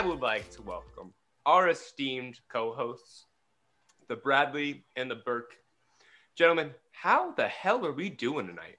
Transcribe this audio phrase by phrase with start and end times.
[0.00, 1.12] I would like to welcome
[1.44, 3.26] our esteemed co hosts,
[4.08, 5.52] the Bradley and the Burke.
[6.34, 8.78] Gentlemen, how the hell are we doing tonight?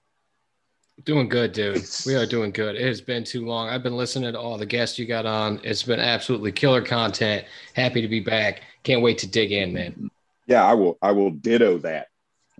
[1.03, 1.85] Doing good, dude.
[2.07, 2.75] We are doing good.
[2.75, 3.69] It has been too long.
[3.69, 5.61] I've been listening to all the guests you got on.
[5.63, 7.45] It's been absolutely killer content.
[7.75, 8.63] Happy to be back.
[8.81, 10.09] Can't wait to dig in, man.
[10.47, 10.97] Yeah, I will.
[11.03, 12.07] I will ditto that.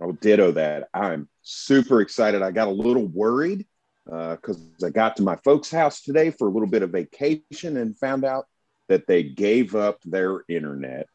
[0.00, 0.88] I will ditto that.
[0.94, 2.42] I'm super excited.
[2.42, 3.66] I got a little worried
[4.04, 7.78] because uh, I got to my folks' house today for a little bit of vacation
[7.78, 8.46] and found out
[8.92, 11.06] that they gave up their internet,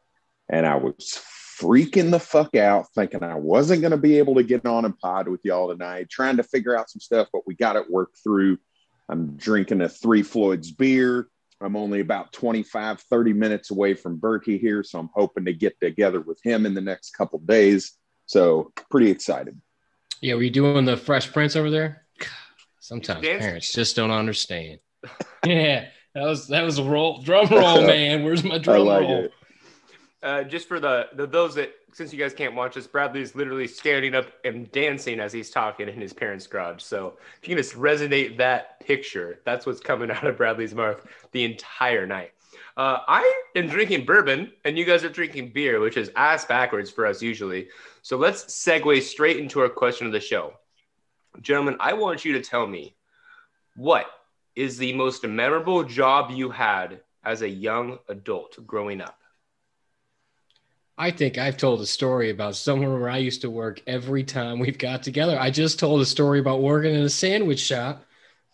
[0.48, 1.22] and I was
[1.60, 4.98] freaking the fuck out, thinking I wasn't going to be able to get on and
[4.98, 8.18] pod with y'all tonight, trying to figure out some stuff, but we got it worked
[8.22, 8.58] through.
[9.08, 11.28] I'm drinking a Three Floyds beer.
[11.60, 15.78] I'm only about 25, 30 minutes away from Berkey here, so I'm hoping to get
[15.80, 17.92] together with him in the next couple days.
[18.26, 19.60] So pretty excited.
[20.20, 22.06] Yeah, were you doing the Fresh Prince over there?
[22.80, 24.80] Sometimes parents just don't understand.
[25.46, 28.24] yeah, that was that was a roll drum roll, man.
[28.24, 29.24] Where's my drum like roll?
[29.24, 29.32] It.
[30.22, 33.34] Uh, just for the, the those that since you guys can't watch this, Bradley is
[33.34, 36.82] literally standing up and dancing as he's talking in his parents' garage.
[36.82, 41.06] So if you can just resonate that picture, that's what's coming out of Bradley's mouth
[41.32, 42.32] the entire night.
[42.76, 46.90] Uh, I am drinking bourbon, and you guys are drinking beer, which is ass backwards
[46.90, 47.68] for us usually.
[48.02, 50.54] So let's segue straight into our question of the show,
[51.40, 51.76] gentlemen.
[51.80, 52.94] I want you to tell me
[53.74, 54.06] what
[54.58, 59.16] is the most memorable job you had as a young adult growing up.
[60.98, 64.58] I think I've told a story about somewhere where I used to work every time
[64.58, 65.38] we've got together.
[65.38, 68.04] I just told a story about working in a sandwich shop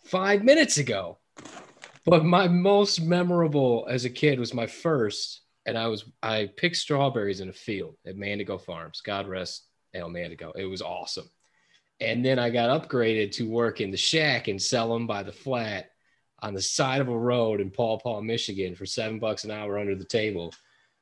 [0.03, 1.17] five minutes ago.
[2.05, 6.75] But my most memorable as a kid was my first, and I was I picked
[6.75, 9.01] strawberries in a field at Mandigo Farms.
[9.01, 9.65] God rest
[9.95, 10.51] El Mandigo.
[10.55, 11.31] It was awesome.
[11.99, 15.31] And then I got upgraded to work in the shack and sell them by the
[15.31, 15.89] flat
[16.45, 19.79] on the side of a road in Paw Paw, Michigan for seven bucks an hour
[19.79, 20.53] under the table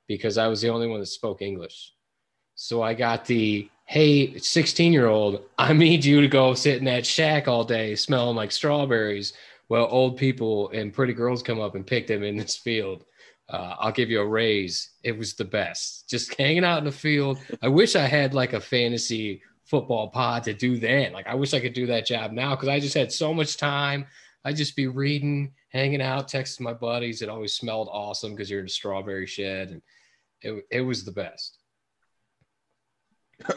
[0.07, 1.93] because I was the only one that spoke English.
[2.55, 6.85] So I got the hey, 16 year old, I need you to go sit in
[6.85, 9.33] that shack all day smelling like strawberries.
[9.67, 13.03] Well, old people and pretty girls come up and pick them in this field.
[13.49, 14.91] Uh, I'll give you a raise.
[15.03, 16.09] It was the best.
[16.09, 17.39] Just hanging out in the field.
[17.61, 21.11] I wish I had like a fantasy football pod to do that.
[21.11, 23.57] Like, I wish I could do that job now because I just had so much
[23.57, 24.05] time.
[24.45, 27.21] I'd just be reading, hanging out, texting my buddies.
[27.21, 29.69] It always smelled awesome because you're in a strawberry shed.
[29.69, 29.81] And
[30.41, 31.57] it, it was the best.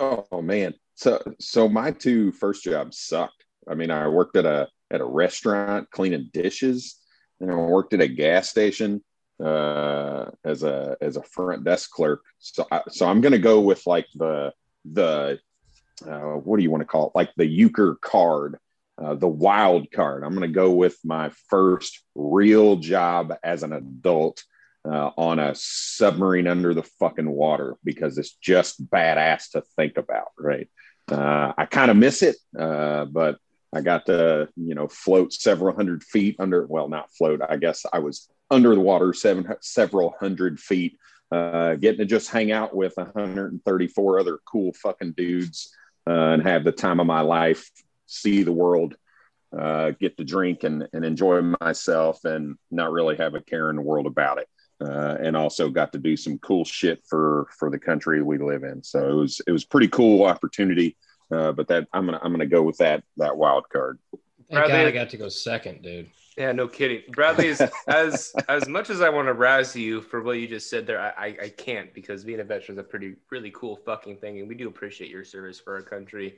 [0.01, 0.75] Oh man.
[0.95, 3.45] So so my two first jobs sucked.
[3.69, 6.97] I mean, I worked at a at a restaurant cleaning dishes,
[7.41, 9.03] and I worked at a gas station
[9.43, 12.23] uh, as a as a front desk clerk.
[12.39, 14.53] So I, so I'm gonna go with like the
[14.85, 15.39] the
[16.07, 17.13] uh, what do you want to call it?
[17.15, 18.59] Like the euchre card,
[18.99, 20.25] uh, the wild card.
[20.25, 24.43] I'm gonna go with my first real job as an adult
[24.87, 30.29] uh, on a submarine under the fucking water because it's just badass to think about,
[30.39, 30.69] right?
[31.11, 33.39] Uh, I kind of miss it, uh, but
[33.75, 37.85] I got to, you know, float several hundred feet under, well, not float, I guess
[37.93, 40.99] I was under the water seven, several hundred feet,
[41.31, 45.75] uh, getting to just hang out with 134 other cool fucking dudes
[46.07, 47.71] uh, and have the time of my life,
[48.07, 48.97] see the world,
[49.57, 53.77] uh, get to drink and, and enjoy myself and not really have a care in
[53.77, 54.49] the world about it
[54.81, 58.63] uh, and also got to do some cool shit for for the country we live
[58.63, 58.83] in.
[58.83, 60.97] So it was it was pretty cool opportunity.
[61.31, 63.99] Uh, but that I'm gonna I'm gonna go with that that wild card.
[64.13, 66.11] Thank Bradley, God I got to go second, dude.
[66.37, 67.01] Yeah, no kidding.
[67.09, 70.71] Bradley, is, as as much as I want to razz you for what you just
[70.71, 73.77] said there, I, I, I can't because being a veteran is a pretty really cool
[73.77, 76.37] fucking thing, and we do appreciate your service for our country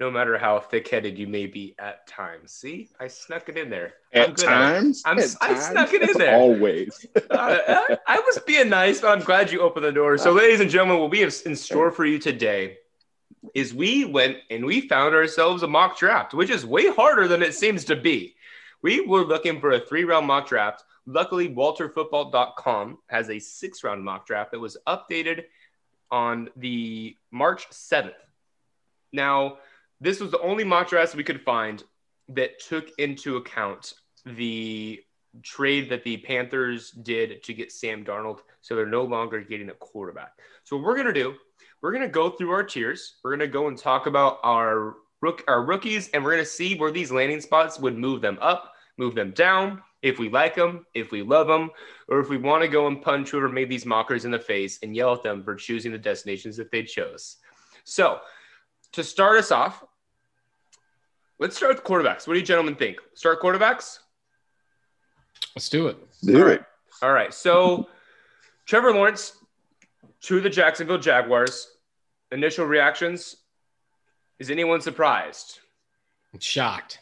[0.00, 2.52] no matter how thick-headed you may be at times.
[2.52, 3.92] See, I snuck it in there.
[4.14, 5.66] At times, I'm, at I times?
[5.66, 6.36] snuck it in there.
[6.36, 7.06] Always.
[7.16, 10.16] uh, I, I, was being nice, but I'm glad you opened the door.
[10.16, 12.78] So, ladies and gentlemen, what we have in store for you today
[13.54, 17.42] is we went and we found ourselves a mock draft, which is way harder than
[17.42, 18.34] it seems to be.
[18.82, 20.82] We were looking for a three-round mock draft.
[21.04, 25.44] Luckily, WalterFootball.com has a six-round mock draft that was updated
[26.10, 28.12] on the March 7th.
[29.12, 29.58] Now,
[30.00, 31.82] this was the only mock draft we could find
[32.28, 33.94] that took into account
[34.24, 35.00] the
[35.42, 38.40] trade that the Panthers did to get Sam Darnold.
[38.60, 40.32] So they're no longer getting a quarterback.
[40.64, 41.34] So what we're gonna do,
[41.82, 43.16] we're gonna go through our tiers.
[43.22, 46.90] We're gonna go and talk about our rook our rookies, and we're gonna see where
[46.90, 51.10] these landing spots would move them up, move them down, if we like them, if
[51.10, 51.70] we love them,
[52.08, 54.78] or if we want to go and punch whoever made these mockers in the face
[54.82, 57.36] and yell at them for choosing the destinations that they chose.
[57.84, 58.20] So
[58.92, 59.84] to start us off,
[61.40, 62.28] Let's start with quarterbacks.
[62.28, 62.98] What do you gentlemen think?
[63.14, 64.00] Start quarterbacks?
[65.56, 65.96] Let's do it.
[66.22, 66.50] Do All it.
[66.50, 66.64] right.
[67.02, 67.32] All right.
[67.32, 67.88] So
[68.66, 69.32] Trevor Lawrence
[70.22, 71.66] to the Jacksonville Jaguars.
[72.30, 73.36] Initial reactions.
[74.38, 75.60] Is anyone surprised?
[76.34, 76.98] I'm shocked.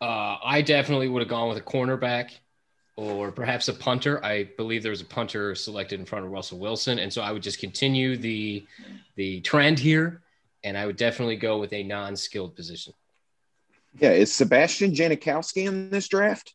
[0.00, 2.30] Uh, I definitely would have gone with a cornerback
[2.94, 4.24] or perhaps a punter.
[4.24, 7.32] I believe there was a punter selected in front of Russell Wilson, and so I
[7.32, 8.64] would just continue the
[9.16, 10.22] the trend here,
[10.64, 12.94] and I would definitely go with a non-skilled position.
[13.98, 16.54] Yeah, is Sebastian Janikowski in this draft?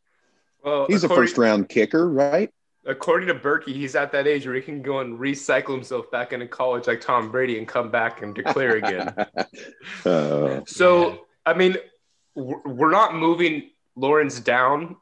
[0.64, 2.52] Well, He's a first round kicker, right?
[2.88, 6.34] according to Berkey, he's at that age where he can go and recycle himself back
[6.34, 9.14] into college like Tom Brady and come back and declare again.
[10.06, 11.16] Uh, So, Yeah.
[11.48, 11.78] I mean,
[12.36, 14.98] we're we're not moving Lawrence down,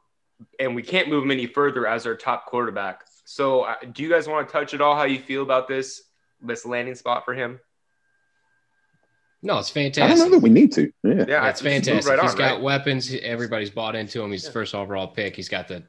[0.58, 3.04] and we can't move him any further as our top quarterback.
[3.24, 6.02] So, uh, do you guys want to touch at all how you feel about this
[6.40, 7.60] this landing spot for him?
[9.44, 10.02] No, it's fantastic.
[10.04, 10.90] I don't know that we need to.
[11.02, 11.12] Yeah.
[11.14, 12.10] Yeah, Yeah, it's fantastic.
[12.10, 12.62] right He's on, got right?
[12.62, 13.14] weapons.
[13.22, 14.32] Everybody's bought into him.
[14.32, 14.48] He's Yeah.
[14.48, 15.36] the first overall pick.
[15.36, 15.84] He's got the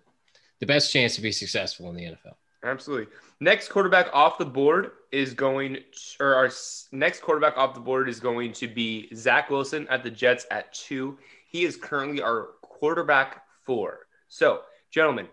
[0.60, 2.36] the best chance to be successful in the NFL.
[2.63, 3.07] Absolutely.
[3.42, 5.78] Next quarterback off the board is going,
[6.19, 6.50] or our
[6.94, 10.74] next quarterback off the board is going to be Zach Wilson at the Jets at
[10.74, 11.18] two.
[11.48, 14.07] He is currently our quarterback four.
[14.30, 14.62] So,
[14.92, 15.28] gentlemen,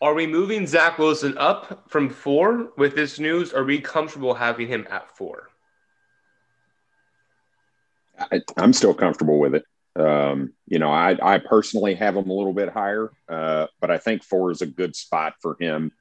[0.00, 3.52] are we moving Zach Wilson up from four with this news?
[3.52, 5.49] Are we comfortable having him at four?
[8.20, 9.64] I, I'm still comfortable with it.
[9.96, 13.98] Um, you know, I, I personally have him a little bit higher, uh, but I
[13.98, 15.92] think four is a good spot for him.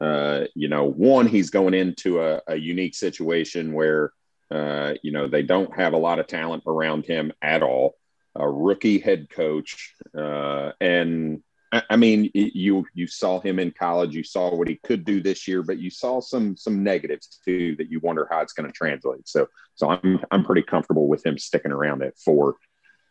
[0.00, 4.12] Uh, you know, one, he's going into a, a unique situation where,
[4.50, 7.94] uh, you know, they don't have a lot of talent around him at all.
[8.34, 11.42] A rookie head coach, uh, and
[11.90, 14.14] I, mean, you you saw him in college.
[14.14, 17.76] You saw what he could do this year, but you saw some some negatives too
[17.76, 19.26] that you wonder how it's going to translate.
[19.28, 22.56] So, so I'm I'm pretty comfortable with him sticking around at four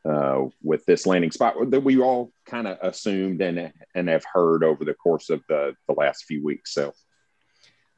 [0.05, 4.63] uh, with this landing spot that we all kind of assumed and and have heard
[4.63, 6.73] over the course of the the last few weeks.
[6.73, 6.93] So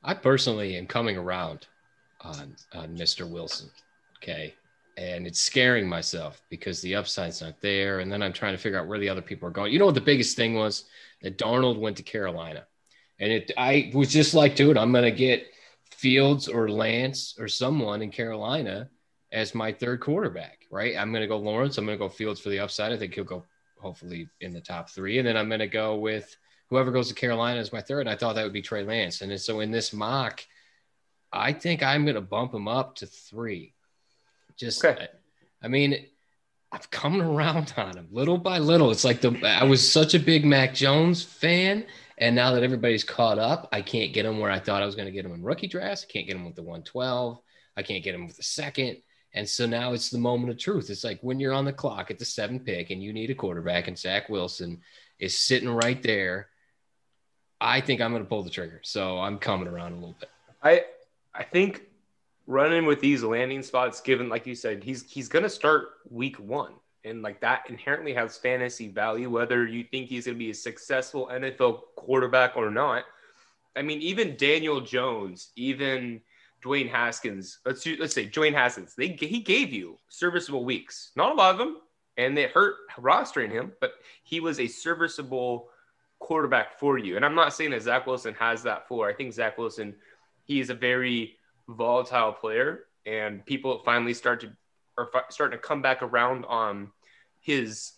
[0.04, 1.68] I personally am coming around
[2.22, 3.30] on on Mr.
[3.30, 3.70] Wilson.
[4.18, 4.56] Okay.
[4.98, 8.00] And it's scaring myself because the upside's not there.
[8.00, 9.72] And then I'm trying to figure out where the other people are going.
[9.72, 10.86] You know what the biggest thing was?
[11.22, 12.66] That Darnold went to Carolina.
[13.20, 15.48] And it I was just like, dude, I'm gonna get
[15.92, 18.90] Fields or Lance or someone in Carolina
[19.32, 20.96] as my third quarterback, right?
[20.98, 22.92] I'm gonna go Lawrence, I'm gonna go Fields for the upside.
[22.92, 23.44] I think he'll go
[23.80, 25.20] hopefully in the top three.
[25.20, 26.36] And then I'm gonna go with
[26.70, 28.02] whoever goes to Carolina as my third.
[28.02, 29.22] And I thought that would be Trey Lance.
[29.22, 30.44] And so in this mock,
[31.32, 33.74] I think I'm going to bump him up to three.
[34.58, 35.08] Just, Okay.
[35.62, 36.06] I mean,
[36.72, 38.92] I've come around on him little by little.
[38.92, 41.86] It's like the I was such a big Mac Jones fan,
[42.18, 44.96] and now that everybody's caught up, I can't get him where I thought I was
[44.96, 46.06] going to get him in rookie drafts.
[46.08, 47.40] I can't get him with the 112.
[47.78, 48.98] I can't get him with the second.
[49.34, 50.90] And so now it's the moment of truth.
[50.90, 53.36] It's like when you're on the clock at the seven pick and you need a
[53.36, 54.82] quarterback, and Zach Wilson
[55.20, 56.50] is sitting right there.
[57.60, 58.82] I think I'm going to pull the trigger.
[58.84, 60.30] So I'm coming around a little bit.
[60.62, 60.86] I
[61.34, 61.84] I think
[62.48, 66.74] running with these landing spots, given like you said, he's he's gonna start week one.
[67.04, 71.30] And like that inherently has fantasy value, whether you think he's gonna be a successful
[71.32, 73.04] NFL quarterback or not.
[73.76, 76.22] I mean, even Daniel Jones, even
[76.64, 81.12] Dwayne Haskins, let's let's say Dwayne Haskins, they he gave you serviceable weeks.
[81.16, 81.78] Not a lot of them,
[82.18, 83.94] and they hurt rostering him, but
[84.24, 85.70] he was a serviceable
[86.20, 87.16] quarterback for you.
[87.16, 89.08] And I'm not saying that Zach Wilson has that for.
[89.08, 89.96] I think Zach Wilson,
[90.46, 91.37] he is a very
[91.68, 94.52] volatile player, and people finally start to
[94.98, 96.92] are fi- starting to come back around on
[97.40, 97.94] his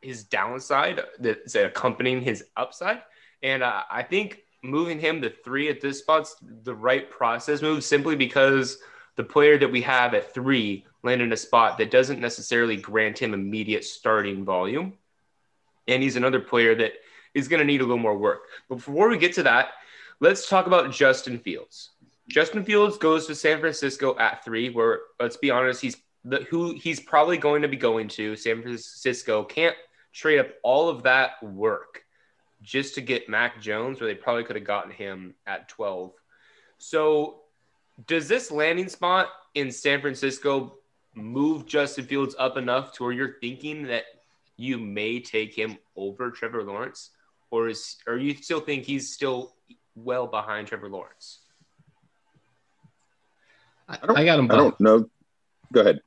[0.00, 3.02] his downside that's accompanying his upside.
[3.42, 7.84] And uh, I think moving him to three at this spot's the right process move,
[7.84, 8.78] simply because
[9.16, 13.18] the player that we have at three landed in a spot that doesn't necessarily grant
[13.18, 14.94] him immediate starting volume.
[15.86, 16.92] And he's another player that
[17.34, 18.42] is going to need a little more work.
[18.68, 19.70] But before we get to that,
[20.20, 21.90] let's talk about Justin Fields.
[22.28, 26.74] Justin Fields goes to San Francisco at three, where let's be honest, he's the who
[26.74, 28.34] he's probably going to be going to.
[28.36, 29.76] San Francisco can't
[30.12, 32.02] trade up all of that work
[32.62, 36.12] just to get Mac Jones, where they probably could have gotten him at 12.
[36.78, 37.42] So
[38.06, 40.78] does this landing spot in San Francisco
[41.14, 44.04] move Justin Fields up enough to where you're thinking that
[44.56, 47.10] you may take him over Trevor Lawrence?
[47.50, 49.54] Or is or you still think he's still
[49.94, 51.43] well behind Trevor Lawrence?
[53.88, 54.50] I, I don't- I got him.
[54.50, 55.08] I don't know.
[55.72, 56.00] Go ahead.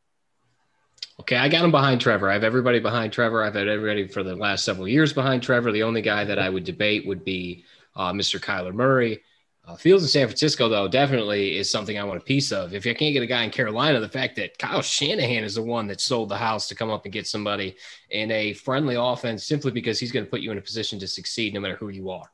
[1.19, 2.29] Okay, I got him behind Trevor.
[2.29, 3.43] I have everybody behind Trevor.
[3.43, 5.71] I've had everybody for the last several years behind Trevor.
[5.71, 7.65] The only guy that I would debate would be
[7.95, 8.39] uh, Mr.
[8.39, 9.21] Kyler Murray.
[9.65, 12.73] Uh, Fields in San Francisco, though, definitely is something I want a piece of.
[12.73, 15.61] If you can't get a guy in Carolina, the fact that Kyle Shanahan is the
[15.63, 17.75] one that sold the house to come up and get somebody
[18.11, 21.07] in a friendly offense simply because he's going to put you in a position to
[21.07, 22.31] succeed no matter who you are.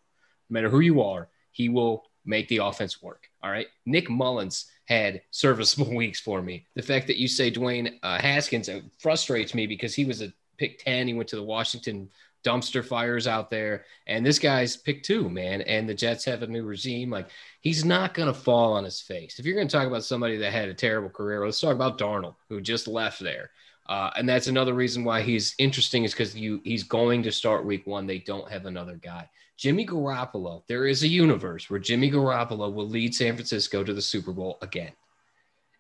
[0.50, 3.30] No matter who you are, he will make the offense work.
[3.42, 3.68] All right.
[3.88, 6.66] Nick Mullens had serviceable weeks for me.
[6.76, 10.80] The fact that you say Dwayne uh, Haskins frustrates me because he was a pick
[10.84, 11.08] 10.
[11.08, 12.10] He went to the Washington
[12.44, 13.86] dumpster fires out there.
[14.06, 15.62] And this guy's pick two, man.
[15.62, 17.10] And the Jets have a new regime.
[17.10, 17.30] Like
[17.62, 19.40] he's not going to fall on his face.
[19.40, 21.98] If you're going to talk about somebody that had a terrible career, let's talk about
[21.98, 23.52] Darnold, who just left there.
[23.88, 27.66] Uh, and that's another reason why he's interesting is because you he's going to start
[27.66, 28.08] week one.
[28.08, 29.30] They don't have another guy.
[29.58, 34.02] Jimmy Garoppolo, there is a universe where Jimmy Garoppolo will lead San Francisco to the
[34.02, 34.92] Super Bowl again.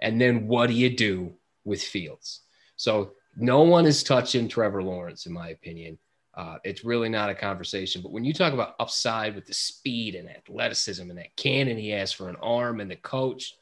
[0.01, 1.34] And then what do you do
[1.65, 2.42] with Fields?
[2.75, 5.98] So no one is touching Trevor Lawrence, in my opinion.
[6.36, 8.01] Uh, it's really not a conversation.
[8.01, 11.89] But when you talk about upside with the speed and athleticism and that cannon he
[11.89, 13.56] has for an arm and the coach,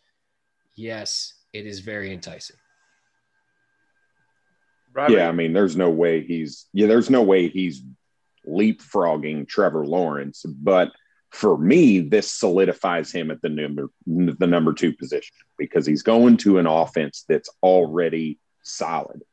[0.76, 2.56] yes, it is very enticing.
[4.94, 5.14] Robert.
[5.14, 7.82] Yeah, I mean, there's no way he's yeah, there's no way he's
[8.48, 10.92] leapfrogging Trevor Lawrence, but
[11.30, 16.38] for me, this solidifies him at the number the number two position because he's going
[16.38, 19.24] to an offense that's already solid.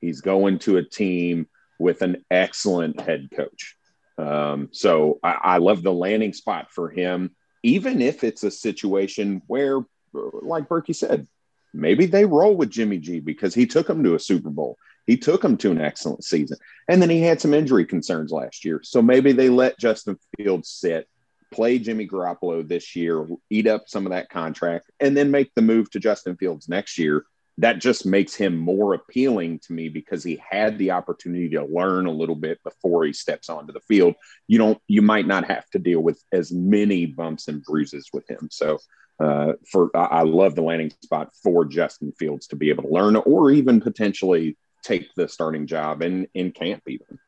[0.00, 1.48] He's going to a team
[1.78, 3.76] with an excellent head coach.
[4.18, 9.42] Um, so I, I love the landing spot for him, even if it's a situation
[9.46, 9.80] where,
[10.12, 11.26] like Berkey said,
[11.74, 14.76] maybe they roll with Jimmy G because he took them to a Super Bowl.
[15.08, 16.58] He took them to an excellent season.
[16.86, 18.80] And then he had some injury concerns last year.
[18.84, 21.08] So maybe they let Justin Fields sit,
[21.50, 25.62] play Jimmy Garoppolo this year, eat up some of that contract, and then make the
[25.62, 27.24] move to Justin Fields next year
[27.58, 32.06] that just makes him more appealing to me because he had the opportunity to learn
[32.06, 34.14] a little bit before he steps onto the field.
[34.46, 38.30] You don't, you might not have to deal with as many bumps and bruises with
[38.30, 38.48] him.
[38.52, 38.78] So,
[39.18, 43.16] uh, for I love the landing spot for Justin Fields to be able to learn
[43.16, 44.56] or even potentially
[44.88, 47.18] take the starting job in in camp even.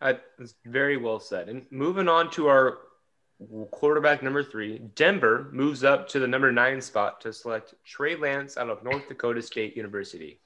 [0.00, 1.48] That's very well said.
[1.48, 2.78] And moving on to our
[3.70, 4.78] quarterback number three.
[4.94, 9.08] Denver moves up to the number nine spot to select Trey Lance out of North
[9.08, 10.38] Dakota State University.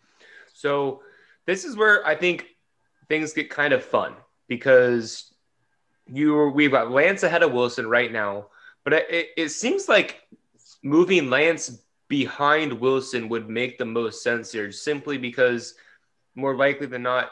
[0.55, 1.02] So
[1.47, 2.47] this is where I think
[3.09, 4.14] things get kind of fun
[4.49, 5.35] because
[6.07, 8.47] you we've got Lance ahead of Wilson right now,
[8.85, 10.23] but it, it seems like
[10.83, 15.75] moving Lance behind Wilson would make the most sense here, simply because
[16.38, 17.30] more likely than not,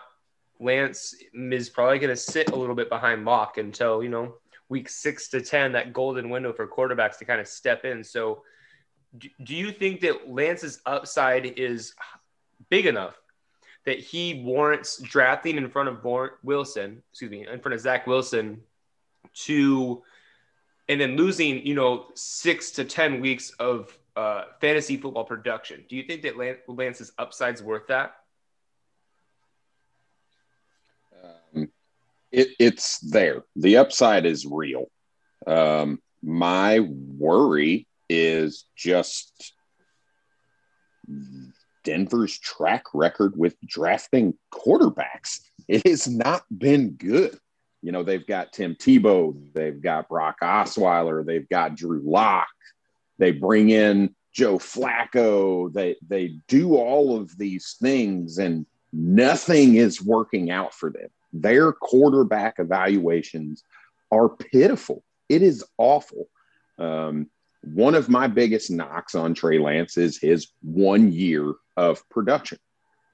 [0.58, 4.34] Lance is probably going to sit a little bit behind Lock until you know
[4.68, 8.02] week six to 10, that golden window for quarterbacks to kind of step in.
[8.02, 8.42] So,
[9.16, 11.94] do, do you think that Lance's upside is
[12.68, 13.14] big enough
[13.84, 16.04] that he warrants drafting in front of
[16.42, 18.60] Wilson, excuse me, in front of Zach Wilson
[19.44, 20.02] to,
[20.88, 25.84] and then losing, you know, six to 10 weeks of uh, fantasy football production?
[25.88, 26.36] Do you think that
[26.66, 28.16] Lance's upside's worth that?
[32.36, 33.44] It, it's there.
[33.56, 34.90] The upside is real.
[35.46, 39.54] Um, my worry is just
[41.82, 45.40] Denver's track record with drafting quarterbacks.
[45.66, 47.38] It has not been good.
[47.82, 52.48] You know, they've got Tim Tebow, they've got Brock Osweiler, they've got Drew Lock,
[53.18, 60.02] they bring in Joe Flacco, they they do all of these things and nothing is
[60.02, 61.08] working out for them.
[61.32, 63.62] Their quarterback evaluations
[64.10, 65.02] are pitiful.
[65.28, 66.28] It is awful.
[66.78, 67.28] Um,
[67.62, 72.58] one of my biggest knocks on Trey Lance is his one year of production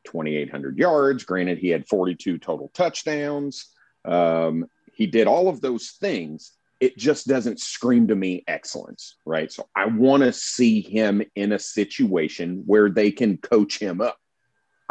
[0.04, 1.24] 2,800 yards.
[1.24, 3.70] Granted, he had 42 total touchdowns.
[4.04, 6.52] Um, he did all of those things.
[6.80, 9.50] It just doesn't scream to me excellence, right?
[9.50, 14.18] So I want to see him in a situation where they can coach him up.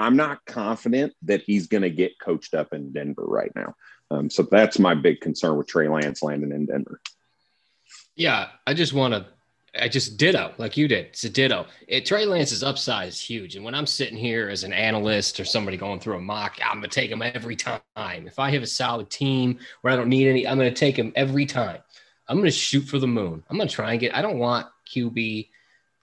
[0.01, 3.75] I'm not confident that he's going to get coached up in Denver right now.
[4.09, 6.99] Um, so that's my big concern with Trey Lance landing in Denver.
[8.15, 9.25] Yeah, I just want to.
[9.79, 11.05] I just ditto like you did.
[11.05, 11.65] It's a ditto.
[11.87, 15.45] It, Trey Lance's upside is huge, and when I'm sitting here as an analyst or
[15.45, 17.79] somebody going through a mock, I'm gonna take him every time.
[17.95, 21.13] If I have a solid team where I don't need any, I'm gonna take him
[21.15, 21.79] every time.
[22.27, 23.43] I'm gonna shoot for the moon.
[23.49, 24.13] I'm gonna try and get.
[24.13, 25.47] I don't want QB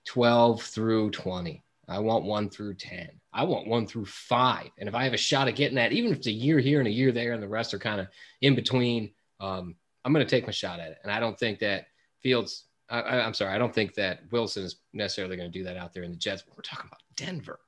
[0.07, 1.63] 12 through 20.
[1.89, 3.18] I want one through 10.
[3.33, 4.71] I want one through five.
[4.79, 6.79] And if I have a shot at getting that, even if it's a year here
[6.79, 8.09] and a year there and the rest are kind of
[8.41, 10.99] in between, um, I'm going to take my shot at it.
[11.03, 11.87] And I don't think that
[12.23, 15.77] Fields, I, am sorry, I don't think that Wilson is necessarily going to do that
[15.77, 16.43] out there in the Jets.
[16.43, 17.61] But we're talking about Denver.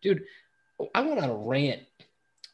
[0.00, 0.22] Dude,
[0.94, 1.82] I went on a rant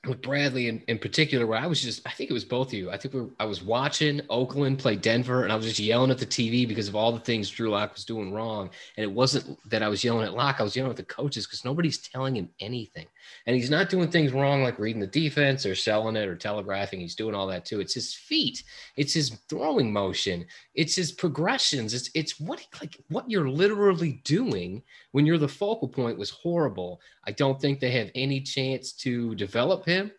[0.08, 2.74] with Bradley in, in particular, where I was just, I think it was both of
[2.74, 2.90] you.
[2.90, 6.10] I think we were, I was watching Oakland play Denver and I was just yelling
[6.10, 8.70] at the TV because of all the things Drew Lock was doing wrong.
[8.96, 11.46] And it wasn't that I was yelling at Lock, I was yelling at the coaches
[11.46, 13.06] because nobody's telling him anything.
[13.46, 17.00] And he's not doing things wrong like reading the defense or selling it or telegraphing.
[17.00, 17.80] He's doing all that too.
[17.80, 18.62] It's his feet,
[18.96, 21.94] it's his throwing motion, it's his progressions.
[21.94, 24.82] It's it's what like what you're literally doing
[25.12, 27.00] when you're the focal point was horrible.
[27.26, 30.12] I don't think they have any chance to develop him.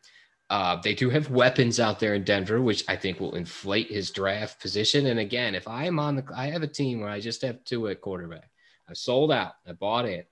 [0.49, 4.09] Uh, they do have weapons out there in Denver, which I think will inflate his
[4.09, 5.05] draft position.
[5.05, 7.63] And again, if I am on the, I have a team where I just have
[7.63, 8.49] two at quarterback.
[8.89, 9.53] I sold out.
[9.67, 10.23] I bought in.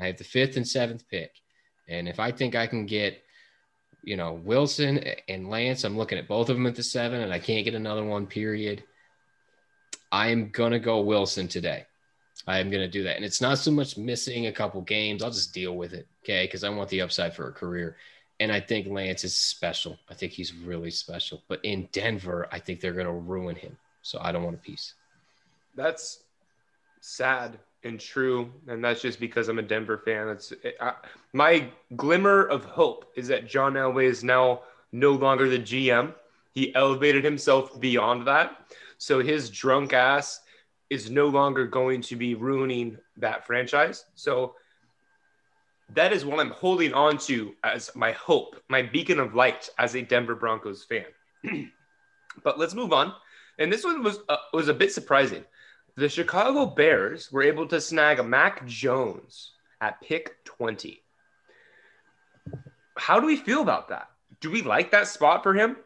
[0.00, 1.30] I have the fifth and seventh pick.
[1.88, 3.22] And if I think I can get,
[4.02, 7.32] you know, Wilson and Lance, I'm looking at both of them at the seven, and
[7.32, 8.84] I can't get another one, period.
[10.12, 11.86] I am going to go Wilson today.
[12.46, 13.16] I am going to do that.
[13.16, 15.22] And it's not so much missing a couple games.
[15.22, 16.06] I'll just deal with it.
[16.22, 16.44] Okay.
[16.44, 17.96] Because I want the upside for a career.
[18.38, 19.98] And I think Lance is special.
[20.08, 21.42] I think he's really special.
[21.48, 23.76] But in Denver, I think they're going to ruin him.
[24.02, 24.94] So I don't want a piece.
[25.74, 26.20] That's
[27.00, 30.28] sad and true, and that's just because I'm a Denver fan.
[30.28, 30.92] It's I,
[31.32, 34.62] my glimmer of hope is that John Elway is now
[34.92, 36.14] no longer the GM.
[36.52, 40.40] He elevated himself beyond that, so his drunk ass
[40.90, 44.04] is no longer going to be ruining that franchise.
[44.14, 44.54] So
[45.94, 49.94] that is what I'm holding on to as my hope, my beacon of light as
[49.94, 51.06] a Denver Broncos fan.
[52.44, 53.12] but let's move on.
[53.58, 55.44] And this one was uh, was a bit surprising
[55.96, 61.02] the Chicago Bears were able to snag a Mac Jones at pick 20.
[62.98, 64.08] How do we feel about that?
[64.40, 65.76] Do we like that spot for him?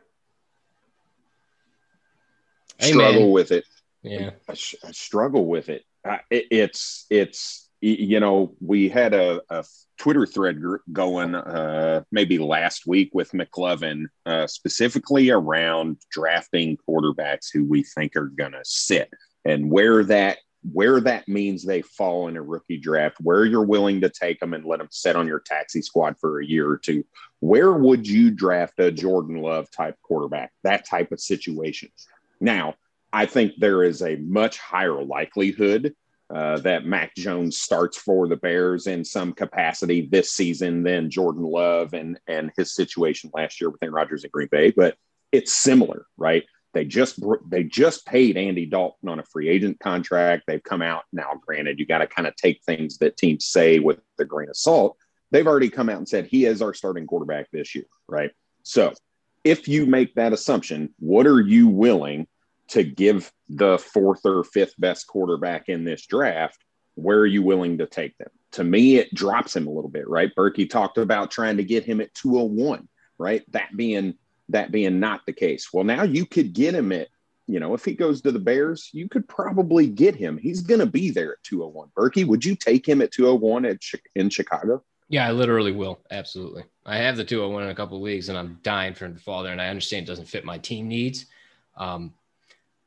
[2.79, 3.31] Hey, struggle man.
[3.31, 3.65] with it.
[4.03, 5.85] Yeah, I, I struggle with it.
[6.31, 6.47] it.
[6.51, 9.65] It's it's you know we had a, a
[9.99, 10.61] Twitter thread
[10.93, 18.17] going uh, maybe last week with McLovin, uh, specifically around drafting quarterbacks who we think
[18.17, 19.11] are going to sit
[19.45, 20.39] and where that
[20.73, 24.53] where that means they fall in a rookie draft, where you're willing to take them
[24.53, 27.03] and let them sit on your taxi squad for a year or two.
[27.41, 30.53] Where would you draft a Jordan Love type quarterback?
[30.63, 31.89] That type of situation.
[32.41, 32.75] Now,
[33.13, 35.95] I think there is a much higher likelihood
[36.33, 41.43] uh, that Mac Jones starts for the Bears in some capacity this season than Jordan
[41.43, 44.71] Love and and his situation last year with Aaron Rodgers at Green Bay.
[44.71, 44.97] But
[45.33, 46.45] it's similar, right?
[46.73, 50.45] They just they just paid Andy Dalton on a free agent contract.
[50.47, 51.33] They've come out now.
[51.45, 54.57] Granted, you got to kind of take things that teams say with a grain of
[54.57, 54.97] salt.
[55.33, 58.31] They've already come out and said he is our starting quarterback this year, right?
[58.63, 58.93] So,
[59.43, 62.27] if you make that assumption, what are you willing
[62.69, 66.59] to give the fourth or fifth best quarterback in this draft?
[66.95, 68.31] Where are you willing to take them?
[68.53, 70.35] To me, it drops him a little bit, right?
[70.37, 73.43] Berkey talked about trying to get him at 201, right?
[73.53, 74.15] That being
[74.53, 75.73] that being not the case.
[75.73, 77.09] Well, now you could get him at,
[77.47, 80.39] you know, if he goes to the Bears, you could probably get him.
[80.39, 81.91] He's going to be there at 201.
[81.97, 83.79] Berkey, would you take him at 201 at,
[84.15, 84.85] in Chicago?
[85.09, 86.01] Yeah, I literally will.
[86.11, 86.65] Absolutely.
[86.87, 89.43] I have the 201 in a couple leagues and I'm dying for him to fall
[89.43, 89.53] there.
[89.53, 91.27] And I understand it doesn't fit my team needs.
[91.77, 92.15] Um,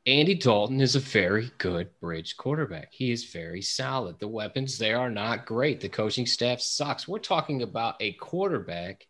[0.06, 2.90] Andy Dalton is a very good bridge quarterback.
[2.92, 4.20] He is very solid.
[4.20, 5.80] The weapons, they are not great.
[5.80, 7.08] The coaching staff sucks.
[7.08, 9.08] We're talking about a quarterback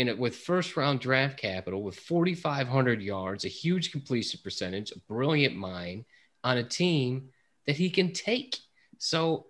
[0.00, 4.98] in it with first round draft capital with 4,500 yards, a huge completion percentage, a
[5.00, 6.04] brilliant mind
[6.42, 7.28] on a team
[7.66, 8.56] that he can take.
[8.98, 9.46] So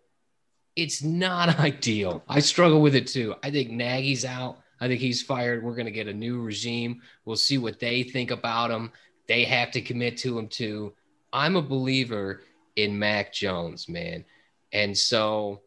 [0.76, 2.22] it's not ideal.
[2.28, 3.34] I struggle with it too.
[3.42, 4.58] I think Nagy's out.
[4.80, 5.62] I think he's fired.
[5.62, 7.02] We're going to get a new regime.
[7.24, 8.92] We'll see what they think about him.
[9.28, 10.94] They have to commit to him too.
[11.32, 12.42] I'm a believer
[12.76, 14.24] in Mac Jones, man.
[14.72, 15.60] And so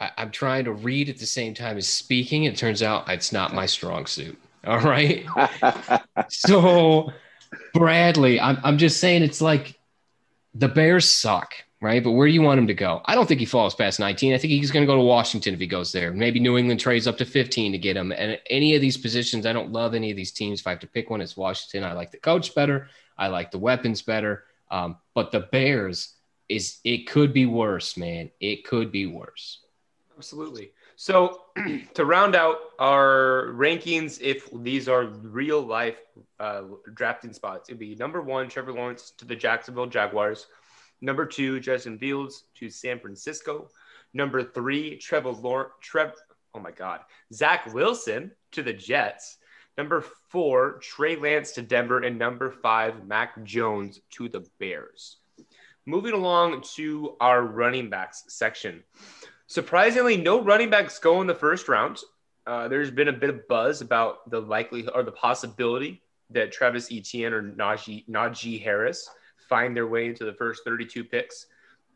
[0.00, 2.44] I, am trying to read at the same time as speaking.
[2.44, 4.38] It turns out it's not my strong suit.
[4.66, 5.26] All right.
[6.28, 7.12] so,
[7.74, 9.78] Bradley, I'm, I'm just saying it's like
[10.54, 12.02] the Bears suck, right?
[12.02, 13.00] But where do you want him to go?
[13.06, 14.34] I don't think he falls past 19.
[14.34, 16.12] I think he's going to go to Washington if he goes there.
[16.12, 18.12] Maybe New England trades up to 15 to get him.
[18.12, 20.60] And any of these positions, I don't love any of these teams.
[20.60, 21.88] If I have to pick one, it's Washington.
[21.88, 22.88] I like the coach better.
[23.16, 24.44] I like the weapons better.
[24.70, 26.14] Um, but the Bears
[26.48, 28.30] is it could be worse, man.
[28.40, 29.59] It could be worse.
[30.20, 30.72] Absolutely.
[30.96, 31.44] So,
[31.94, 35.96] to round out our rankings, if these are real life
[36.38, 40.46] uh, drafting spots, it'd be number one, Trevor Lawrence to the Jacksonville Jaguars.
[41.00, 43.70] Number two, Justin Fields to San Francisco.
[44.12, 45.72] Number three, Trevor Lawrence.
[45.80, 46.12] Trev,
[46.54, 47.00] oh my God,
[47.32, 49.38] Zach Wilson to the Jets.
[49.78, 52.00] Number four, Trey Lance to Denver.
[52.00, 55.16] And number five, Mac Jones to the Bears.
[55.86, 58.84] Moving along to our running backs section.
[59.50, 61.98] Surprisingly, no running backs go in the first round.
[62.46, 66.92] uh, there's been a bit of buzz about the likelihood or the possibility that Travis
[66.92, 69.10] Etienne or Najee, Najee Harris
[69.48, 71.46] find their way into the first 32 picks.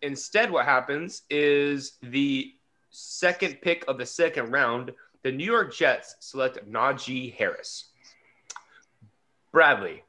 [0.02, 2.52] Instead, what happens is the
[2.90, 4.90] second pick of the second round,
[5.22, 7.90] the New York Jets select Najee Harris.
[9.52, 10.02] Bradley,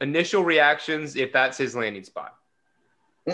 [0.00, 2.34] initial reactions if that's his landing spot.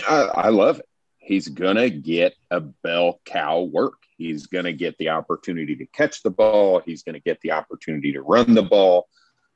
[0.09, 0.89] I, I love it.
[1.19, 4.03] He's gonna get a bell cow work.
[4.17, 6.81] He's gonna get the opportunity to catch the ball.
[6.81, 9.09] He's gonna get the opportunity to run the ball.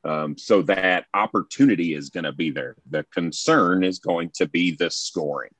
[0.04, 2.76] Um, so that opportunity is going to be there.
[2.88, 5.50] The concern is going to be the scoring.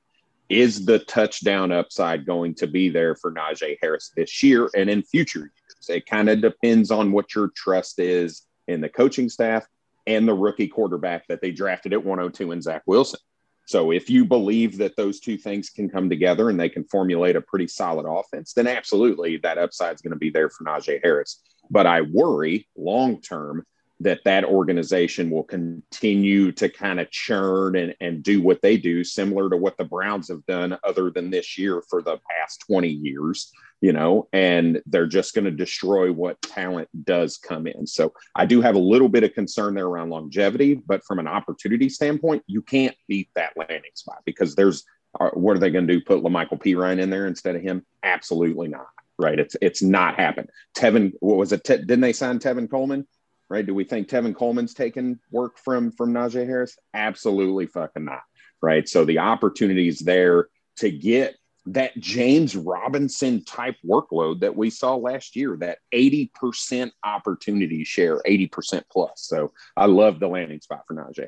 [0.49, 5.03] Is the touchdown upside going to be there for Najee Harris this year and in
[5.03, 5.89] future years?
[5.89, 9.65] It kind of depends on what your trust is in the coaching staff
[10.07, 13.19] and the rookie quarterback that they drafted at 102 in Zach Wilson.
[13.65, 17.35] So if you believe that those two things can come together and they can formulate
[17.35, 20.99] a pretty solid offense, then absolutely that upside is going to be there for Najee
[21.03, 21.41] Harris.
[21.69, 23.65] But I worry long term
[24.01, 29.03] that that organization will continue to kind of churn and, and do what they do,
[29.03, 32.89] similar to what the Browns have done, other than this year for the past 20
[32.89, 37.85] years, you know, and they're just going to destroy what talent does come in.
[37.87, 41.27] So I do have a little bit of concern there around longevity, but from an
[41.27, 44.85] opportunity standpoint, you can't beat that landing spot because there's
[45.19, 46.01] uh, what are they going to do?
[46.01, 47.85] Put La'Mical Perine in there instead of him?
[48.03, 48.87] Absolutely not.
[49.19, 49.39] Right?
[49.39, 50.49] It's it's not happened.
[50.75, 51.63] Tevin, what was it?
[51.63, 53.05] Te- didn't they sign Tevin Coleman?
[53.51, 53.65] right?
[53.65, 56.77] Do we think Tevin Coleman's taken work from from Najee Harris?
[56.93, 58.21] Absolutely fucking not,
[58.61, 58.87] right?
[58.87, 61.35] So the opportunities there to get
[61.67, 68.83] that James Robinson type workload that we saw last year, that 80% opportunity share, 80%
[68.91, 69.13] plus.
[69.15, 71.27] So I love the landing spot for Najee.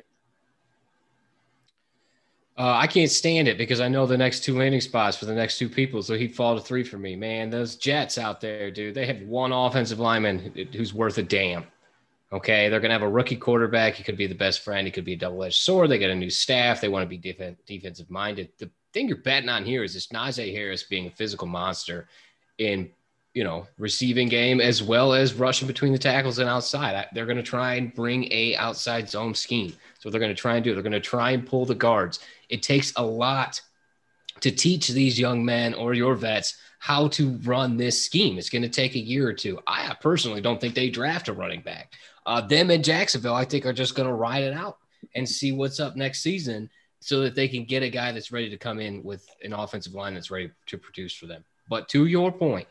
[2.56, 5.34] Uh, I can't stand it because I know the next two landing spots for the
[5.34, 7.16] next two people, so he'd fall to three for me.
[7.16, 11.64] Man, those Jets out there, dude, they have one offensive lineman who's worth a damn.
[12.32, 13.94] Okay, they're to have a rookie quarterback.
[13.94, 14.86] He could be the best friend.
[14.86, 15.90] He could be a double-edged sword.
[15.90, 16.80] They got a new staff.
[16.80, 18.50] They want to be def- defensive minded.
[18.58, 22.08] The thing you're betting on here is this Najee Harris being a physical monster
[22.58, 22.90] in
[23.34, 27.06] you know receiving game as well as rushing between the tackles and outside.
[27.12, 29.74] They're going to try and bring a outside zone scheme.
[29.98, 30.72] So they're going to try and do.
[30.72, 32.20] They're going to try and pull the guards.
[32.48, 33.60] It takes a lot
[34.40, 38.38] to teach these young men or your vets how to run this scheme.
[38.38, 39.58] It's going to take a year or two.
[39.66, 41.94] I personally don't think they draft a running back.
[42.26, 44.78] Uh, them and Jacksonville, I think, are just going to ride it out
[45.14, 46.70] and see what's up next season
[47.04, 49.94] so that they can get a guy that's ready to come in with an offensive
[49.94, 51.44] line that's ready to produce for them.
[51.68, 52.66] But to your point,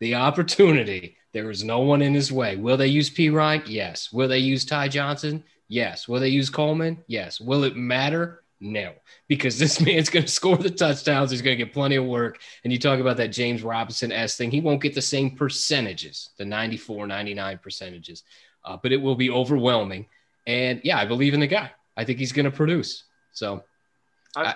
[0.00, 2.56] the opportunity, there is no one in his way.
[2.56, 3.62] Will they use Perine?
[3.66, 4.12] Yes.
[4.12, 5.44] Will they use Ty Johnson?
[5.68, 6.08] Yes.
[6.08, 7.02] Will they use Coleman?
[7.06, 7.40] Yes.
[7.40, 8.42] Will it matter?
[8.60, 8.92] No,
[9.28, 11.30] because this man's going to score the touchdowns.
[11.30, 12.40] He's going to get plenty of work.
[12.64, 16.30] And you talk about that James Robinson S thing, he won't get the same percentages,
[16.38, 18.24] the 94, 99 percentages
[18.64, 20.06] uh, but it will be overwhelming.
[20.46, 21.70] And yeah, I believe in the guy.
[21.96, 23.04] I think he's going to produce.
[23.32, 23.64] So
[24.36, 24.54] I, I,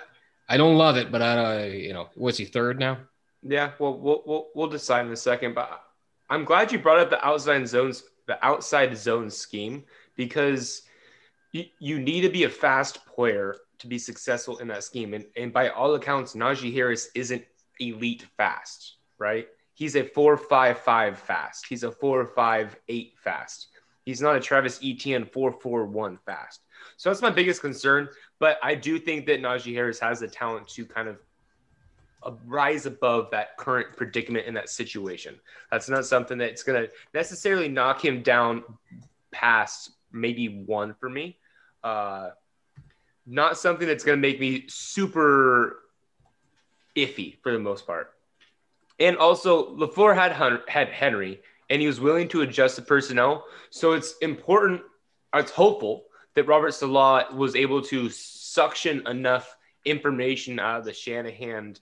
[0.49, 2.99] I, don't love it, but I, uh, you know, was he third now?
[3.43, 5.55] Yeah, well, we'll we'll we'll decide in a second.
[5.55, 5.83] But
[6.29, 9.85] I'm glad you brought up the outside zones, the outside zone scheme,
[10.17, 10.83] because
[11.53, 15.14] you, you need to be a fast player to be successful in that scheme.
[15.14, 17.45] And, and by all accounts, Najee Harris isn't
[17.79, 19.47] elite fast, right?
[19.75, 21.67] He's a four five five fast.
[21.69, 23.69] He's a four five eight fast.
[24.05, 26.62] He's not a Travis Etienne 441 fast.
[26.96, 28.09] So that's my biggest concern.
[28.38, 31.18] But I do think that Najee Harris has the talent to kind of
[32.22, 35.38] uh, rise above that current predicament in that situation.
[35.70, 38.64] That's not something that's going to necessarily knock him down
[39.31, 41.37] past maybe one for me.
[41.85, 42.31] Uh,
[43.27, 45.85] not something that's going to make me super
[46.96, 48.14] iffy for the most part.
[48.98, 50.33] And also, LaFleur had
[50.66, 53.44] had Henry, and he was willing to adjust the personnel.
[53.70, 54.83] So it's important,
[55.35, 56.05] it's hopeful
[56.38, 61.74] that Robert Saleh was able to suction enough information out of the Shanahan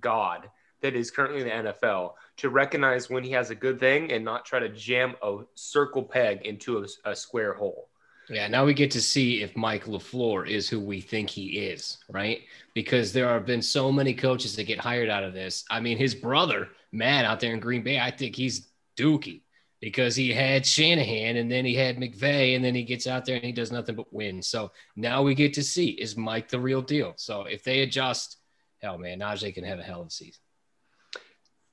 [0.00, 4.10] god that is currently in the NFL to recognize when he has a good thing
[4.10, 7.88] and not try to jam a circle peg into a, a square hole.
[8.28, 11.98] Yeah, now we get to see if Mike LaFleur is who we think he is,
[12.08, 12.40] right?
[12.74, 15.64] Because there have been so many coaches that get hired out of this.
[15.70, 19.42] I mean, his brother, Matt, out there in Green Bay, I think he's dookie
[19.80, 23.36] because he had Shanahan and then he had McVay and then he gets out there
[23.36, 24.42] and he does nothing but win.
[24.42, 27.14] So now we get to see is Mike the real deal.
[27.16, 28.36] So if they adjust,
[28.82, 30.42] hell man, Najee can have a hell of a season.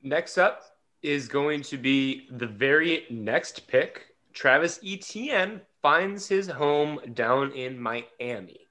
[0.02, 0.64] Next up
[1.04, 4.06] is going to be the very next pick.
[4.34, 8.62] Travis Etienne finds his home down in Miami.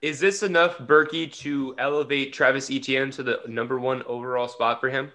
[0.00, 4.88] Is this enough, Berkey, to elevate Travis Etienne to the number one overall spot for
[4.88, 5.10] him?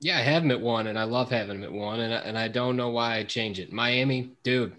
[0.00, 2.38] Yeah, I have him at one, and I love having him at one, and, and
[2.38, 3.72] I don't know why I change it.
[3.72, 4.76] Miami, dude,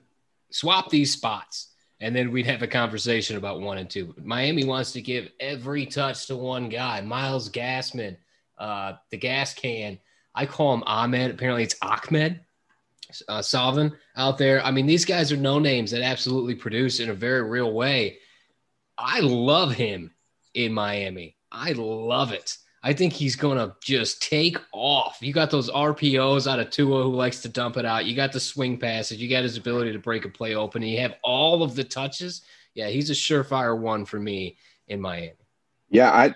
[0.51, 4.15] swap these spots, and then we'd have a conversation about one and two.
[4.23, 8.15] Miami wants to give every touch to one guy, Myles Gasman,
[8.57, 9.99] uh, the gas can.
[10.35, 11.31] I call him Ahmed.
[11.31, 12.39] Apparently, it's Ahmed
[13.27, 14.63] uh, Salvon out there.
[14.63, 18.19] I mean, these guys are no names that absolutely produce in a very real way.
[18.97, 20.11] I love him
[20.53, 21.35] in Miami.
[21.51, 22.57] I love it.
[22.81, 25.17] I think he's going to just take off.
[25.21, 28.05] You got those RPOs out of Tua who likes to dump it out.
[28.05, 29.21] You got the swing passes.
[29.21, 30.81] You got his ability to break a play open.
[30.81, 32.41] And you have all of the touches.
[32.75, 35.33] Yeah, he's a surefire one for me in Miami.
[35.89, 36.33] Yeah, I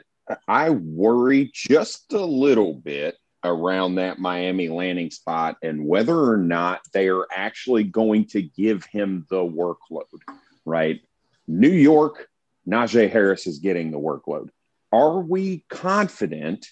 [0.47, 6.81] I worry just a little bit around that Miami landing spot and whether or not
[6.93, 10.21] they are actually going to give him the workload,
[10.65, 11.01] right?
[11.47, 12.29] New York,
[12.67, 14.49] Najee Harris is getting the workload
[14.93, 16.67] are we confident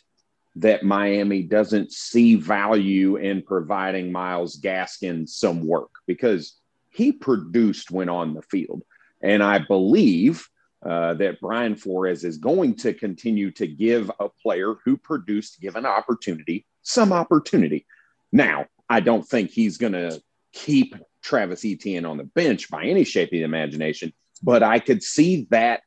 [0.55, 6.57] that Miami doesn't see value in providing Myles Gaskin some work because
[6.89, 8.83] he produced when on the field.
[9.23, 10.47] And I believe
[10.85, 15.85] uh, that Brian Flores is going to continue to give a player who produced, given
[15.85, 17.85] opportunity, some opportunity.
[18.31, 20.21] Now, I don't think he's going to
[20.53, 24.11] keep Travis Etienne on the bench by any shape of the imagination,
[24.43, 25.81] but I could see that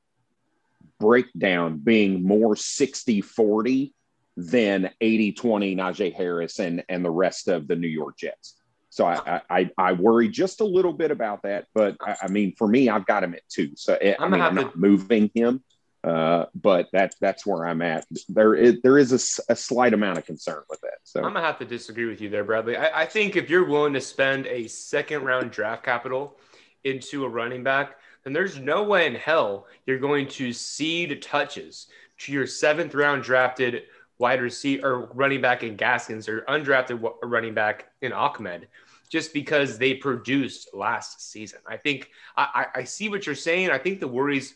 [1.05, 3.93] breakdown being more 60 40
[4.37, 8.57] than 80 20 Najee Harris and, and the rest of the New York Jets.
[8.89, 12.55] So I, I, I worry just a little bit about that, but I, I mean,
[12.57, 13.73] for me, I've got him at two.
[13.75, 15.65] So it, I mean, I'm not moving him,
[16.05, 18.07] uh, but that's that's where I'm at.
[18.29, 20.99] There is there is a, a, slight amount of concern with that.
[21.03, 22.77] So I'm gonna have to disagree with you there, Bradley.
[22.77, 26.39] I, I think if you're willing to spend a second round draft capital
[26.85, 31.89] into a running back, then there's no way in hell you're going to cede touches
[32.19, 33.83] to your seventh round drafted
[34.19, 38.69] wide receiver or running back in Gaskins or undrafted running back in Ahmed
[39.09, 41.61] just because they produced last season.
[41.67, 43.71] I think I, I see what you're saying.
[43.71, 44.55] I think the worries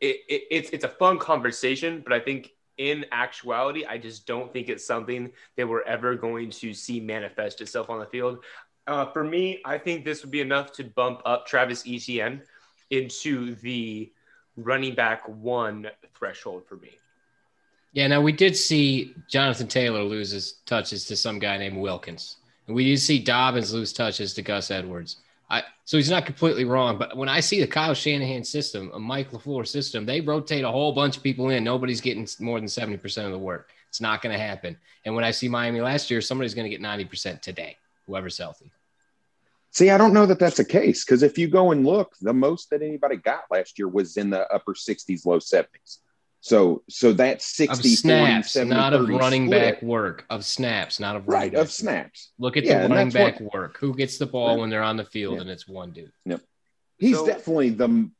[0.00, 4.52] it, it, it's it's a fun conversation, but I think in actuality, I just don't
[4.52, 8.44] think it's something that we're ever going to see manifest itself on the field.
[8.88, 12.42] Uh, for me, I think this would be enough to bump up Travis Etienne
[12.88, 14.10] into the
[14.56, 16.92] running back one threshold for me.
[17.92, 22.36] Yeah, now we did see Jonathan Taylor lose his touches to some guy named Wilkins.
[22.66, 25.18] And we did see Dobbins lose touches to Gus Edwards.
[25.50, 28.98] I, so he's not completely wrong, but when I see the Kyle Shanahan system, a
[28.98, 31.62] Mike LaFleur system, they rotate a whole bunch of people in.
[31.62, 33.70] Nobody's getting more than 70% of the work.
[33.90, 34.78] It's not going to happen.
[35.04, 38.70] And when I see Miami last year, somebody's going to get 90% today, whoever's healthy.
[39.72, 42.32] See, I don't know that that's the case because if you go and look, the
[42.32, 45.98] most that anybody got last year was in the upper 60s, low 70s.
[46.40, 49.60] So, so that 60 of snaps, 40, 70, not of running split.
[49.60, 52.30] back work, of snaps, not of right of snaps.
[52.38, 53.78] Look at yeah, the running back what, work.
[53.78, 54.60] Who gets the ball yeah.
[54.60, 55.40] when they're on the field, yeah.
[55.42, 56.12] and it's one dude.
[56.26, 56.40] Yep.
[56.98, 58.10] He's so, definitely the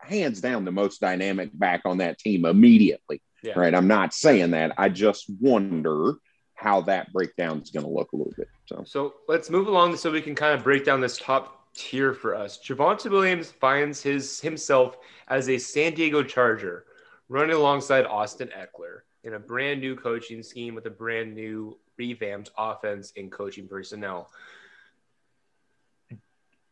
[0.00, 3.22] hands down the most dynamic back on that team immediately.
[3.42, 3.52] Yeah.
[3.54, 3.74] Right.
[3.74, 4.72] I'm not saying that.
[4.76, 6.14] I just wonder
[6.58, 8.48] how that breakdown is going to look a little bit.
[8.66, 12.12] So, so let's move along so we can kind of break down this top tier
[12.12, 12.58] for us.
[12.58, 14.96] Javonte Williams finds his himself
[15.28, 16.84] as a San Diego Charger,
[17.28, 22.50] running alongside Austin Ekeler in a brand new coaching scheme with a brand new revamped
[22.58, 24.28] offense and coaching personnel.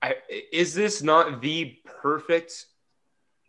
[0.02, 0.16] I,
[0.52, 2.66] is this not the perfect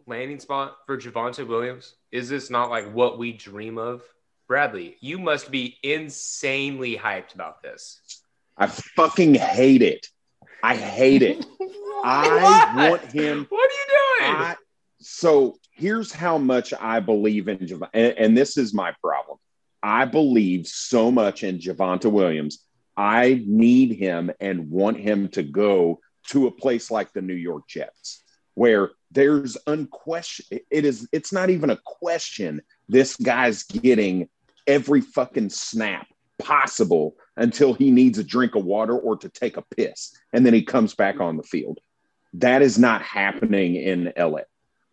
[0.05, 1.95] landing spot for Javonte Williams?
[2.11, 4.03] Is this not like what we dream of?
[4.47, 7.99] Bradley, you must be insanely hyped about this.
[8.57, 10.07] I fucking hate it.
[10.63, 11.45] I hate it.
[12.03, 13.45] I want him.
[13.49, 14.41] What are you doing?
[14.41, 14.55] I,
[14.99, 19.37] so here's how much I believe in Javonte, and, and, this is my problem.
[19.83, 22.63] I believe so much in Javonte Williams.
[22.95, 27.67] I need him and want him to go to a place like the New York
[27.67, 28.23] Jets,
[28.55, 30.61] where there's unquestioned.
[30.71, 31.07] It is.
[31.11, 32.61] It's not even a question.
[32.89, 34.29] This guy's getting
[34.67, 36.07] every fucking snap
[36.39, 40.15] possible until he needs a drink of water or to take a piss.
[40.33, 41.79] And then he comes back on the field.
[42.33, 44.41] That is not happening in LA.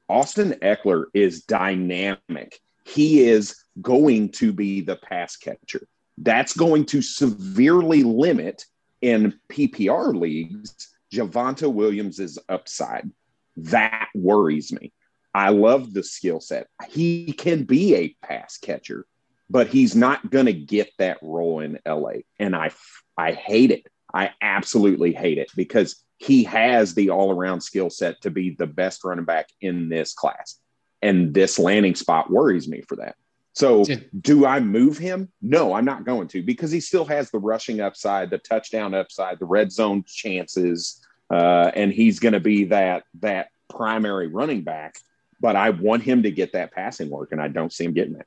[0.09, 2.61] Austin Ekeler is dynamic.
[2.85, 5.87] He is going to be the pass catcher.
[6.19, 8.65] That's going to severely limit
[9.03, 13.11] in PPR leagues Javonte Williams' upside.
[13.57, 14.93] That worries me.
[15.35, 16.69] I love the skill set.
[16.89, 19.07] He can be a pass catcher
[19.51, 22.23] but he's not going to get that role in LA.
[22.39, 22.71] And I,
[23.17, 23.87] I hate it.
[24.13, 28.67] I absolutely hate it because he has the all around skill set to be the
[28.67, 30.59] best running back in this class.
[31.03, 33.17] And this landing spot worries me for that.
[33.55, 33.85] So
[34.21, 35.31] do I move him?
[35.41, 39.39] No, I'm not going to because he still has the rushing upside, the touchdown upside,
[39.39, 44.97] the red zone chances, uh, and he's going to be that that primary running back.
[45.41, 48.17] But I want him to get that passing work, and I don't see him getting
[48.17, 48.27] it.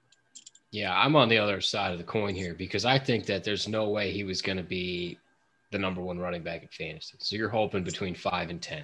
[0.71, 3.67] Yeah, I'm on the other side of the coin here because I think that there's
[3.67, 5.17] no way he was going to be
[5.71, 7.15] the number one running back in fantasy.
[7.19, 8.83] So you're hoping between five and ten.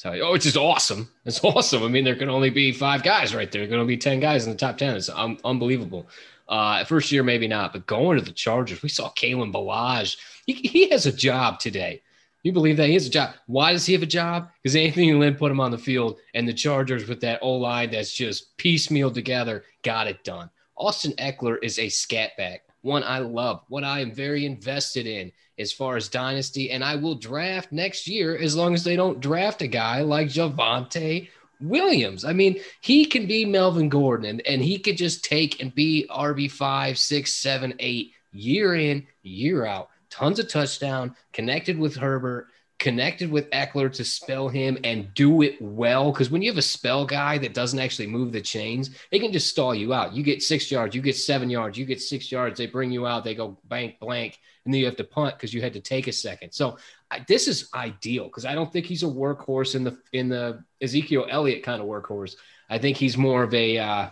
[0.00, 1.10] So, oh, it's just awesome.
[1.26, 1.82] It's awesome.
[1.82, 3.60] I mean, there can only be five guys right there.
[3.60, 4.96] There going to be 10 guys in the top 10.
[4.96, 6.08] It's un- unbelievable.
[6.48, 10.16] Uh, first year, maybe not, but going to the Chargers, we saw Kalen Ballage.
[10.46, 12.00] He, he has a job today.
[12.42, 13.34] You believe that he has a job?
[13.46, 14.48] Why does he have a job?
[14.62, 17.90] Because Anthony Lynn put him on the field, and the Chargers, with that O line
[17.90, 20.48] that's just piecemeal together, got it done.
[20.80, 25.30] Austin Ekeler is a scat back, one I love, one I am very invested in
[25.58, 29.20] as far as dynasty, and I will draft next year as long as they don't
[29.20, 31.28] draft a guy like Javonte
[31.60, 32.24] Williams.
[32.24, 36.06] I mean, he can be Melvin Gordon and, and he could just take and be
[36.10, 39.90] RB5, 6, 7, 8 year in, year out.
[40.08, 42.48] Tons of touchdown, connected with Herbert,
[42.80, 46.10] connected with Ekeler to spell him and do it well.
[46.10, 49.32] Because when you have a spell guy that doesn't actually move the chains, they can
[49.32, 50.14] just stall you out.
[50.14, 52.58] You get six yards, you get seven yards, you get six yards.
[52.58, 55.52] They bring you out, they go bank blank, and then you have to punt because
[55.52, 56.52] you had to take a second.
[56.52, 56.78] So
[57.10, 60.64] I, this is ideal because I don't think he's a workhorse in the in the
[60.80, 62.34] Ezekiel Elliott kind of workhorse.
[62.70, 64.08] I think he's more of a uh,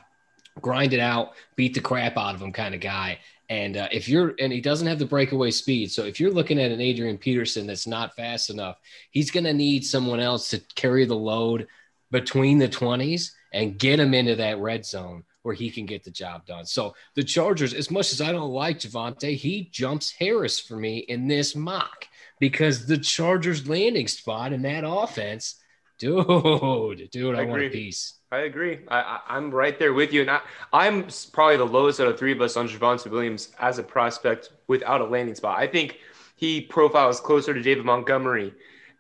[0.61, 3.19] grind it out, beat the crap out of him kind of guy.
[3.49, 5.91] And uh, if you're, and he doesn't have the breakaway speed.
[5.91, 8.79] So if you're looking at an Adrian Peterson that's not fast enough,
[9.11, 11.67] he's going to need someone else to carry the load
[12.11, 16.11] between the 20s and get him into that red zone where he can get the
[16.11, 16.67] job done.
[16.67, 20.99] So the Chargers, as much as I don't like Javonte, he jumps Harris for me
[20.99, 22.07] in this mock
[22.39, 25.55] because the Chargers landing spot in that offense,
[25.99, 28.15] dude, dude, I, I want a piece.
[28.31, 28.81] I agree.
[28.89, 30.21] I, am right there with you.
[30.23, 30.31] And
[30.73, 33.83] I, am probably the lowest out of three of us on Javonte Williams as a
[33.83, 35.59] prospect without a landing spot.
[35.59, 35.99] I think
[36.37, 38.53] he profiles closer to David Montgomery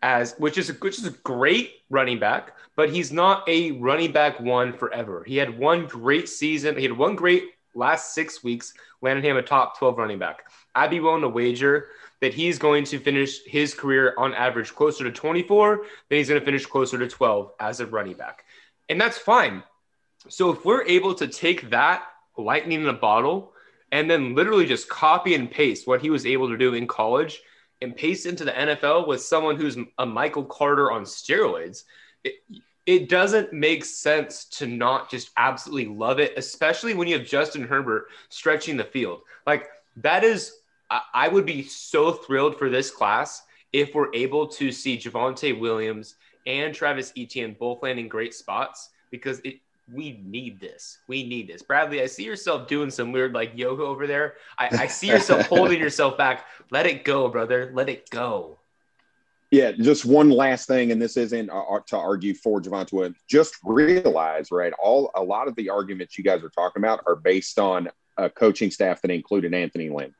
[0.03, 4.13] as which is a, which is a great running back, but he's not a running
[4.13, 5.25] back one forever.
[5.27, 6.77] He had one great season.
[6.77, 10.51] He had one great last six weeks, landed him a top 12 running back.
[10.75, 11.89] I'd be willing to wager
[12.21, 16.41] that he's going to finish his career on average closer to 24 than he's going
[16.41, 18.45] to finish closer to 12 as a running back.
[18.89, 19.63] And that's fine.
[20.29, 22.03] So if we're able to take that
[22.37, 23.53] lightning in a bottle
[23.93, 27.41] and then literally just copy and paste what he was able to do in college
[27.81, 31.85] and paste into the NFL with someone who's a Michael Carter on steroids,
[32.25, 32.35] it,
[32.87, 37.63] it doesn't make sense to not just absolutely love it, especially when you have Justin
[37.63, 39.21] Herbert stretching the field.
[39.47, 40.55] Like that is,
[40.91, 46.15] I would be so thrilled for this class if we're able to see Javonte Williams
[46.47, 49.61] and Travis Etienne both landing great spots because it
[49.93, 50.99] we need this.
[51.09, 51.63] We need this.
[51.63, 54.35] Bradley, I see yourself doing some weird like yoga over there.
[54.59, 56.47] I, I see yourself holding yourself back.
[56.71, 57.71] Let it go, brother.
[57.75, 58.59] Let it go.
[59.51, 63.17] Yeah, just one last thing, and this isn't uh, to argue for Javonte Williams.
[63.29, 64.75] Just realize, right?
[64.75, 68.29] All a lot of the arguments you guys are talking about are based on a
[68.29, 70.15] coaching staff that included Anthony Lynn.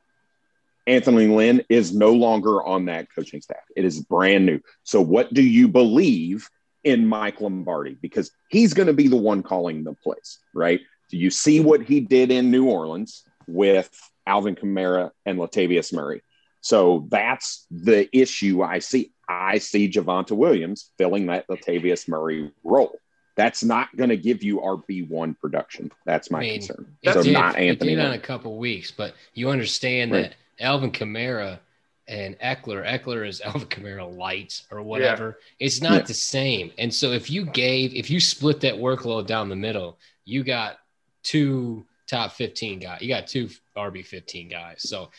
[0.89, 3.61] Anthony Lynn is no longer on that coaching staff.
[3.75, 4.59] It is brand new.
[4.83, 6.49] So, what do you believe
[6.83, 7.95] in Mike Lombardi?
[8.01, 10.81] Because he's going to be the one calling the plays, right?
[11.11, 13.89] Do you see what he did in New Orleans with
[14.25, 16.23] Alvin Kamara and Latavius Murray?
[16.61, 19.11] So that's the issue I see.
[19.27, 22.97] I see Javonte Williams filling that Latavius Murray role.
[23.35, 25.91] That's not going to give you RB1 production.
[26.05, 26.97] That's my I mean, concern.
[27.05, 27.93] So did, not Anthony.
[27.93, 30.23] It did on a couple weeks, but you understand right.
[30.23, 31.59] that Alvin Kamara
[32.07, 32.85] and Ekeler.
[32.85, 35.39] Ekeler is Alvin Kamara light or whatever.
[35.39, 35.67] Yeah.
[35.67, 36.01] It's not yeah.
[36.01, 36.71] the same.
[36.77, 40.79] And so if you gave, if you split that workload down the middle, you got
[41.23, 43.01] two top 15 guys.
[43.01, 44.87] You got two RB 15 guys.
[44.87, 45.09] So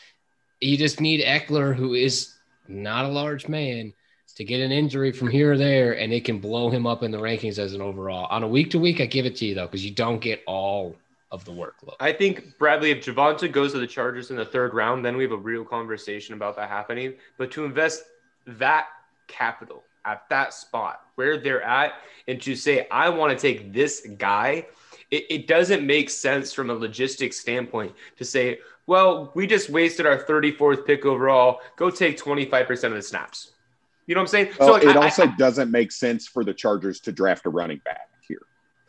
[0.61, 2.35] you just need Ekeler, who is
[2.69, 3.93] not a large man,
[4.37, 7.11] to get an injury from here or there, and it can blow him up in
[7.11, 8.27] the rankings as an overall.
[8.31, 10.43] On a week to week, I give it to you though, because you don't get
[10.47, 10.97] all
[11.31, 11.95] of the workload.
[12.01, 15.23] I think Bradley, if Javonte goes to the Chargers in the third round, then we
[15.23, 17.15] have a real conversation about that happening.
[17.39, 18.03] But to invest
[18.47, 18.89] that
[19.29, 21.95] capital at that spot where they're at,
[22.27, 24.67] and to say I want to take this guy,
[25.11, 30.07] it, it doesn't make sense from a logistics standpoint to say, well, we just wasted
[30.07, 31.61] our 34th pick overall.
[31.77, 33.53] Go take 25% of the snaps.
[34.07, 34.49] You know what I'm saying?
[34.59, 37.47] Well, so like, it I, also I, doesn't make sense for the Chargers to draft
[37.47, 38.10] a running back.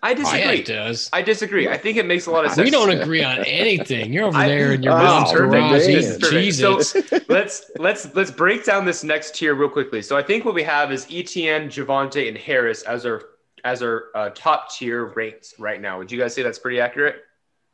[0.04, 0.44] I disagree.
[0.44, 1.10] Oh, yeah, does.
[1.14, 1.70] I disagree.
[1.70, 2.66] I think it makes a lot of sense.
[2.66, 4.12] We don't agree on anything.
[4.12, 6.82] You're over I, there in your oh, garage So
[7.30, 10.02] let's let's let's break down this next tier real quickly.
[10.02, 13.22] So I think what we have is Etienne, Javonte, and Harris as our
[13.64, 16.00] as our uh, top tier ranked right now.
[16.00, 17.24] Would you guys say that's pretty accurate?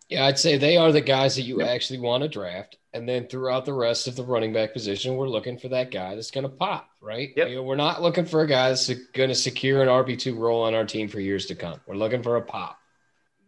[0.09, 2.77] Yeah, I'd say they are the guys that you actually want to draft.
[2.93, 6.15] And then throughout the rest of the running back position, we're looking for that guy
[6.15, 7.31] that's going to pop, right?
[7.35, 7.49] Yep.
[7.49, 10.63] You know, we're not looking for a guy that's going to secure an RB2 role
[10.63, 11.81] on our team for years to come.
[11.85, 12.79] We're looking for a pop.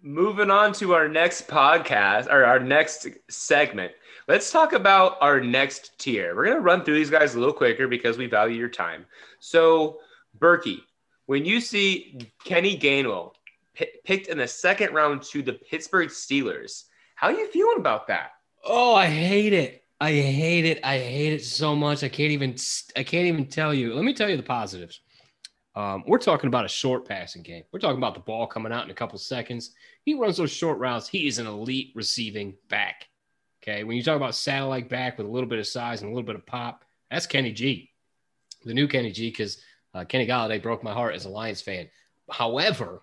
[0.02, 3.94] Moving on to our next podcast or our next segment.
[4.28, 6.36] Let's talk about our next tier.
[6.36, 9.06] We're going to run through these guys a little quicker because we value your time.
[9.40, 10.00] So,
[10.38, 10.82] Berkey,
[11.26, 13.34] when you see Kenny Gainwell
[14.04, 18.32] picked in the second round to the Pittsburgh Steelers, how are you feeling about that?
[18.64, 19.86] Oh, I hate it.
[20.02, 20.80] I hate it.
[20.84, 22.04] I hate it so much.
[22.04, 22.56] I can't even.
[22.96, 23.94] I can't even tell you.
[23.94, 25.02] Let me tell you the positives.
[25.76, 27.64] Um, we're talking about a short passing game.
[27.72, 29.72] We're talking about the ball coming out in a couple seconds.
[30.04, 31.08] He runs those short routes.
[31.08, 33.08] He is an elite receiving back.
[33.62, 36.14] Okay, when you talk about satellite back with a little bit of size and a
[36.14, 37.92] little bit of pop, that's Kenny G,
[38.64, 39.30] the new Kenny G.
[39.30, 39.62] Because
[39.94, 41.90] uh, Kenny Golladay broke my heart as a Lions fan.
[42.30, 43.02] However,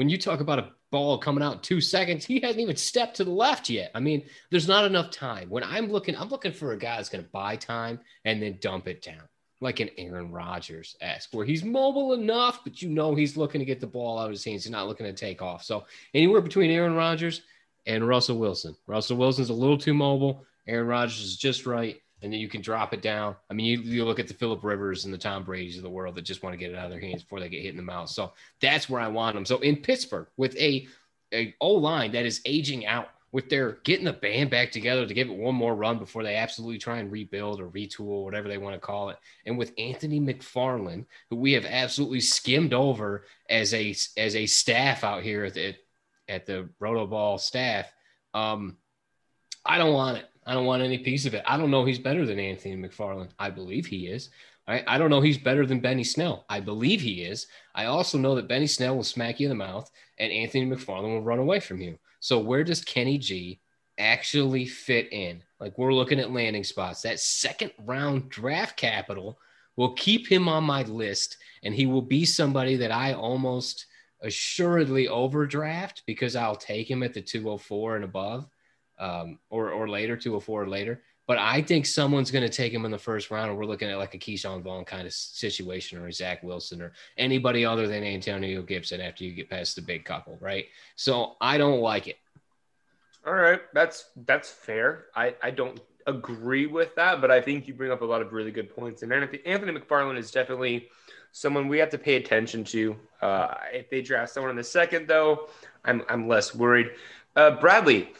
[0.00, 3.16] when you talk about a ball coming out in two seconds, he hasn't even stepped
[3.16, 3.90] to the left yet.
[3.94, 5.50] I mean, there's not enough time.
[5.50, 8.56] When I'm looking, I'm looking for a guy that's going to buy time and then
[8.62, 9.20] dump it down,
[9.60, 13.66] like an Aaron Rodgers esque, where he's mobile enough, but you know he's looking to
[13.66, 14.64] get the ball out of his hands.
[14.64, 15.62] He's not looking to take off.
[15.64, 15.84] So
[16.14, 17.42] anywhere between Aaron Rodgers
[17.84, 18.74] and Russell Wilson.
[18.86, 20.46] Russell Wilson's a little too mobile.
[20.66, 22.00] Aaron Rodgers is just right.
[22.22, 23.36] And then you can drop it down.
[23.50, 25.90] I mean, you, you look at the Philip Rivers and the Tom Brady's of the
[25.90, 27.70] world that just want to get it out of their hands before they get hit
[27.70, 28.10] in the mouth.
[28.10, 29.46] So that's where I want them.
[29.46, 30.86] So in Pittsburgh, with a,
[31.32, 35.14] a O line that is aging out, with their getting the band back together to
[35.14, 38.58] give it one more run before they absolutely try and rebuild or retool, whatever they
[38.58, 39.18] want to call it.
[39.46, 45.04] And with Anthony McFarland, who we have absolutely skimmed over as a as a staff
[45.04, 45.76] out here at the
[46.28, 47.92] at the Roto Ball staff,
[48.34, 48.76] um,
[49.64, 50.26] I don't want it.
[50.50, 51.44] I don't want any piece of it.
[51.46, 53.28] I don't know he's better than Anthony McFarland.
[53.38, 54.30] I believe he is.
[54.66, 56.44] I, I don't know he's better than Benny Snell.
[56.48, 57.46] I believe he is.
[57.72, 59.88] I also know that Benny Snell will smack you in the mouth
[60.18, 61.96] and Anthony McFarland will run away from you.
[62.18, 63.60] So where does Kenny G
[63.96, 65.40] actually fit in?
[65.60, 67.02] Like we're looking at landing spots.
[67.02, 69.38] That second round draft capital
[69.76, 73.86] will keep him on my list and he will be somebody that I almost
[74.20, 78.48] assuredly overdraft because I'll take him at the 204 and above
[79.00, 81.02] um, or, or later, 204 or four later.
[81.26, 83.88] But I think someone's going to take him in the first round, and we're looking
[83.88, 88.02] at like a Ke'Shawn Vaughn kind of situation, or Zach Wilson, or anybody other than
[88.02, 90.66] Antonio Gibson after you get past the big couple, right?
[90.96, 92.16] So I don't like it.
[93.24, 95.06] All right, that's that's fair.
[95.14, 98.32] I I don't agree with that, but I think you bring up a lot of
[98.32, 99.02] really good points.
[99.02, 100.88] And Anthony, Anthony McFarland is definitely
[101.32, 102.96] someone we have to pay attention to.
[103.22, 105.48] Uh, if they draft someone in the second, though,
[105.84, 106.90] I'm I'm less worried.
[107.36, 108.12] Uh, Bradley,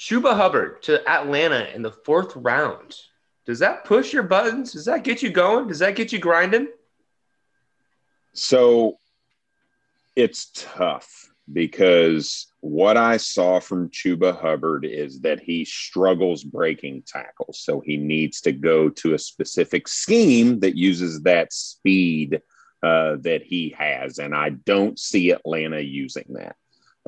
[0.00, 2.96] Chuba Hubbard to Atlanta in the fourth round.
[3.44, 4.72] Does that push your buttons?
[4.72, 5.68] Does that get you going?
[5.68, 6.68] Does that get you grinding?
[8.32, 8.98] So
[10.16, 17.60] it's tough because what I saw from Chuba Hubbard is that he struggles breaking tackles.
[17.60, 22.40] So he needs to go to a specific scheme that uses that speed
[22.82, 24.18] uh, that he has.
[24.18, 26.56] And I don't see Atlanta using that.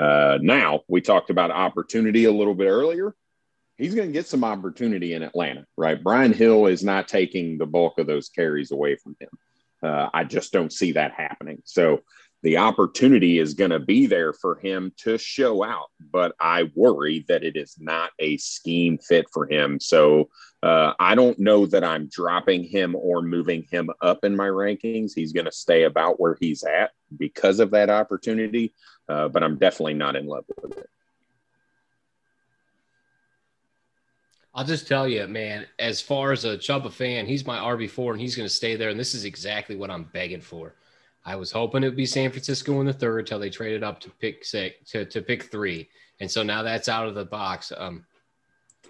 [0.03, 3.15] Uh, now, we talked about opportunity a little bit earlier.
[3.79, 6.03] He's going to get some opportunity in Atlanta, right?
[6.03, 9.29] Brian Hill is not taking the bulk of those carries away from him.
[9.81, 11.63] Uh, I just don't see that happening.
[11.65, 12.01] So
[12.43, 17.25] the opportunity is going to be there for him to show out, but I worry
[17.29, 19.79] that it is not a scheme fit for him.
[19.79, 20.29] So
[20.63, 25.13] uh, I don't know that I'm dropping him or moving him up in my rankings.
[25.15, 28.75] He's going to stay about where he's at because of that opportunity,
[29.09, 30.89] uh, but I'm definitely not in love with it.
[34.55, 38.21] I'll just tell you, man, as far as a Chuba fan, he's my RB4 and
[38.21, 38.91] he's going to stay there.
[38.91, 40.75] And this is exactly what I'm begging for.
[41.25, 44.01] I was hoping it would be San Francisco in the third until they traded up
[44.01, 45.89] to pick six to, to pick three.
[46.21, 47.73] And so now that's out of the box.
[47.77, 48.05] Um,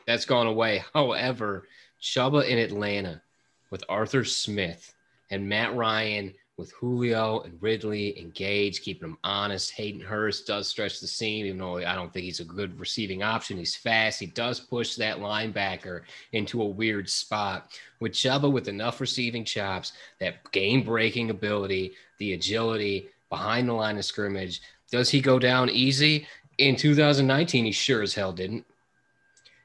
[0.06, 0.84] that's gone away.
[0.94, 1.68] However,
[2.00, 3.22] Chuba in Atlanta
[3.70, 4.94] with Arthur Smith
[5.30, 9.72] and Matt Ryan with Julio and Ridley and Gage, keeping them honest.
[9.72, 13.22] Hayden Hurst does stretch the seam, even though I don't think he's a good receiving
[13.22, 13.56] option.
[13.56, 14.20] He's fast.
[14.20, 17.70] He does push that linebacker into a weird spot.
[18.00, 23.96] With Chuba with enough receiving chops, that game breaking ability, the agility behind the line
[23.96, 26.26] of scrimmage, does he go down easy?
[26.58, 28.66] In 2019, he sure as hell didn't.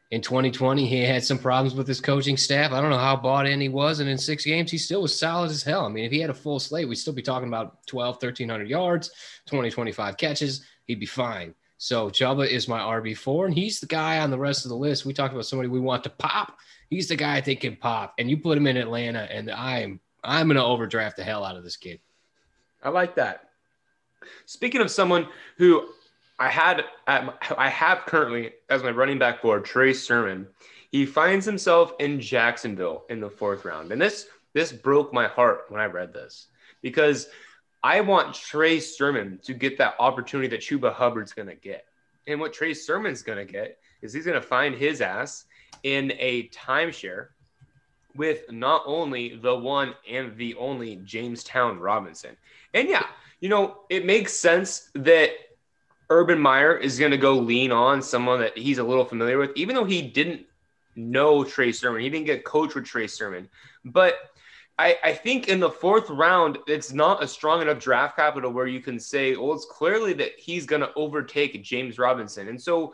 [0.09, 2.71] In 2020, he had some problems with his coaching staff.
[2.71, 3.99] I don't know how bought in he was.
[3.99, 5.85] And in six games, he still was solid as hell.
[5.85, 8.69] I mean, if he had a full slate, we'd still be talking about 12, 1,300
[8.69, 9.11] yards,
[9.47, 10.63] 20, 25 catches.
[10.85, 11.53] He'd be fine.
[11.77, 15.05] So Chuba is my RB4, and he's the guy on the rest of the list.
[15.05, 16.57] We talked about somebody we want to pop.
[16.89, 18.15] He's the guy I think can pop.
[18.17, 21.63] And you put him in Atlanta, and I'm I'm gonna overdraft the hell out of
[21.63, 21.99] this kid.
[22.81, 23.49] I like that.
[24.45, 25.27] Speaking of someone
[25.57, 25.89] who
[26.39, 30.47] I had um, I have currently as my running back for Trey Sermon.
[30.91, 35.65] He finds himself in Jacksonville in the fourth round, and this this broke my heart
[35.69, 36.47] when I read this
[36.81, 37.27] because
[37.83, 41.85] I want Trey Sermon to get that opportunity that Chuba Hubbard's going to get,
[42.27, 45.45] and what Trey Sermon's going to get is he's going to find his ass
[45.83, 47.27] in a timeshare
[48.15, 52.35] with not only the one and the only Jamestown Robinson.
[52.73, 53.05] And yeah,
[53.39, 55.31] you know, it makes sense that
[56.09, 59.51] Urban Meyer is going to go lean on someone that he's a little familiar with,
[59.55, 60.45] even though he didn't
[60.95, 62.01] know Trey Sermon.
[62.01, 63.49] He didn't get coached with Trey Sermon.
[63.85, 64.15] But
[64.79, 68.67] I, I think in the fourth round, it's not a strong enough draft capital where
[68.67, 72.47] you can say, well, it's clearly that he's going to overtake James Robinson.
[72.47, 72.93] And so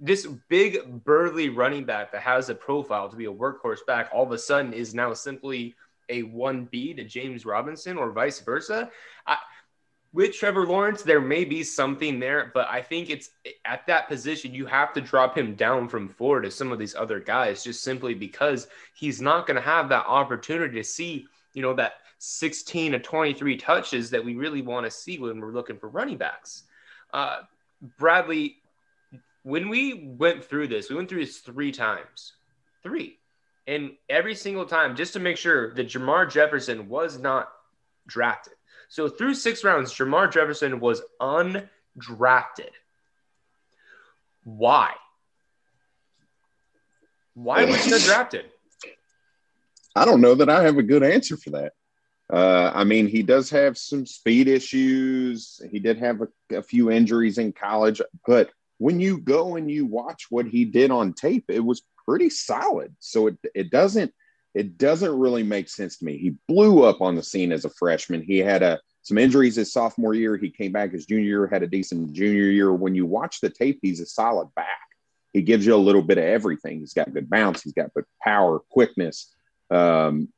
[0.00, 4.24] this big burly running back that has a profile to be a workhorse back all
[4.24, 5.74] of a sudden is now simply
[6.08, 8.90] a 1B to James Robinson or vice versa.
[9.26, 9.38] I,
[10.14, 13.30] with Trevor Lawrence, there may be something there, but I think it's
[13.64, 16.94] at that position, you have to drop him down from four to some of these
[16.94, 21.62] other guys just simply because he's not going to have that opportunity to see, you
[21.62, 25.78] know, that 16 to 23 touches that we really want to see when we're looking
[25.78, 26.62] for running backs.
[27.12, 27.40] Uh,
[27.98, 28.58] Bradley,
[29.42, 32.34] when we went through this, we went through this three times,
[32.84, 33.18] three,
[33.66, 37.48] and every single time, just to make sure that Jermar Jefferson was not
[38.06, 38.54] drafted.
[38.94, 42.70] So through six rounds, Jermar Jefferson was undrafted.
[44.44, 44.92] Why?
[47.34, 48.44] Why was he not drafted?
[49.96, 51.72] I don't know that I have a good answer for that.
[52.32, 55.60] Uh, I mean, he does have some speed issues.
[55.72, 59.86] He did have a, a few injuries in college, but when you go and you
[59.86, 62.94] watch what he did on tape, it was pretty solid.
[63.00, 64.14] So it, it doesn't
[64.54, 66.16] it doesn't really make sense to me.
[66.16, 68.22] He blew up on the scene as a freshman.
[68.22, 70.36] He had a some injuries his sophomore year.
[70.36, 72.72] He came back his junior year, had a decent junior year.
[72.72, 74.66] When you watch the tape, he's a solid back.
[75.34, 76.78] He gives you a little bit of everything.
[76.78, 77.62] He's got good bounce.
[77.62, 79.34] He's got good power, quickness.
[79.70, 80.28] Um,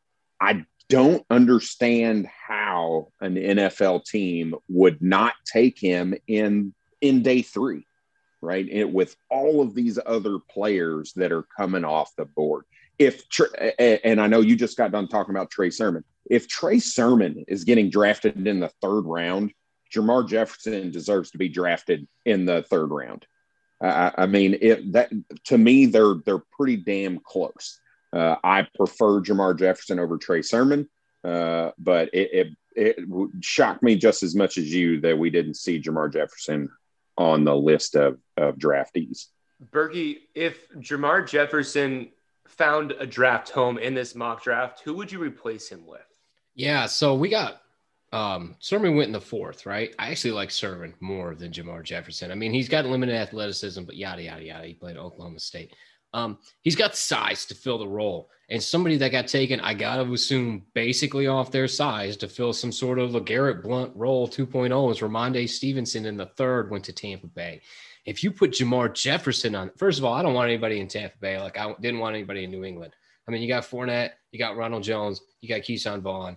[0.41, 7.87] I don't understand how an NFL team would not take him in in day three
[8.43, 8.69] right?
[8.71, 12.65] And with all of these other players that are coming off the board.
[12.99, 13.25] If
[13.79, 16.05] and I know you just got done talking about Trey Sermon.
[16.29, 19.53] If Trey Sermon is getting drafted in the third round,
[19.95, 23.27] Jermar Jefferson deserves to be drafted in the third round.
[23.83, 25.11] I, I mean, it that
[25.45, 27.81] to me they're they're pretty damn close.
[28.13, 30.89] Uh, I prefer Jermar Jefferson over Trey Sermon,
[31.25, 32.97] uh, but it, it it
[33.43, 36.71] shocked me just as much as you that we didn't see Jermar Jefferson
[37.19, 39.27] on the list of, of draftees.
[39.73, 42.11] Berkey, if Jermar Jefferson
[42.49, 46.07] found a draft home in this mock draft, who would you replace him with?
[46.55, 47.63] Yeah, so we got
[48.13, 49.95] um Sermon went in the fourth, right?
[49.99, 52.31] I actually like Sermon more than Jermar Jefferson.
[52.31, 54.67] I mean, he's got limited athleticism, but yada yada yada.
[54.67, 55.75] He played Oklahoma State.
[56.15, 58.31] Um, he's got size to fill the role.
[58.49, 62.53] And somebody that got taken, I got to assume basically off their size to fill
[62.53, 66.85] some sort of a Garrett Blount role 2.0 is Rhamondre Stevenson in the third went
[66.85, 67.61] to Tampa Bay.
[68.07, 71.19] If you put Jermar Jefferson on, first of all, I don't want anybody in Tampa
[71.19, 71.41] Bay.
[71.41, 72.95] Like I didn't want anybody in New England.
[73.27, 76.37] I mean, you got Fournette, you got Ronald Jones, you got Ke'Shawn Vaughn.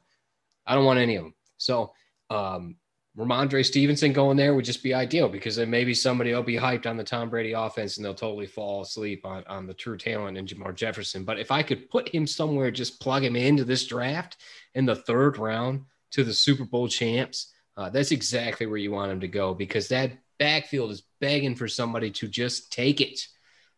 [0.65, 1.35] I don't want any of them.
[1.57, 1.93] So
[2.31, 2.75] um,
[3.17, 6.87] Rhamondre Stevenson going there would just be ideal because then maybe somebody will be hyped
[6.87, 10.37] on the Tom Brady offense and they'll totally fall asleep on, on the true talent
[10.37, 11.23] in Jermar Jefferson.
[11.23, 14.37] But if I could put him somewhere, just plug him into this draft
[14.73, 19.11] in the third round to the Super Bowl champs, uh, that's exactly where you want
[19.11, 23.27] him to go because that backfield is begging for somebody to just take it.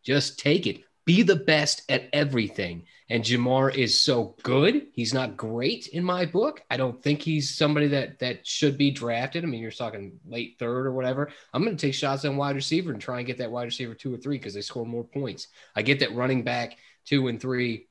[0.02, 2.84] Just take it be the best at everything.
[3.08, 4.86] And Jermar is so good.
[4.92, 6.62] He's not great in my book.
[6.70, 9.44] I don't think he's somebody that that should be drafted.
[9.44, 11.30] I mean, you're talking late third or whatever.
[11.52, 13.94] I'm going to take shots on wide receiver and try and get that wide receiver
[13.94, 15.48] two or three because they score more points.
[15.74, 17.88] I get that running back two and three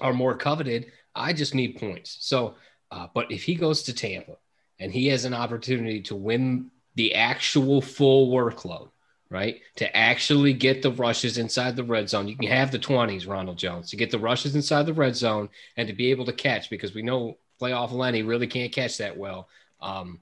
[0.00, 0.92] are more coveted.
[1.14, 2.16] I just need points.
[2.20, 2.54] So,
[2.90, 4.36] uh, but if he goes to Tampa
[4.78, 8.90] and he has an opportunity to win the actual full workload,
[9.30, 9.60] right?
[9.76, 12.26] To actually get the rushes inside the red zone.
[12.26, 15.48] You can have the 20s, Ronald Jones, to get the rushes inside the red zone
[15.76, 19.16] and to be able to catch because we know playoff Lenny really can't catch that
[19.16, 19.48] well.
[19.80, 20.18] Um,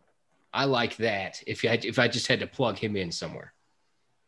[0.53, 3.55] I like that if I, if I just had to plug him in somewhere.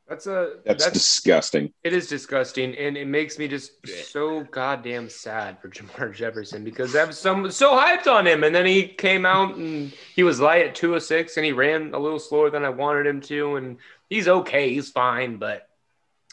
[0.08, 1.70] That's a that's, that's, disgusting.
[1.84, 3.72] It is disgusting, and it makes me just
[4.10, 8.54] so goddamn sad for Jermar Jefferson because I was so so hyped on him, and
[8.54, 11.92] then he came out and he was light at two of six, and he ran
[11.92, 13.76] a little slower than I wanted him to, and
[14.08, 15.68] he's okay, he's fine, but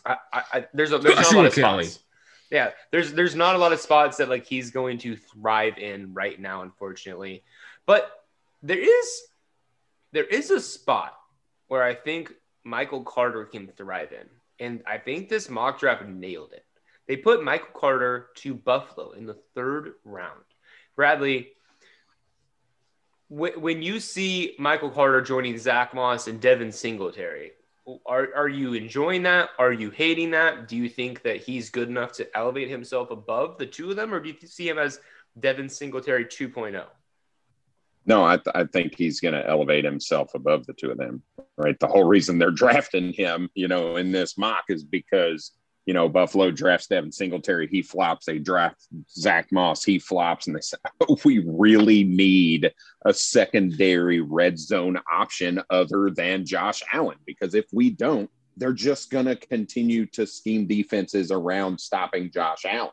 [0.05, 1.99] I, I, there's a there's not a lot of spots.
[2.49, 6.13] Yeah, there's there's not a lot of spots that like he's going to thrive in
[6.13, 7.43] right now, unfortunately.
[7.85, 8.09] But
[8.63, 9.21] there is
[10.13, 11.17] there is a spot
[11.67, 12.31] where I think
[12.65, 14.27] Michael Carter can thrive in.
[14.59, 16.65] And I think this mock draft nailed it.
[17.07, 20.43] They put Michael Carter to Buffalo in the third round.
[20.95, 21.49] Bradley,
[23.29, 27.51] when you see Michael Carter joining Zack Moss and Devin Singletary,
[28.05, 29.49] are, are you enjoying that?
[29.59, 30.67] Are you hating that?
[30.67, 34.13] Do you think that he's good enough to elevate himself above the two of them,
[34.13, 34.99] or do you see him as
[35.39, 36.83] Devin Singletary 2.0?
[38.05, 41.23] No, I, th- I think he's going to elevate himself above the two of them.
[41.57, 41.79] Right.
[41.79, 45.51] The whole reason they're drafting him, you know, in this mock is because
[45.85, 48.25] you know, Buffalo drafts Devin Singletary, he flops.
[48.25, 50.77] They draft Zack Moss, he flops, and they say,
[51.07, 52.71] oh, we really need
[53.05, 59.11] a secondary red zone option other than Josh Allen because if we don't, they're just
[59.11, 62.91] going to continue to scheme defenses around stopping Josh Allen.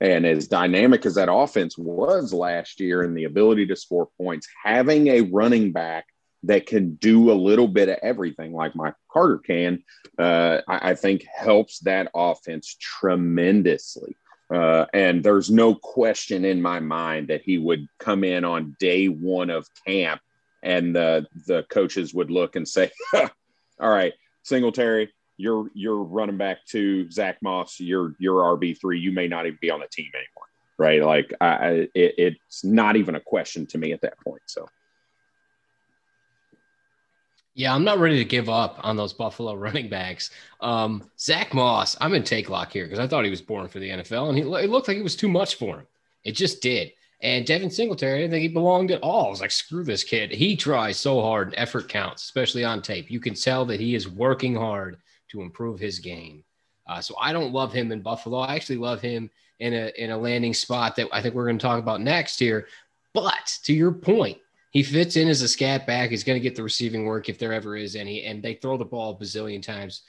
[0.00, 4.48] And as dynamic as that offense was last year and the ability to score points,
[4.64, 6.06] having a running back
[6.44, 9.82] that can do a little bit of everything like Mike Carter can,
[10.18, 14.16] uh, I, I, think helps that offense tremendously.
[14.52, 19.06] Uh, and there's no question in my mind that he would come in on day
[19.06, 20.22] one of camp
[20.62, 23.28] and the, the coaches would look and say, all
[23.90, 29.46] right, Singletary, you're, you're running back to Zack Moss, you're, you're RB3, you may not
[29.46, 30.46] even be on the team anymore.
[30.78, 31.02] Right.
[31.02, 34.42] Like I, it, it's not even a question to me at that point.
[34.46, 34.66] So.
[37.54, 40.30] Yeah, I'm not ready to give up on those Buffalo running backs.
[40.60, 43.80] Um, Zack Moss, I'm in take lock here because I thought he was born for
[43.80, 45.86] the NFL, and he, it looked like it was too much for him.
[46.24, 46.92] It just did.
[47.22, 49.26] And Devin Singletary, I didn't think he belonged at all.
[49.26, 50.30] I was like, screw this kid.
[50.30, 53.10] He tries so hard, and effort counts, especially on tape.
[53.10, 54.96] You can tell that he is working hard
[55.30, 56.44] to improve his game.
[56.86, 58.38] Uh, so I don't love him in Buffalo.
[58.38, 61.58] I actually love him in a in a landing spot that I think we're going
[61.58, 62.66] to talk about next here.
[63.12, 64.38] But to your point,
[64.70, 66.10] he fits in as a scat back.
[66.10, 68.24] He's going to get the receiving work if there ever is any.
[68.24, 70.02] And they throw the ball a bazillion times.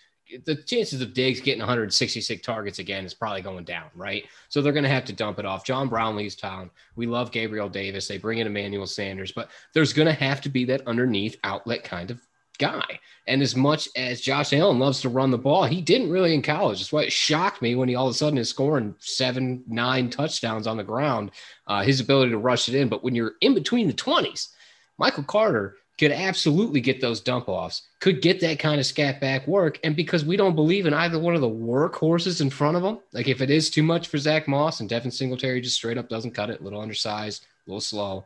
[0.45, 4.23] The chances of Diggs getting 166 targets again is probably going down, right?
[4.47, 5.65] So they're going to have to dump it off.
[5.65, 6.69] John Brown leaves town.
[6.95, 8.07] We love Gabriel Davis.
[8.07, 11.83] They bring in Emmanuel Sanders, but there's going to have to be that underneath outlet
[11.83, 12.21] kind of
[12.61, 12.99] guy.
[13.27, 16.41] And as much as Josh Allen loves to run the ball, he didn't really in
[16.41, 16.79] college.
[16.79, 20.09] That's why it shocked me when he all of a sudden is scoring seven, nine
[20.09, 21.31] touchdowns on the ground.
[21.67, 22.87] Uh, his ability to rush it in.
[22.87, 24.49] But when you're in between the 20s,
[24.97, 29.47] Michael Carter could absolutely get those dump offs, could get that kind of scat back
[29.47, 29.79] work.
[29.83, 32.99] And because we don't believe in either one of the workhorses in front of him,
[33.13, 36.09] like if it is too much for Zack Moss and Devin Singletary just straight up
[36.09, 38.25] doesn't cut it, a little undersized, a little slow,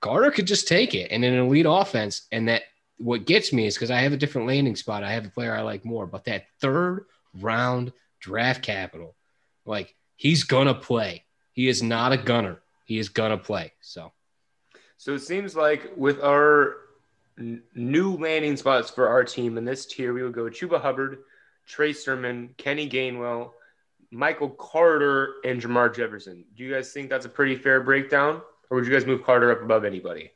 [0.00, 2.22] Carter could just take it in an elite offense.
[2.32, 2.64] And that
[2.98, 5.02] what gets me is because I have a different landing spot.
[5.02, 7.06] I have a player I like more, but that third
[7.40, 9.14] round draft capital,
[9.64, 11.24] like he's gonna play.
[11.52, 12.60] He is not a gunner.
[12.84, 13.72] He is gonna play.
[13.80, 14.12] So,
[14.96, 16.76] so it seems like with our
[17.38, 21.18] n- new landing spots for our team in this tier, we would go Chuba Hubbard,
[21.66, 23.52] Trey Sermon, Kenny Gainwell,
[24.10, 26.44] Michael Carter, and Jermar Jefferson.
[26.56, 28.40] Do you guys think that's a pretty fair breakdown,
[28.70, 30.30] or would you guys move Carter up above anybody?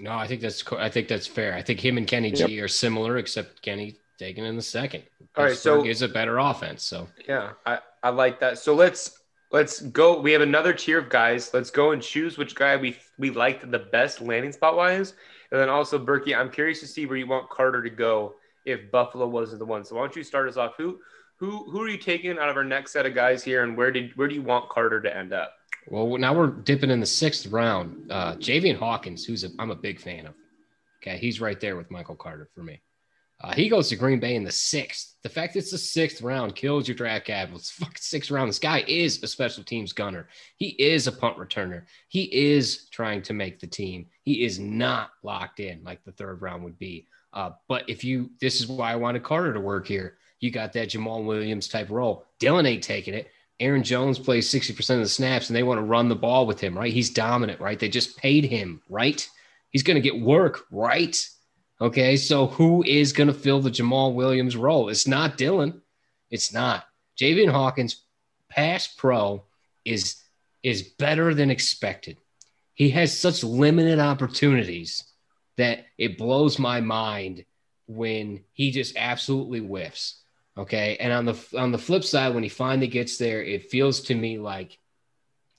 [0.00, 1.54] No, I think that's I think that's fair.
[1.54, 2.48] I think him and Kenny yep.
[2.48, 5.02] G are similar, except Kenny taken in the second.
[5.36, 6.82] All right, so is a better offense.
[6.82, 8.58] So yeah, I, I like that.
[8.58, 9.20] So let's
[9.52, 10.20] let's go.
[10.20, 11.52] We have another tier of guys.
[11.52, 15.14] Let's go and choose which guy we we liked the best landing spot wise,
[15.50, 16.36] and then also Berkey.
[16.36, 18.34] I'm curious to see where you want Carter to go
[18.64, 19.84] if Buffalo wasn't the one.
[19.84, 20.74] So why don't you start us off?
[20.76, 20.98] Who
[21.36, 23.90] who who are you taking out of our next set of guys here, and where
[23.90, 25.54] did where do you want Carter to end up?
[25.90, 28.10] Well, now we're dipping in the sixth round.
[28.10, 30.34] Uh, Javian Hawkins, who's a, I'm a big fan of.
[31.02, 32.80] Okay, he's right there with Michael Carter for me.
[33.42, 35.16] Uh, he goes to Green Bay in the sixth.
[35.22, 37.58] The fact it's the sixth round kills your draft capital.
[37.58, 38.50] It's fucking sixth round.
[38.50, 40.28] This guy is a special teams gunner.
[40.56, 41.84] He is a punt returner.
[42.08, 44.06] He is trying to make the team.
[44.22, 47.08] He is not locked in like the third round would be.
[47.32, 50.18] Uh, but if you, this is why I wanted Carter to work here.
[50.38, 52.26] You got that Jamaal Williams type role.
[52.38, 53.28] Dillon ain't taking it.
[53.60, 56.60] Aaron Jones plays 60% of the snaps and they want to run the ball with
[56.60, 56.92] him, right?
[56.92, 57.78] He's dominant, right?
[57.78, 59.28] They just paid him, right?
[59.68, 61.16] He's going to get work, right?
[61.80, 62.16] Okay.
[62.16, 64.88] So who is going to fill the Jamaal Williams role?
[64.88, 65.82] It's not Dillon.
[66.30, 66.84] It's not.
[67.18, 68.02] Javian Hawkins,
[68.48, 69.44] pass pro,
[69.84, 70.16] is
[70.62, 72.18] is better than expected.
[72.74, 75.04] He has such limited opportunities
[75.56, 77.44] that it blows my mind
[77.86, 80.19] when he just absolutely whiffs.
[80.58, 80.96] Okay.
[80.98, 84.14] And on the on the flip side, when he finally gets there, it feels to
[84.14, 84.78] me like,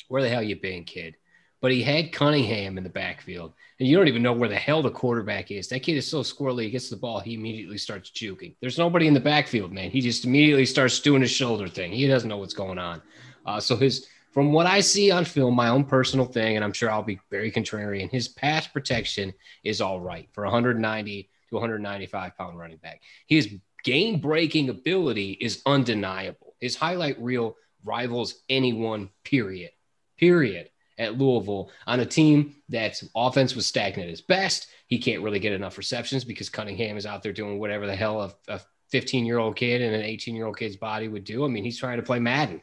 [0.07, 1.15] where the hell you been, kid?
[1.61, 4.81] But he had Cunningham in the backfield, and you don't even know where the hell
[4.81, 5.67] the quarterback is.
[5.67, 6.63] That kid is so squirrely.
[6.63, 8.55] He gets the ball, he immediately starts juking.
[8.61, 9.91] There's nobody in the backfield, man.
[9.91, 11.91] He just immediately starts doing his shoulder thing.
[11.91, 13.01] He doesn't know what's going on.
[13.45, 16.73] Uh, so his from what I see on film, my own personal thing, and I'm
[16.73, 19.33] sure I'll be very contrarian, his pass protection
[19.63, 23.01] is all right for 190 to 195 pound running back.
[23.27, 26.55] His game breaking ability is undeniable.
[26.59, 29.71] His highlight reel rivals anyone, period.
[30.17, 30.69] Period.
[30.97, 34.67] At Louisville on a team that's offense was stagnant at best.
[34.85, 38.21] He can't really get enough receptions because Cunningham is out there doing whatever the hell
[38.21, 38.61] a, a
[38.91, 41.43] 15 year old kid and an 18 year old kid's body would do.
[41.43, 42.61] I mean, he's trying to play Madden.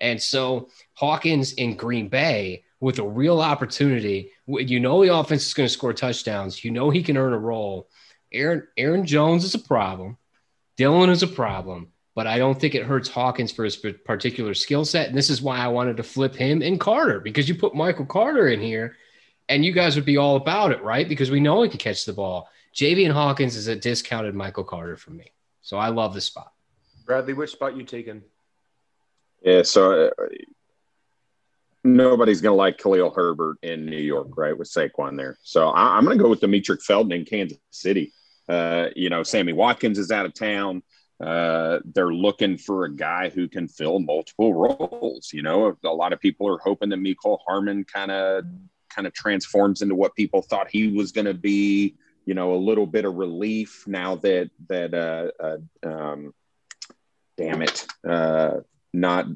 [0.00, 5.54] And so Hawkins in Green Bay with a real opportunity, you know the offense is
[5.54, 6.64] going to score touchdowns.
[6.64, 7.88] You know he can earn a role.
[8.32, 10.18] Aaron Aaron Jones is a problem.
[10.76, 14.84] Dillon is a problem, but I don't think it hurts Hawkins for his particular skill
[14.84, 15.08] set.
[15.08, 18.06] And this is why I wanted to flip him and Carter because you put Michael
[18.06, 18.96] Carter in here
[19.48, 21.08] and you guys would be all about it, right?
[21.08, 22.48] Because we know he can catch the ball.
[22.74, 25.32] Javian Hawkins is a discounted Michael Carter for me.
[25.62, 26.52] So I love this spot.
[27.06, 28.22] Bradley, which spot you taking?
[29.42, 30.26] Yeah, so uh,
[31.84, 34.56] nobody's going to like Khalil Herbert in New York, right?
[34.56, 35.38] With Saquon there.
[35.42, 38.12] So I, am going to go with Demetric Felton in Kansas City.
[38.48, 40.82] Uh, you know, Sammy Watkins is out of town.
[41.18, 45.30] Uh, they're looking for a guy who can fill multiple roles.
[45.32, 48.44] You know, a lot of people are hoping that Mecole Hardman kind of
[48.90, 51.96] kind of transforms into what people thought he was going to be.
[52.26, 56.34] You know, a little bit of relief now that that uh, uh um,
[57.36, 58.58] damn it, uh,
[58.92, 59.26] not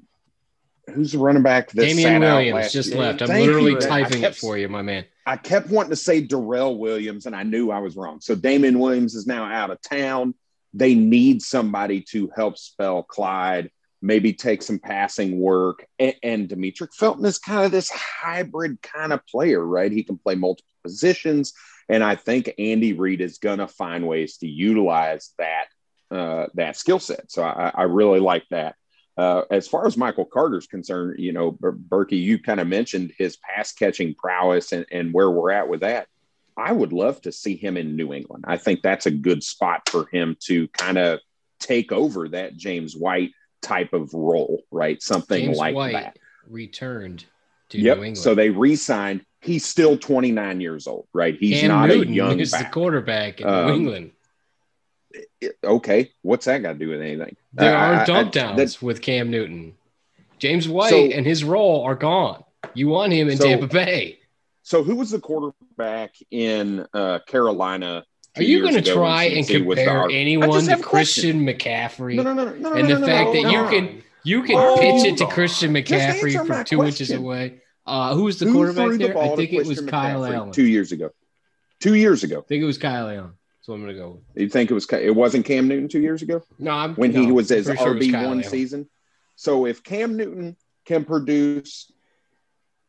[0.93, 2.99] who's the running back that Damien Williams just year?
[2.99, 3.23] left.
[3.23, 3.81] I'm Thank literally you.
[3.81, 5.05] typing kept, it for you, my man.
[5.27, 8.21] I kept wanting to say Darrel Williams, and I knew I was wrong.
[8.21, 10.35] So Damien Williams is now out of town.
[10.75, 13.71] They need somebody to help spell Clyde,
[14.03, 15.85] maybe take some passing work.
[15.99, 19.91] And, and Demetric Felton is kind of this hybrid kind of player, right?
[19.91, 21.53] He can play multiple positions.
[21.89, 25.67] And I think Andy Reid is going to find ways to utilize that
[26.11, 27.31] uh, that skill set.
[27.31, 28.75] So I, I really like that.
[29.17, 33.37] Uh, as far as Michael Carter's concerned, you know, Berkey, you kind of mentioned his
[33.37, 36.07] pass catching prowess and, and where we're at with that.
[36.57, 38.45] I would love to see him in New England.
[38.47, 41.21] I think that's a good spot for him to kind of
[41.59, 43.33] take over that James White
[43.63, 45.03] type of role, right?
[45.03, 46.19] Something James like White that.
[46.49, 47.25] Returned
[47.71, 47.99] to yep.
[47.99, 48.19] New England.
[48.19, 49.25] So they re-signed.
[49.41, 51.37] He's still 29 years old, right?
[51.39, 52.41] He's Cam not Newton a young.
[52.41, 54.11] Is the quarterback in um, New England
[55.65, 57.37] okay, what's that got to do with anything?
[57.53, 59.75] There are dump downs with Cam Newton.
[60.39, 62.45] James White so, and his role are gone.
[62.75, 64.19] You want him in so, Tampa Bay.
[64.63, 68.05] So who was the quarterback in uh, Carolina?
[68.37, 72.15] Are you going to try and compare anyone to Christian McCaffrey?
[72.15, 75.05] No, no, no, no, And the no, fact that you can you can oh, pitch
[75.05, 76.87] it to Christian McCaffrey from two question.
[76.87, 77.61] inches away.
[77.87, 79.19] Uh, who was the Who quarterback there?
[79.19, 80.53] I think it was Kyle Allen.
[80.53, 81.11] Two years ago.
[81.81, 82.39] Two years ago.
[82.39, 83.33] I think it was Kyle Allen.
[83.61, 84.23] So I'm going to go.
[84.35, 84.43] With.
[84.43, 84.87] You think it was?
[84.93, 86.43] It wasn't Cam Newton two years ago.
[86.59, 88.89] No, I'm when no, he was his RB sure one season.
[89.37, 90.57] So if Cam Newton
[90.87, 91.91] can produce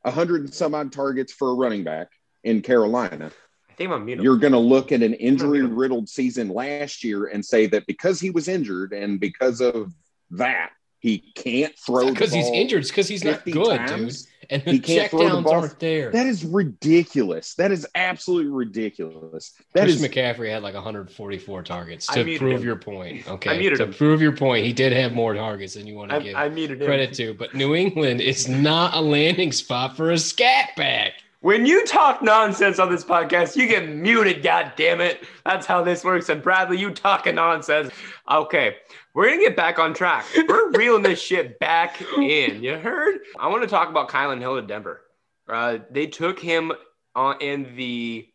[0.04, 2.10] a hundred and some odd targets for a running back
[2.44, 3.32] in Carolina,
[3.70, 7.46] I think I'm you're going to look at an injury riddled season last year and
[7.46, 9.94] say that because he was injured and because of
[10.32, 12.84] that, he can't throw because he's injured.
[12.84, 14.24] because he's not good, times.
[14.24, 14.31] dude.
[14.52, 15.54] And the he can't throw the ball.
[15.62, 16.12] aren't there.
[16.12, 17.56] That is ridiculous.
[17.56, 19.54] That is absolutely ridiculous.
[19.74, 22.64] That Chris is McCaffrey had like 144 targets to prove him.
[22.64, 23.26] your point.
[23.30, 23.94] Okay, to him.
[23.94, 26.50] prove your point, he did have more targets than you want to I, give I
[26.50, 27.28] credit him.
[27.28, 27.34] to.
[27.34, 31.14] But New England is not a landing spot for a scat back.
[31.42, 34.44] When you talk nonsense on this podcast, you get muted.
[34.44, 35.24] God damn it!
[35.44, 36.30] That's how this works.
[36.30, 37.92] And Bradley, you talking nonsense.
[38.30, 38.76] Okay,
[39.16, 40.26] we're gonna get back on track.
[40.48, 42.62] We're reeling this shit back in.
[42.62, 43.22] You heard?
[43.40, 45.02] I want to talk about Kylin Hill to Denver.
[45.50, 46.74] Uh, they took him
[47.16, 48.28] uh, in the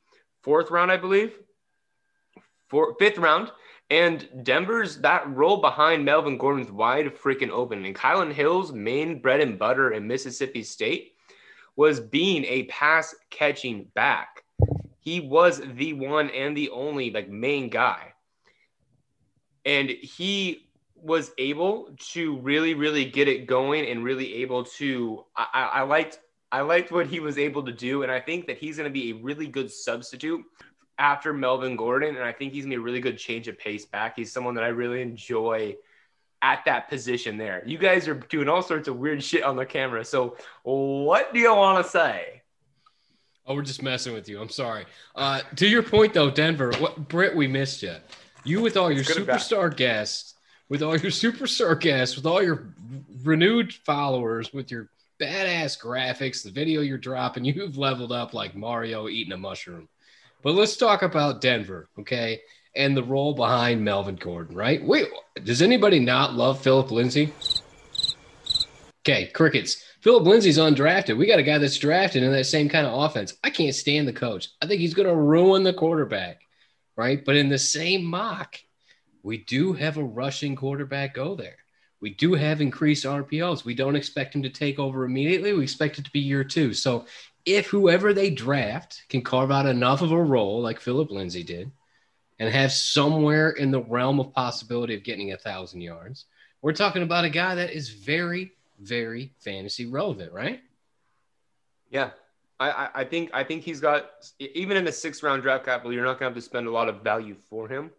[0.42, 1.32] fourth round, I believe,
[2.68, 3.52] four, fifth round.
[3.88, 7.84] And Denver's that role behind Melvin Gordon's wide freaking open.
[7.84, 11.12] And Kylin Hill's main bread and butter in Mississippi State
[11.76, 14.42] was being a pass catching back.
[14.98, 18.12] He was the one and the only like main guy.
[19.64, 25.70] And he was able to really, really get it going and really able to I,
[25.74, 26.18] I liked
[26.50, 28.02] I liked what he was able to do.
[28.02, 30.42] And I think that he's gonna be a really good substitute
[30.98, 32.16] after Melvin Gordon.
[32.16, 34.16] And I think he's gonna be a really good change of pace back.
[34.16, 35.76] He's someone that I really enjoy
[36.46, 37.62] at that position there.
[37.66, 40.04] You guys are doing all sorts of weird shit on the camera.
[40.04, 42.42] So, what do you want to say?
[43.46, 44.40] Oh, we're just messing with you.
[44.40, 44.86] I'm sorry.
[45.16, 47.96] Uh, to your point, though, Denver, what Britt, we missed you.
[48.44, 50.34] You with all your superstar guests,
[50.68, 52.68] with all your superstar guests, with all your
[53.24, 54.88] renewed followers, with your
[55.20, 59.88] badass graphics, the video you're dropping, you've leveled up like Mario eating a mushroom.
[60.42, 62.40] But let's talk about Denver, okay?
[62.76, 64.82] And the role behind Melvin Gordon, right?
[64.84, 65.08] Wait,
[65.42, 67.32] does anybody not love Philip Lindsay?
[69.04, 69.82] Okay, crickets.
[70.00, 71.16] Philip Lindsay's undrafted.
[71.16, 73.34] We got a guy that's drafted in that same kind of offense.
[73.42, 74.48] I can't stand the coach.
[74.60, 76.40] I think he's going to ruin the quarterback.
[76.96, 77.24] right?
[77.24, 78.56] But in the same mock,
[79.22, 81.56] we do have a rushing quarterback go there.
[82.00, 83.64] We do have increased RPOs.
[83.64, 85.52] We don't expect him to take over immediately.
[85.52, 86.72] We expect it to be year two.
[86.72, 87.06] So
[87.44, 91.70] if whoever they draft can carve out enough of a role like Philip Lindsay did
[92.38, 96.26] and have somewhere in the realm of possibility of getting a thousand yards,
[96.62, 100.60] we're talking about a guy that is very, very fantasy relevant, right?
[101.90, 102.10] Yeah.
[102.58, 106.04] I, I think I think he's got even in a six round draft capital, you're
[106.04, 107.90] not gonna have to spend a lot of value for him.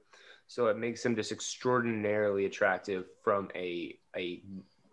[0.47, 4.41] So it makes him just extraordinarily attractive from a a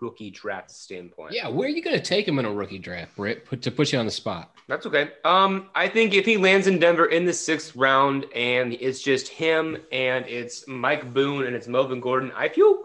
[0.05, 1.33] rookie draft standpoint.
[1.33, 3.71] Yeah, where are you going to take him in a rookie draft, Britt, put, to
[3.71, 4.55] put you on the spot?
[4.69, 5.13] That's okay.
[5.25, 9.29] Um, I think if he lands in Denver in the sixth round and it's just
[9.29, 12.85] him and it's Mike Boone and it's Melvin Gordon, I feel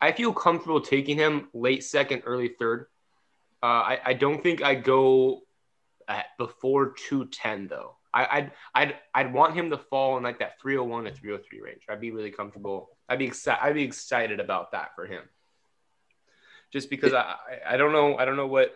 [0.00, 2.86] I feel comfortable taking him late second, early third.
[3.62, 5.42] Uh, I, I don't think I go
[6.38, 7.96] before 210 though.
[8.14, 11.82] I, I'd I'd I'd want him to fall in like that 301 to 303 range.
[11.88, 12.90] I'd be really comfortable.
[13.08, 13.60] I'd be excited.
[13.62, 15.22] I'd be excited about that for him.
[16.72, 18.74] Just because I I don't know I don't know what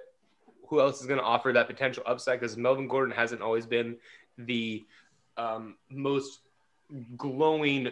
[0.69, 3.97] who else is going to offer that potential upside because Melvin Gordon hasn't always been
[4.39, 4.85] the
[5.37, 6.41] um, most
[7.17, 7.91] glowing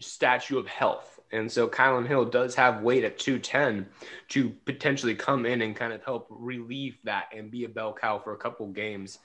[0.00, 1.20] statue of health.
[1.32, 3.86] And so Kylin Hill does have weight at 210
[4.28, 8.18] to potentially come in and kind of help relieve that and be a bell cow
[8.18, 9.18] for a couple games.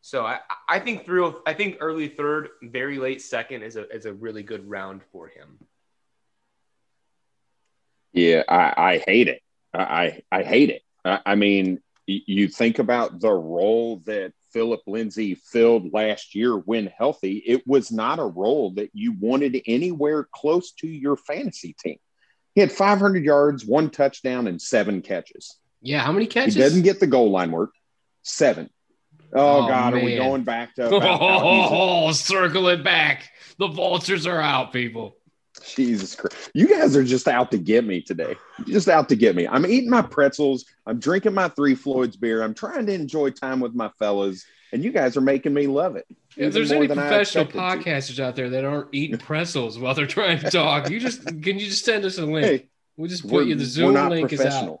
[0.00, 4.06] So I, I think through I think early third, very late second is a is
[4.06, 5.58] a really good round for him.
[8.16, 9.42] Yeah, I, I hate it.
[9.74, 10.82] I I hate it.
[11.04, 16.86] I, I mean, you think about the role that Philip Lindsay filled last year when
[16.86, 17.42] healthy.
[17.46, 21.98] It was not a role that you wanted anywhere close to your fantasy team.
[22.54, 25.58] He had 500 yards, one touchdown, and seven catches.
[25.82, 26.54] Yeah, how many catches?
[26.54, 27.72] He doesn't get the goal line work.
[28.22, 28.70] Seven.
[29.34, 30.02] Oh, oh God, man.
[30.02, 30.88] are we going back to?
[30.90, 33.28] Oh, circle it back.
[33.58, 35.15] The vultures are out, people.
[35.60, 36.50] Jesus Christ.
[36.54, 38.36] You guys are just out to get me today.
[38.66, 39.46] Just out to get me.
[39.46, 40.64] I'm eating my pretzels.
[40.86, 42.42] I'm drinking my Three Floyds beer.
[42.42, 44.44] I'm trying to enjoy time with my fellas.
[44.72, 46.06] And you guys are making me love it.
[46.36, 48.24] If there's any professional podcasters to.
[48.26, 51.66] out there that aren't eating pretzels while they're trying to talk, you just can you
[51.66, 52.46] just send us a link?
[52.46, 54.80] Hey, we'll just put you the Zoom link is out.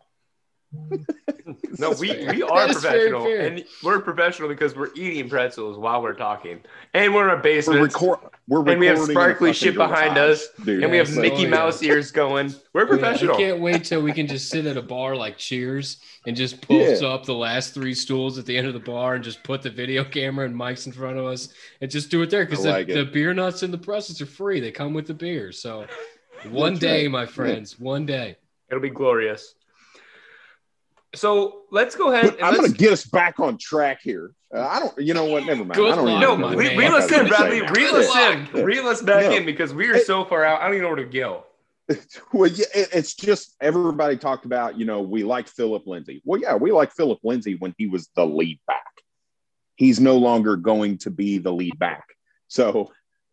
[1.80, 6.60] no, we, we are professional, and we're professional because we're eating pretzels while we're talking,
[6.94, 7.80] and we're in a basement.
[7.80, 8.18] We're, record,
[8.48, 11.82] we're and we have sparkly shit behind us, Dude, and we have Mickey oh, Mouse
[11.82, 12.54] ears going.
[12.72, 13.38] We're professional.
[13.38, 16.36] Yeah, I can't wait till we can just sit at a bar like Cheers and
[16.36, 17.08] just post yeah.
[17.08, 19.70] up the last three stools at the end of the bar and just put the
[19.70, 21.48] video camera and mics in front of us
[21.80, 24.26] and just do it there because like the, the, beer nuts and the pretzels are
[24.26, 24.60] free.
[24.60, 25.50] They come with the beer.
[25.50, 25.86] So
[26.50, 28.36] one day, my friends, one day.
[28.70, 29.55] It'll be glorious.
[31.16, 32.36] So let's go ahead.
[32.42, 34.32] I'm going to get us back on track here.
[34.54, 35.44] Uh, I don't, you know what?
[35.44, 35.74] Never mind.
[35.74, 37.62] Good I don't luck, no, re- reel us in, Bradley.
[37.62, 38.64] Reel us in.
[38.64, 40.60] Reel us back in because we are so far out.
[40.60, 41.44] I don't even know where to go.
[42.32, 46.20] Well, yeah, it's just everybody talked about, you know, we like Philip Lindsay.
[46.24, 48.82] Well, yeah, we like Philip Lindsay when he was the lead back.
[49.76, 52.04] He's no longer going to be the lead back.
[52.48, 52.92] So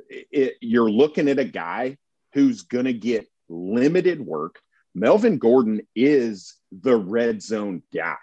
[0.10, 1.98] it, you're looking at a guy
[2.34, 4.60] who's going to get limited work.
[4.96, 8.16] Melvin Gordon is the red zone guy.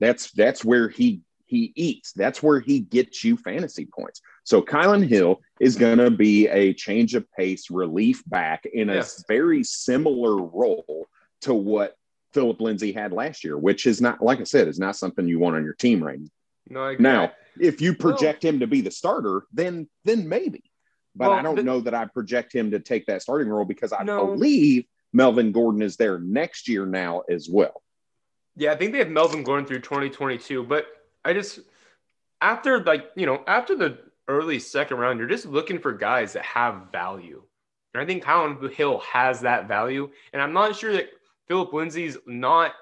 [0.00, 2.12] That's that's where he he eats.
[2.12, 4.22] That's where he gets you fantasy points.
[4.44, 8.96] So Kylin Hill is going to be a change of pace relief back in a
[8.96, 9.22] yes.
[9.28, 11.06] very similar role
[11.42, 11.96] to what
[12.32, 15.38] Philip Lindsay had last year, which is not like I said, is not something you
[15.38, 16.18] want on your team right
[16.68, 17.32] no, now.
[17.60, 20.64] If you project him to be the starter, then then maybe.
[21.14, 23.66] But well, I don't the, know that I project him to take that starting role
[23.66, 24.26] because I no.
[24.26, 27.82] believe Melvin Gordon is there next year now as well.
[28.56, 30.86] Yeah, I think they have Melvin Gordon through 2022, but
[31.24, 31.60] I just
[32.40, 33.98] after like, you know, after the
[34.28, 37.42] early second round, you're just looking for guys that have value.
[37.94, 40.10] And I think Kylin Hill has that value.
[40.32, 41.10] And I'm not sure that
[41.48, 42.72] Philip Lindsay's not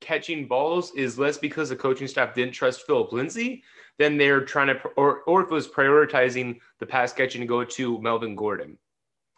[0.00, 3.62] catching balls is less because the coaching staff didn't trust Philip Lindsay
[3.98, 7.64] than they're trying to, or, or if it was prioritizing the pass catching to go
[7.64, 8.78] to Melvin Gordon.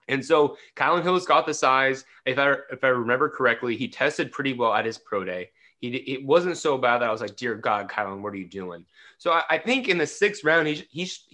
[0.09, 2.05] And so Kylin Hill's got the size.
[2.27, 5.51] If I if I remember correctly, he tested pretty well at his pro day.
[5.79, 8.49] He it wasn't so bad that I was like, dear God, Kylin, what are you
[8.49, 8.85] doing?
[9.19, 11.25] So I, I think in the sixth round, he's he's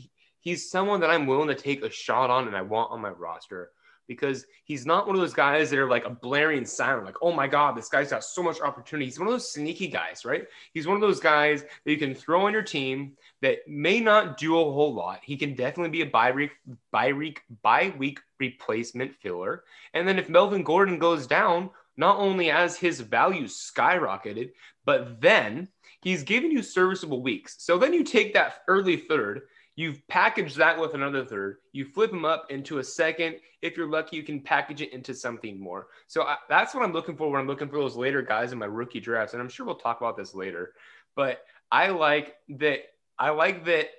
[0.40, 3.10] he's someone that I'm willing to take a shot on and I want on my
[3.10, 3.70] roster
[4.08, 7.32] because he's not one of those guys that are like a blaring siren, like, oh
[7.32, 9.04] my God, this guy's got so much opportunity.
[9.04, 10.46] He's one of those sneaky guys, right?
[10.72, 14.38] He's one of those guys that you can throw on your team that may not
[14.38, 15.20] do a whole lot.
[15.22, 16.52] He can definitely be a bye week,
[16.90, 19.64] bye week, bye week replacement filler.
[19.94, 24.52] And then if Melvin Gordon goes down, not only has his value skyrocketed,
[24.84, 25.68] but then
[26.00, 27.56] he's giving you serviceable weeks.
[27.58, 29.42] So then you take that early third
[29.78, 31.58] You've packaged that with another third.
[31.70, 33.36] You flip them up into a second.
[33.62, 35.86] If you're lucky, you can package it into something more.
[36.08, 38.58] So I, that's what I'm looking for when I'm looking for those later guys in
[38.58, 39.34] my rookie drafts.
[39.34, 40.72] And I'm sure we'll talk about this later.
[41.14, 42.86] But I like that.
[43.20, 43.90] I like that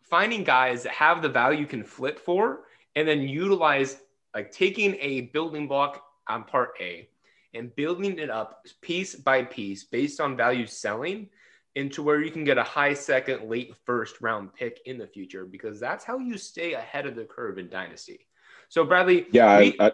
[0.00, 2.62] finding guys that have the value you can flip for
[2.96, 4.00] and then utilize
[4.34, 7.08] like taking a building block on part A
[7.54, 11.28] and building it up piece by piece based on value selling
[11.76, 15.44] into where you can get a high second, late first round pick in the future
[15.44, 18.26] because that's how you stay ahead of the curve in dynasty.
[18.68, 19.92] So Bradley, Yeah, we, I, I,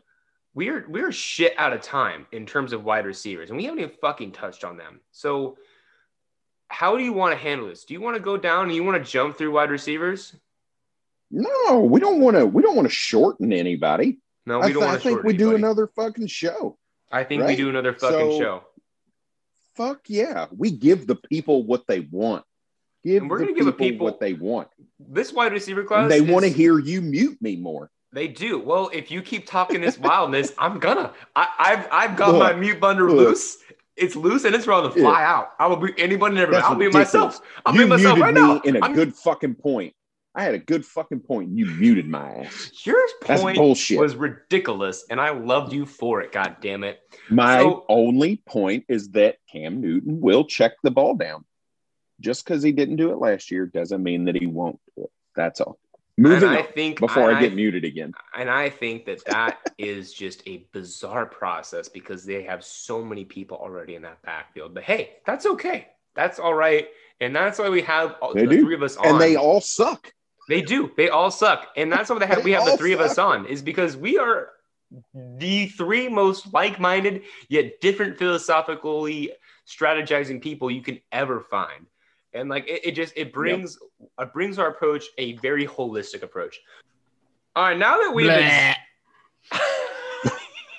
[0.55, 3.95] we're we're shit out of time in terms of wide receivers, and we haven't even
[4.01, 5.01] fucking touched on them.
[5.11, 5.59] So
[6.68, 7.85] how do you want to handle this?
[7.85, 10.35] Do you want to go down and you want to jump through wide receivers?
[11.30, 12.47] no, we don't want to.
[12.47, 14.18] We don't want to shorten anybody.
[14.47, 15.09] No, I, we don't th- I want to.
[15.09, 16.78] think we do another fucking show.
[17.11, 18.64] I think we do another fucking So- show.
[19.76, 22.44] Fuck yeah, we give the people what they want.
[23.04, 24.68] Give And we're gonna give the people, what they want.
[25.00, 27.90] This wide receiver class, And they want to hear you mute me more.
[28.12, 28.58] They do.
[28.58, 31.12] Well, if you keep talking this wildness, I'm gonna.
[31.34, 33.16] I, I've I've got Look, my mute button look.
[33.28, 33.56] loose.
[33.96, 35.52] It's loose and it's ready to fly out.
[35.58, 36.52] I will be anybody never.
[36.52, 37.40] That's I'll be myself.
[37.66, 38.60] I'll you be myself muted right me now.
[38.64, 39.94] in a I'm- good fucking point.
[40.35, 41.51] I had a good fucking point.
[41.51, 42.72] and You muted my ass.
[42.85, 43.99] Your That's point bullshit.
[43.99, 46.33] was ridiculous, and I loved you for it.
[46.33, 47.01] God damn it.
[47.28, 51.45] My So- only point is that Cam Newton will check the ball down.
[52.20, 55.11] Just because he didn't do it last year doesn't mean that he won't do it.
[55.35, 55.78] That's all.
[56.18, 58.12] Moving I think before and I get muted again.
[58.37, 63.24] And I think that that is just a bizarre process because they have so many
[63.24, 64.72] people already in that backfield.
[64.74, 65.89] But hey, that's okay.
[66.14, 66.89] That's all right.
[67.20, 68.61] And that's why we have all, the do.
[68.62, 69.07] three of us on.
[69.07, 70.12] And they all suck.
[70.49, 70.90] They do.
[70.97, 71.68] They all suck.
[71.76, 73.62] And that's why they have, They we have the all three of us on is
[73.62, 74.51] because we are
[75.14, 79.32] the three most like-minded yet different philosophically
[79.66, 81.86] strategizing people you can ever find.
[82.34, 83.78] And like it, it just it brings
[84.18, 86.59] it brings our approach a very holistic approach.
[87.55, 88.74] All right, now that we've Bleh.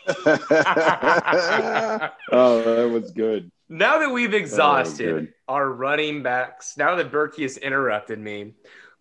[2.32, 3.51] oh, that was good.
[3.70, 5.34] now that we've exhausted good.
[5.47, 8.53] our running backs, now that Berkey has interrupted me,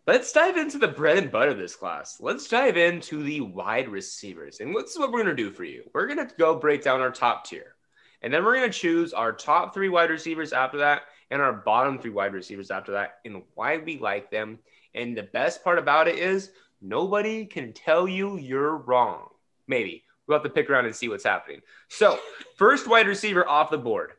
[0.06, 2.18] let's dive into the bread and butter of this class.
[2.20, 4.60] Let's dive into the wide receivers.
[4.60, 5.84] And this is what we're going to do for you.
[5.92, 7.76] We're going to go break down our top tier.
[8.22, 11.52] And then we're going to choose our top three wide receivers after that and our
[11.52, 14.58] bottom three wide receivers after that and why we like them.
[14.94, 16.50] And the best part about it is
[16.80, 19.28] nobody can tell you you're wrong.
[19.66, 20.04] Maybe.
[20.26, 21.62] We'll have to pick around and see what's happening.
[21.88, 22.18] So,
[22.56, 24.12] first wide receiver off the board.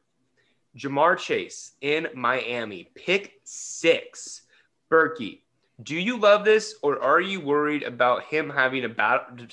[0.77, 4.41] Ja'Marr Chase in Miami, pick six.
[4.91, 5.42] Berkey,
[5.81, 9.47] do you love this, or are you worried about him having a battle,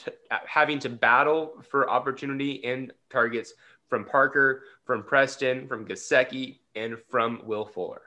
[0.47, 3.55] having to battle for opportunity and targets
[3.89, 8.03] from Parker, from Preston, from Gesicki, and from Will Fuller?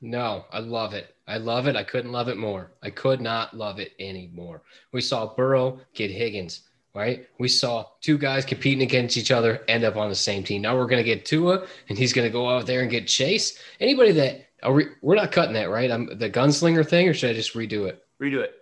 [0.00, 1.14] No, I love it.
[1.28, 1.76] I love it.
[1.76, 2.72] I couldn't love it more.
[2.82, 4.62] I could not love it anymore.
[4.92, 7.28] We saw Burrow get Higgins, right?
[7.38, 10.62] We saw two guys competing against each other end up on the same team.
[10.62, 13.06] Now we're going to get Tua, and he's going to go out there and get
[13.06, 13.56] Chase.
[13.78, 15.90] Anybody that we, we're not cutting that, right?
[15.90, 18.02] I'm the gunslinger thing, or should I just redo it?
[18.20, 18.54] Redo it.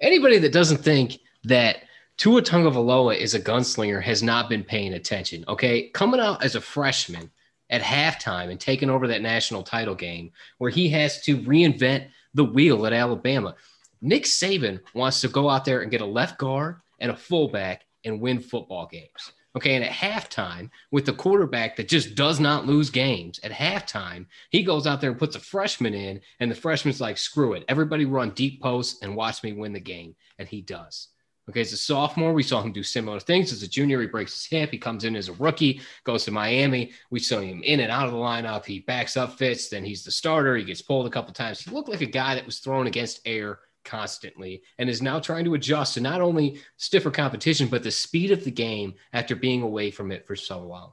[0.00, 1.78] Anybody that doesn't think that
[2.18, 5.44] Tua Tagovailoa is a gunslinger has not been paying attention.
[5.48, 7.30] Okay, coming out as a freshman
[7.70, 12.44] at halftime and taking over that national title game where he has to reinvent the
[12.44, 13.54] wheel at Alabama.
[14.00, 17.84] Nick Saban wants to go out there and get a left guard and a fullback
[18.04, 19.32] and win football games.
[19.56, 24.26] Okay, and at halftime, with the quarterback that just does not lose games, at halftime,
[24.50, 27.64] he goes out there and puts a freshman in, and the freshman's like, screw it.
[27.66, 30.14] Everybody run deep posts and watch me win the game.
[30.38, 31.08] And he does.
[31.48, 33.50] Okay, as a sophomore, we saw him do similar things.
[33.50, 34.70] As a junior, he breaks his hip.
[34.72, 36.92] He comes in as a rookie, goes to Miami.
[37.10, 38.66] We saw him in and out of the lineup.
[38.66, 40.56] He backs up Fitz, then he's the starter.
[40.56, 41.60] He gets pulled a couple times.
[41.60, 45.44] He looked like a guy that was thrown against air constantly and is now trying
[45.44, 49.62] to adjust to not only stiffer competition, but the speed of the game after being
[49.62, 50.92] away from it for so long.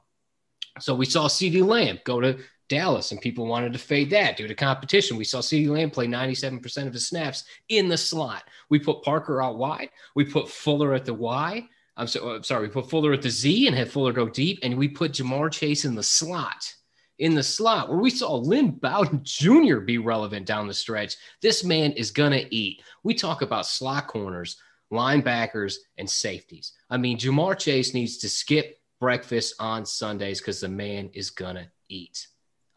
[0.80, 2.38] So we saw CeeDee Lamb go to
[2.68, 5.16] Dallas, and people wanted to fade that due to competition.
[5.16, 8.44] We saw CeeDee Lamb play 97% of his snaps in the slot.
[8.70, 9.90] We put Parker out wide.
[10.14, 11.68] We put Fuller at the Y.
[11.96, 14.60] I'm, so, I'm sorry, we put Fuller at the Z and had Fuller go deep,
[14.62, 16.74] and we put Ja'Marr Chase in the slot.
[17.18, 19.78] In the slot, where we saw Lynn Bowden Jr.
[19.78, 21.16] be relevant down the stretch.
[21.40, 22.82] This man is going to eat.
[23.04, 24.56] We talk about slot corners,
[24.92, 26.72] linebackers, and safeties.
[26.90, 31.56] I mean, Ja'Marr Chase needs to skip breakfast on Sundays because the man is going
[31.56, 32.26] to eat.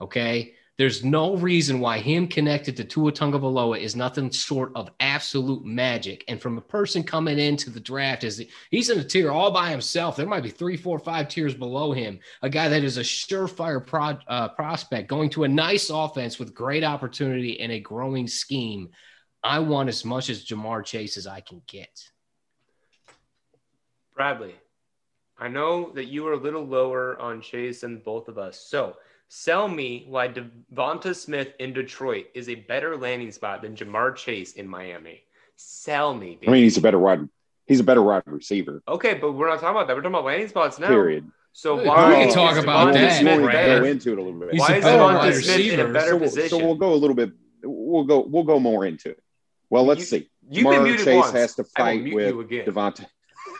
[0.02, 0.54] Okay.
[0.78, 6.24] There's no reason why him connected to Tua Tagovailoa is nothing short of absolute magic.
[6.28, 9.72] And from a person coming into the draft, is he's in a tier all by
[9.72, 10.16] himself.
[10.16, 12.20] There might be three, four, five tiers below him.
[12.44, 16.54] A guy that is a surefire pro, uh, prospect going to a nice offense with
[16.54, 18.90] great opportunity and a growing scheme.
[19.44, 22.08] I want as much as Ja'Marr Chase as I can get.
[24.16, 24.56] Bradley,
[25.40, 28.60] I know that you are a little lower on Chase than both of us.
[28.60, 28.96] So
[29.30, 34.54] sell me why Devonta Smith in Detroit is a better landing spot than Ja'Marr Chase
[34.54, 35.22] in Miami.
[35.56, 36.36] Sell me.
[36.40, 36.48] Baby.
[36.48, 37.28] I mean, he's a better wide.
[37.66, 38.82] He's a better wide receiver.
[38.88, 39.96] Okay, but we're not talking about that.
[39.96, 40.88] We're talking about landing spots now.
[40.88, 41.30] Period.
[41.54, 43.82] So We why can talk about Devonta that, Smith We'll Brad.
[43.82, 44.52] go into it a little bit.
[44.52, 46.50] He's Why is Devonta wide Smith in a better so, we'll, position?
[46.50, 47.32] so we'll go a little bit.
[47.64, 48.20] We'll go.
[48.22, 49.24] We'll go more into it.
[49.70, 50.30] Well, let's You- see.
[50.50, 51.32] You've been Ja'Marr muted Chase once.
[51.32, 52.36] has to fight with.
[52.36, 53.06] Devonta.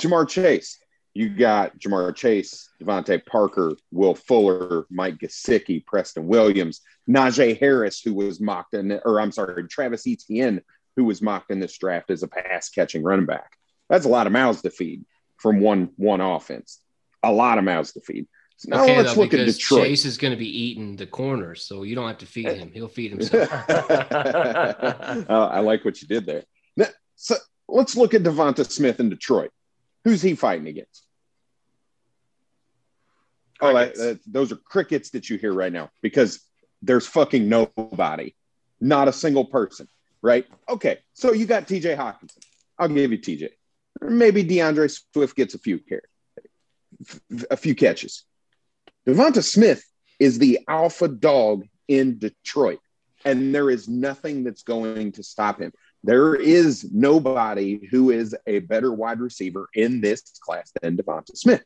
[0.00, 0.78] Ja'Marr Chase.
[1.14, 8.14] You got Ja'Marr Chase, DeVante Parker, Will Fuller, Mike Gesicki, Preston Williams, Najee Harris, who
[8.14, 10.62] was mocked in, or I'm sorry, Travis Etienne,
[10.96, 13.56] who was mocked in this draft as a pass catching running back.
[13.88, 15.04] That's a lot of mouths to feed
[15.36, 16.80] from one one offense.
[17.22, 18.26] A lot of mouths to feed.
[18.58, 19.84] So now okay, let's though, look at Detroit.
[19.84, 22.70] Chase is going to be eating the corners, so you don't have to feed him.
[22.72, 23.50] He'll feed himself.
[23.50, 26.44] uh, I like what you did there.
[26.76, 26.86] Now,
[27.16, 27.36] so
[27.68, 29.50] let's look at Devonta Smith in Detroit.
[30.04, 31.06] Who's he fighting against?
[33.60, 33.98] Oh, that, Crickets.
[34.00, 36.40] that- those are crickets that you hear right now because
[36.82, 38.34] there's fucking nobody,
[38.80, 39.86] not a single person,
[40.22, 40.46] right?
[40.68, 42.38] Okay, so you got TJ Hockenson.
[42.78, 43.50] I'll give you TJ.
[44.00, 46.02] Maybe DeAndre Swift gets a few care,
[47.50, 48.24] a few catches.
[49.06, 49.84] Devonta Smith
[50.18, 52.80] is the alpha dog in Detroit,
[53.26, 55.72] and there is nothing that's going to stop him.
[56.02, 61.64] There is nobody who is a better wide receiver in this class than Devonta Smith.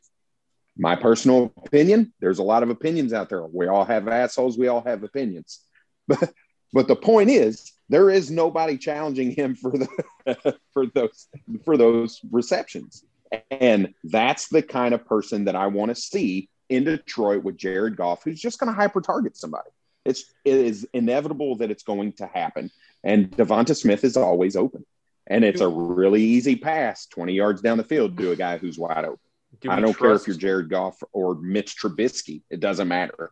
[0.77, 3.45] My personal opinion, there's a lot of opinions out there.
[3.45, 5.61] We all have assholes, we all have opinions.
[6.07, 6.33] But
[6.71, 9.87] but the point is there is nobody challenging him for the
[10.73, 11.27] for those
[11.63, 13.03] for those receptions.
[13.49, 17.95] And that's the kind of person that I want to see in Detroit with Jared
[17.95, 19.69] Goff, who's just going to hyper target somebody.
[20.03, 22.69] It's it is inevitable that it's going to happen.
[23.05, 24.83] And Devonta Smith is always open.
[25.27, 28.77] And it's a really easy pass 20 yards down the field to a guy who's
[28.77, 29.19] wide open.
[29.61, 32.41] Do I don't care if you're Jared Goff or Mitch Trubisky.
[32.49, 33.31] It doesn't matter.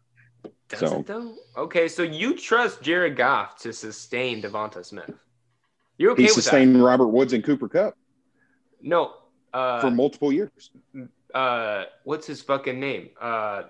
[0.69, 1.35] Does so- it though?
[1.57, 5.11] Okay, so you trust Jared Goff to sustain Devonta Smith?
[5.97, 7.95] You're okay he with sustained Robert Woods and Cooper Kupp?
[8.81, 9.13] No.
[9.53, 10.71] Uh, for multiple years.
[11.33, 13.09] uh, what's his fucking name?
[13.21, 13.63] Uh,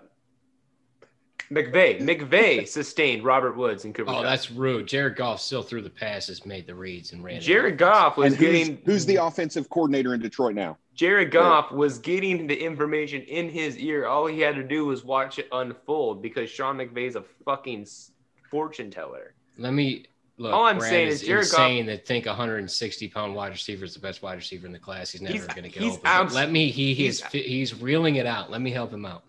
[1.52, 2.00] McVay.
[2.02, 4.12] McVeigh sustained Robert Woods and Cooper.
[4.12, 4.24] oh, Kupp.
[4.24, 4.88] that's rude.
[4.88, 7.42] Jared Goff still threw the passes, made the reads, and ran.
[7.42, 7.80] Jared out.
[7.80, 10.78] Goff was And who's, getting who's the offensive coordinator in Detroit now?
[10.96, 14.06] Jared Goff was getting the information in his ear.
[14.06, 17.88] All he had to do was watch it unfold because Sean McVay's a fucking
[18.50, 19.34] fortune teller.
[19.58, 20.06] Let me
[20.38, 20.54] look.
[20.54, 23.94] All I'm Brad saying is Jared Goff- insane that think 160 pound wide receiver is
[23.96, 25.12] the best wide receiver in the class.
[25.12, 26.06] He's never going to get he's open.
[26.06, 26.70] Abs- Let me.
[26.70, 28.52] He he's he's- he's reeling it out.
[28.52, 29.24] Let me help him out.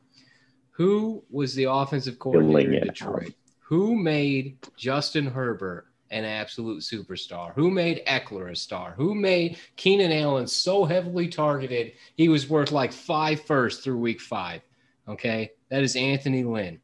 [0.74, 3.32] Who was the offensive coordinator in it Detroit?
[3.60, 7.54] Who made Justin Herbert an absolute superstar?
[7.54, 8.92] Who made Ekeler a star?
[8.96, 14.20] Who made Keenan Allen so heavily targeted he was worth like five first through week
[14.20, 14.62] five?
[15.08, 16.80] Okay, that is Anthony Lynn.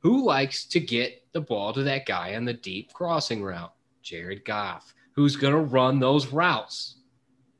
[0.00, 3.72] Who likes to get the ball to that guy on the deep crossing route?
[4.02, 4.92] Jared Goff.
[5.12, 6.96] Who's going to run those routes?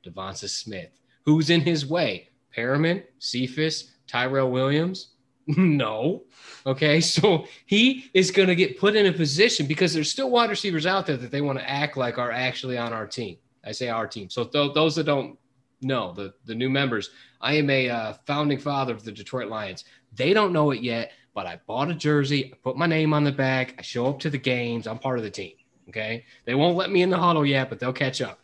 [0.05, 1.01] Devonta Smith.
[1.25, 2.29] Who's in his way?
[2.55, 5.14] Perriman, Cephus, Tyrell Williams?
[5.57, 6.25] no.
[6.67, 10.51] Okay, so he is going to get put in a position because there's still wide
[10.51, 13.37] receivers out there that they want to act like are actually on our team.
[13.65, 14.29] I say our team.
[14.31, 15.39] So th- those that don't
[15.81, 17.11] know, the, the new members,
[17.41, 19.85] I am a uh, founding father of the Detroit Lions.
[20.13, 23.25] They don't know it yet, but I bought a jersey, I put my name on
[23.25, 25.55] the back, I show up to the games, I'm part of the team.
[25.89, 28.41] Okay, they won't let me in the huddle yet, but they'll catch up.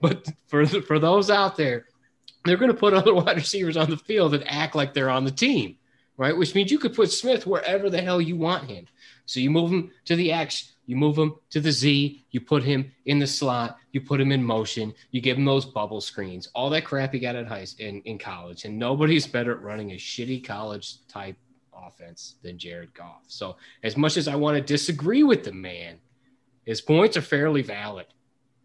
[0.00, 1.86] But for for those out there,
[2.44, 5.24] they're going to put other wide receivers on the field that act like they're on
[5.24, 5.76] the team,
[6.16, 6.36] right?
[6.36, 8.86] Which means you could put Smith wherever the hell you want him.
[9.26, 12.62] So you move him to the X, you move him to the Z, you put
[12.62, 16.48] him in the slot, you put him in motion, you give him those bubble screens,
[16.54, 18.64] all that crap he got at high in, in college.
[18.64, 21.36] And nobody's better at running a shitty college type
[21.74, 23.22] offense than Jared Goff.
[23.28, 25.98] So as much as I want to disagree with the man,
[26.64, 28.06] his points are fairly valid.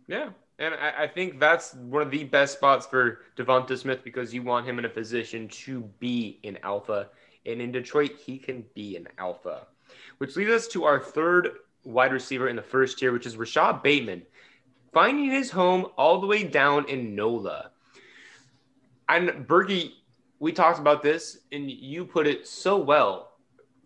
[0.07, 0.29] Yeah.
[0.59, 4.41] And I, I think that's one of the best spots for Devonta Smith because you
[4.41, 7.09] want him in a position to be an alpha.
[7.47, 9.67] And in Detroit, he can be an alpha.
[10.19, 11.49] Which leads us to our third
[11.83, 14.23] wide receiver in the first tier, which is Rashod Bateman,
[14.93, 17.71] finding his home all the way down in NOLA.
[19.09, 19.93] And Bergie,
[20.39, 23.31] we talked about this, and you put it so well.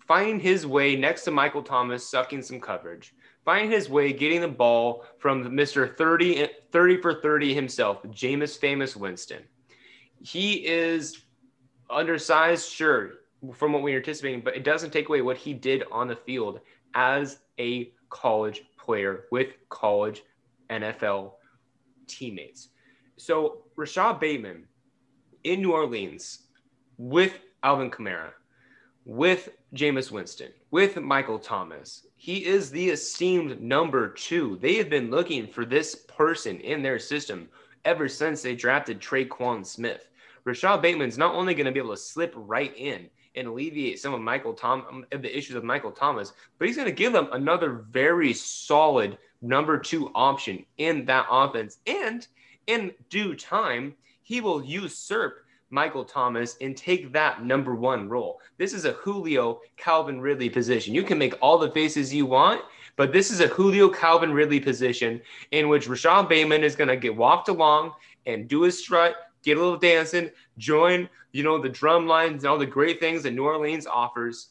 [0.08, 3.14] Finding his way next to Michael Thomas, sucking some coverage
[3.46, 5.96] finding his way getting the ball from Mr.
[5.96, 9.44] 30, 30 for 30 himself, Jameis Famous Winston.
[10.22, 11.24] He is
[11.90, 13.14] undersized, sure.
[13.54, 16.16] From what we were anticipating, but it doesn't take away what he did on the
[16.16, 16.60] field
[16.94, 20.24] as a college player with college
[20.70, 21.34] NFL
[22.08, 22.70] teammates.
[23.18, 24.68] So Rashod Bateman
[25.44, 26.48] in New Orleans
[26.98, 28.32] with Alvin Kamara,
[29.06, 32.06] with Jameis Winston, with Michael Thomas.
[32.16, 34.58] He is the esteemed number two.
[34.62, 37.50] They have been looking for this person in their system
[37.86, 40.10] ever since they drafted Tre'Quan Smith.
[40.44, 44.14] Rashod Bateman's not only going to be able to slip right in and alleviate some
[44.14, 47.30] of Michael Tom um, the issues of Michael Thomas, but he's going to give them
[47.32, 51.78] another very solid number two option in that offense.
[51.88, 52.28] And
[52.68, 58.40] in due time, he will usurp Michael Thomas and take that number one role.
[58.58, 60.94] This is a Julio Calvin Ridley position.
[60.94, 62.62] You can make all the faces you want,
[62.98, 65.22] but this is a Julio Calvin Ridley position
[65.52, 67.94] in which Rashod Bateman is going to get walked along
[68.26, 72.52] and do his strut, get a little dancing, join, you know, the drum lines and
[72.52, 74.50] all the great things that New Orleans offers.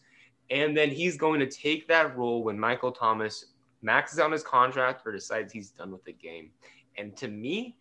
[0.50, 3.46] And then he's going to take that role when Michael Thomas
[3.82, 6.50] maxes out his contract or decides he's done with the game.
[6.98, 7.76] And to me,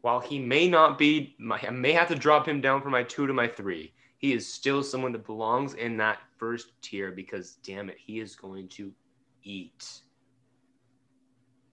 [0.00, 3.26] while he may not be, I may have to drop him down from my two
[3.26, 7.88] to my three, he is still someone that belongs in that first tier because, damn
[7.88, 8.92] it, he is going to
[9.44, 10.00] eat.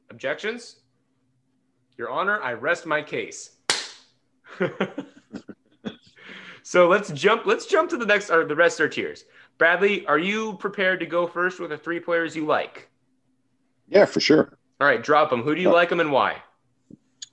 [0.09, 0.77] Objections?
[1.97, 3.56] Your Honor, I rest my case.
[6.63, 7.45] so let's jump.
[7.45, 9.25] Let's jump to the next, or the rest are tiers.
[9.57, 12.89] Bradley, are you prepared to go first with the three players you like?
[13.89, 14.57] Yeah, for sure.
[14.79, 15.41] All right, drop them.
[15.41, 16.41] Who do you like them and why?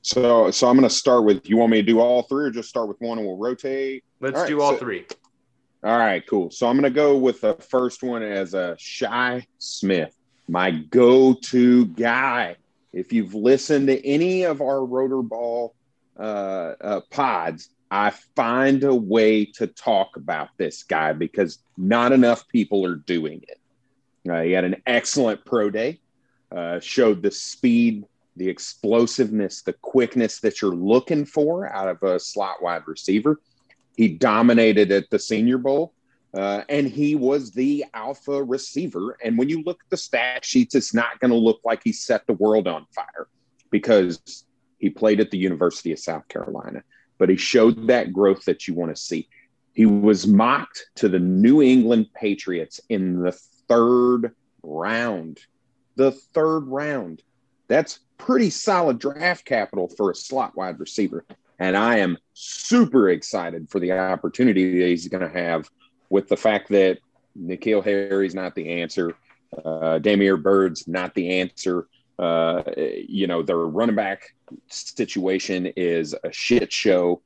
[0.03, 1.49] So, so I'm going to start with.
[1.49, 4.05] You want me to do all three, or just start with one and we'll rotate?
[4.20, 5.07] Let's all do right, all so, three.
[5.82, 6.51] All right, cool.
[6.51, 10.16] So I'm going to go with the first one as a Shi Smith,
[10.49, 12.57] my go-to guy.
[12.95, 15.74] If you've listened to any of our rotor ball
[16.19, 22.49] uh, uh, pods, I find a way to talk about this guy because not enough
[22.49, 23.61] people are doing it.
[24.28, 26.01] Uh, he had an excellent pro day,
[26.51, 28.05] uh, showed the speed,
[28.36, 33.41] the explosiveness, the quickness that you're looking for out of a slot wide receiver.
[33.97, 35.93] He dominated at the Senior Bowl.
[36.32, 39.16] Uh, and he was the alpha receiver.
[39.23, 41.93] And when you look at the stat sheets, it's not going to look like he
[41.93, 43.28] set the world on fire
[43.70, 44.43] because
[44.85, 46.82] he played at the University of South Carolina,
[47.16, 49.27] but he showed that growth that you want to see.
[49.73, 53.32] He was mocked to the New England Patriots in the
[53.66, 55.40] third round.
[55.97, 57.23] The third round.
[57.66, 61.24] That's pretty solid draft capital for a slot wide receiver.
[61.59, 65.70] And I am super excited for the opportunity that he's going to have
[66.11, 66.98] with the fact that
[67.40, 69.15] N'Keal Harry's not the answer.
[69.65, 71.89] Uh, Damiere Byrd's not the answer.
[72.19, 74.35] Uh, you know, their running back
[74.69, 77.23] situation is a shit show.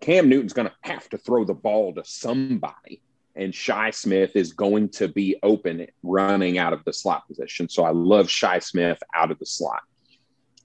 [0.00, 3.02] Cam Newton's going to have to throw the ball to somebody,
[3.36, 7.68] and Shi Smith is going to be open running out of the slot position.
[7.68, 9.82] So I love Shi Smith out of the slot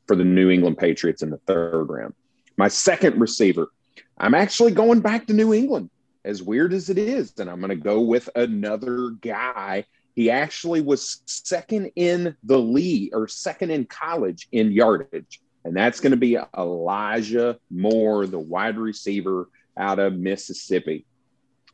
[0.07, 2.13] for the New England Patriots in the third round.
[2.57, 3.67] My second receiver,
[4.17, 5.89] I'm actually going back to New England,
[6.23, 9.83] as weird as it is, and I'm going to go with another guy
[10.15, 15.41] he actually was second in the league or second in college in yardage.
[15.65, 21.05] And that's going to be Elijah Moore, the wide receiver out of Mississippi.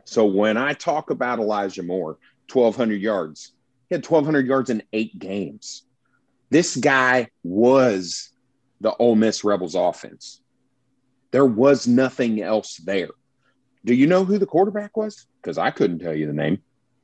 [0.05, 2.17] So when I talk about Elijah Moore,
[2.51, 3.53] 1,200 yards,
[3.89, 5.83] he had 1,200 yards in eight games.
[6.49, 8.31] This guy was
[8.79, 10.41] the Ole Miss Rebels offense.
[11.29, 13.09] There was nothing else there.
[13.85, 15.27] Do you know who the quarterback was?
[15.41, 16.61] Because I couldn't tell you the name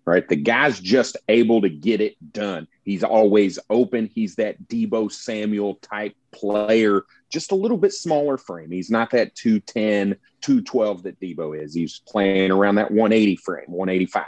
[0.07, 0.27] right?
[0.29, 2.65] The guy's just able to get it done.
[2.83, 4.09] He's always open.
[4.15, 8.71] He's that Deebo Samuel type player, just a little bit smaller frame.
[8.71, 11.73] He's not that 210, 212 that Deebo is.
[11.73, 14.23] He's playing around that 180 frame, 185.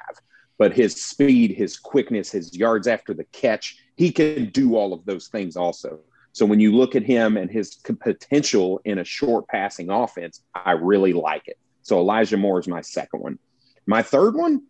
[0.58, 5.06] But his speed, his quickness, his yards after the catch, he can do all of
[5.06, 6.02] those things also.
[6.34, 10.72] So when you look at him and his potential in a short passing offense, I
[10.72, 11.58] really like it.
[11.84, 13.40] So Elijah Moore is my second one.
[13.88, 14.64] My third one,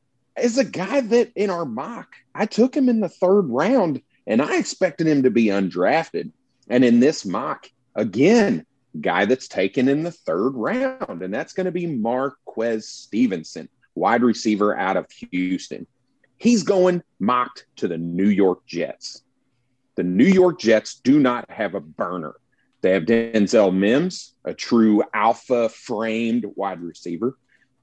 [0.43, 4.41] is a guy that in our mock, I took him in the third round and
[4.41, 6.31] I expected him to be undrafted.
[6.69, 8.65] And in this mock, again,
[8.99, 14.23] guy that's taken in the third round, and that's going to be Marquez Stevenson, wide
[14.23, 15.87] receiver out of Houston.
[16.37, 19.23] He's going mocked to the New York Jets.
[19.95, 22.35] The New York Jets do not have a burner.
[22.81, 27.37] They have Denzel Mims, a true alpha framed wide receiver.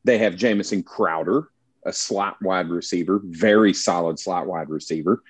[0.05, 1.51] They have Jamison Crowder,
[1.87, 5.23] a slot wide receiver, very solid slot wide receiver.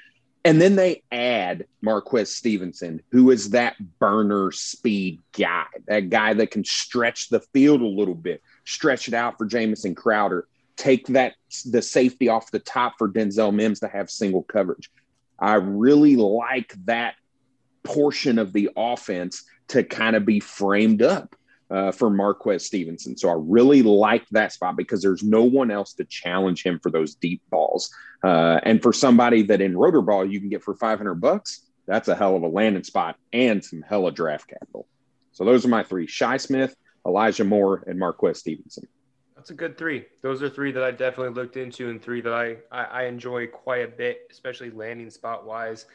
[0.45, 6.53] And then they add Marquez Stevenson, who is that burner speed guy, that guy that
[6.53, 10.47] can stretch the field a little bit, stretch it out for Jamison Crowder.
[10.77, 11.35] take that
[11.65, 14.91] the safety off the top for Denzel Mims to have single coverage.
[15.39, 17.15] I really like that
[17.83, 21.35] portion of the offense to kind of be framed up
[21.71, 23.17] uh, for Marquez Stevenson.
[23.17, 26.91] So I really like that spot because there's no one else to challenge him for
[26.91, 27.93] those deep balls.
[28.23, 32.09] Uh, and for somebody that in rotor ball you can get for 500 bucks, that's
[32.09, 34.87] a hell of a landing spot and some hella draft capital.
[35.33, 36.75] So those are my three: Shi Smith,
[37.07, 38.89] Elijah Moore, and Marquez Stevenson.
[39.37, 40.07] That's a good three.
[40.23, 43.47] Those are three that I definitely looked into and three that I, I, I enjoy
[43.47, 45.87] quite a bit, especially landing spot wise.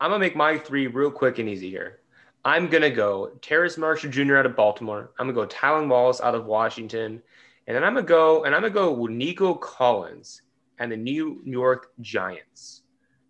[0.00, 2.00] I'm gonna make my three real quick and easy here.
[2.44, 4.36] I'm gonna go Terrace Marshall Jr.
[4.36, 5.10] out of Baltimore.
[5.18, 7.22] I'm gonna go Tylan Wallace out of Washington,
[7.66, 10.42] and then I'm gonna go and I'm gonna go Nico Collins
[10.78, 12.82] and the New York Giants.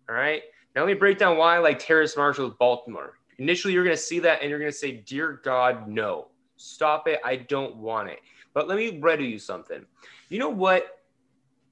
[0.07, 0.43] All right.
[0.75, 3.19] Now let me break down why I like Terrace Marshall with Baltimore.
[3.39, 6.27] Initially, you're gonna see that and you're gonna say, "Dear God, no,
[6.57, 7.19] stop it!
[7.23, 8.19] I don't want it."
[8.53, 9.85] But let me read you something.
[10.29, 10.99] You know what?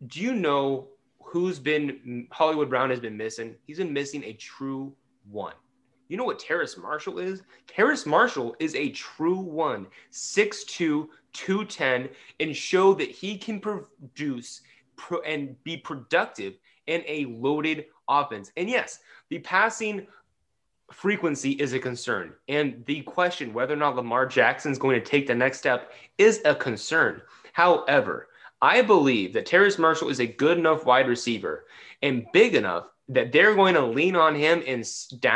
[0.07, 0.87] Do you know
[1.21, 3.55] who's been Hollywood Brown has been missing?
[3.65, 4.95] He's been missing a true
[5.29, 5.53] one.
[6.07, 7.43] You know what Terrace Marshall is?
[7.67, 12.09] Terrace Marshall is a true one, 6'2, 210,
[12.39, 14.61] and show that he can produce
[14.95, 16.55] pro- and be productive
[16.87, 18.51] in a loaded offense.
[18.57, 20.07] And yes, the passing
[20.91, 22.33] frequency is a concern.
[22.47, 25.91] And the question whether or not Lamar Jackson is going to take the next step
[26.17, 27.21] is a concern.
[27.53, 28.29] However,
[28.61, 31.65] I believe that Terrace Marshall is a good enough wide receiver
[32.01, 34.83] and big enough that they're going to lean on him in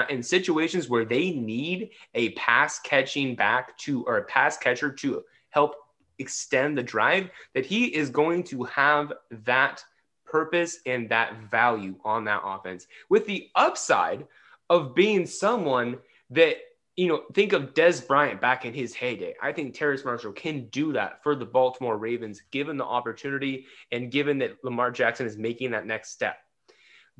[0.09, 5.23] in situations where they need a pass catching back to or a pass catcher to
[5.49, 5.75] help
[6.19, 9.83] extend the drive that he is going to have that
[10.25, 14.25] purpose and that value on that offense with the upside
[14.69, 15.97] of being someone
[16.29, 16.57] that
[16.97, 19.33] you know, think of Dez Bryant back in his heyday.
[19.41, 24.11] I think Terrace Marshall can do that for the Baltimore Ravens, given the opportunity and
[24.11, 26.37] given that Lamar Jackson is making that next step.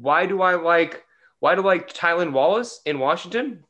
[0.02, 1.06] Why do I like
[1.40, 3.64] why do I like Tylan Wallace in Washington?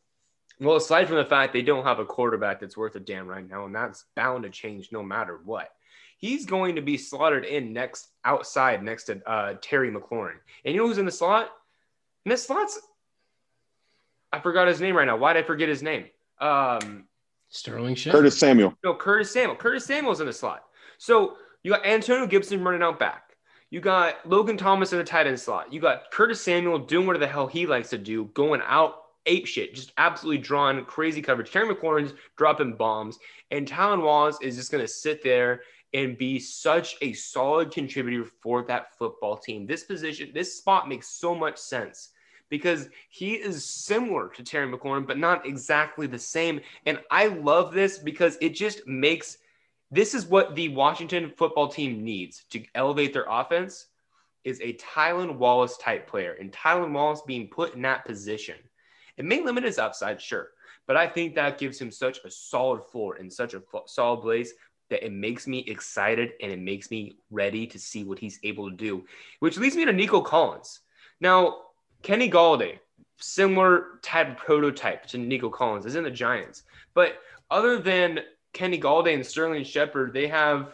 [0.60, 3.48] Well, aside from the fact they don't have a quarterback that's worth a damn right
[3.48, 5.70] now, and that's bound to change no matter what.
[6.18, 10.36] He's going to be slotted in next outside next to uh, Terry McLaurin.
[10.64, 11.50] And you know who's in the slot?
[12.26, 12.80] And the slot's
[14.32, 15.18] I forgot his name right now.
[15.18, 16.06] Why did I forget his name?
[16.40, 17.06] Um,
[17.50, 18.20] Sterling Shepard.
[18.20, 18.78] Curtis Samuel.
[18.84, 19.56] No, Curtis Samuel.
[19.56, 20.64] Curtis Samuel's in the slot.
[20.98, 23.31] So you got Antonio Gibson running out back.
[23.72, 25.72] You got Logan Thomas in the tight end slot.
[25.72, 28.96] You got Curtis Samuel doing whatever the hell he likes to do, going out
[29.26, 31.52] ape shit, just absolutely drawing crazy coverage.
[31.52, 33.18] Terry McLaurin's dropping bombs,
[33.50, 35.62] and Tylan Wallace is just going to sit there
[35.94, 39.66] and be such a solid contributor for that football team.
[39.66, 42.10] This position, this spot makes so much sense
[42.50, 46.60] because he is similar to Terry McLaurin, but not exactly the same.
[46.86, 49.38] And I love this because it just makes
[49.92, 53.88] this is what the Washington football team needs to elevate their offense
[54.44, 56.36] is a Tylan Wallace type player.
[56.40, 58.56] And Tylan Wallace being put in that position.
[59.18, 60.50] It may limit his upside, sure.
[60.88, 64.54] But I think that gives him such a solid floor and such a solid place
[64.90, 68.70] that it makes me excited and it makes me ready to see what he's able
[68.70, 69.06] to do,
[69.40, 70.80] which leads me to Nico Collins.
[71.20, 71.60] Now,
[72.02, 72.80] Kenny Golladay,
[73.18, 76.64] similar type prototype to Nico Collins, is in the Giants.
[76.94, 77.20] But
[77.50, 78.22] other than
[78.54, 80.74] Kenny Golladay and Sterling Shepard, they have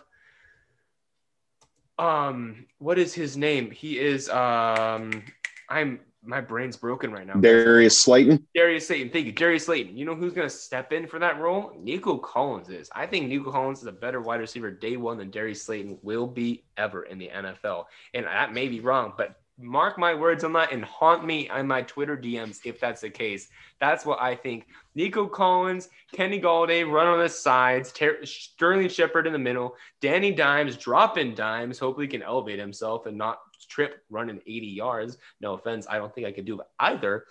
[2.00, 3.72] um what is his name?
[3.72, 5.24] He is um
[5.70, 7.36] I'm my brain's broken right now.
[7.36, 8.46] Darius Slayton.
[8.54, 9.10] Darius Slayton.
[9.12, 9.32] Thank you.
[9.32, 9.96] Darius Slayton.
[9.96, 11.72] You know who's going to step in for that role?
[11.80, 12.90] Nico Collins is.
[12.94, 16.28] I think Nico Collins is a better wide receiver day one than Darius Slayton will
[16.28, 17.86] be ever in the NFL.
[18.14, 21.68] And that may be wrong, but mark my words on that and haunt me on
[21.68, 23.50] my Twitter DMs if that's the case.
[23.80, 24.68] That's what I think.
[24.96, 30.32] Nico Collins, Kenny Golladay run on the sides, Ter- Sterling Shepard in the middle, Danny
[30.32, 31.80] Dimes dropping dimes.
[31.80, 35.18] Hopefully, he can elevate himself and not trip running 80 yards.
[35.42, 37.26] No offense, I don't think I could do it either.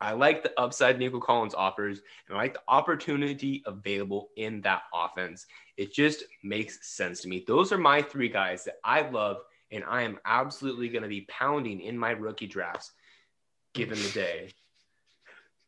[0.00, 4.82] I like the upside Nico Collins offers, and I like the opportunity available in that
[4.94, 5.46] offense.
[5.76, 7.44] It just makes sense to me.
[7.46, 9.38] Those are my three guys that I love
[9.70, 12.92] and I am absolutely going to be pounding in my rookie drafts
[13.74, 14.52] given the day.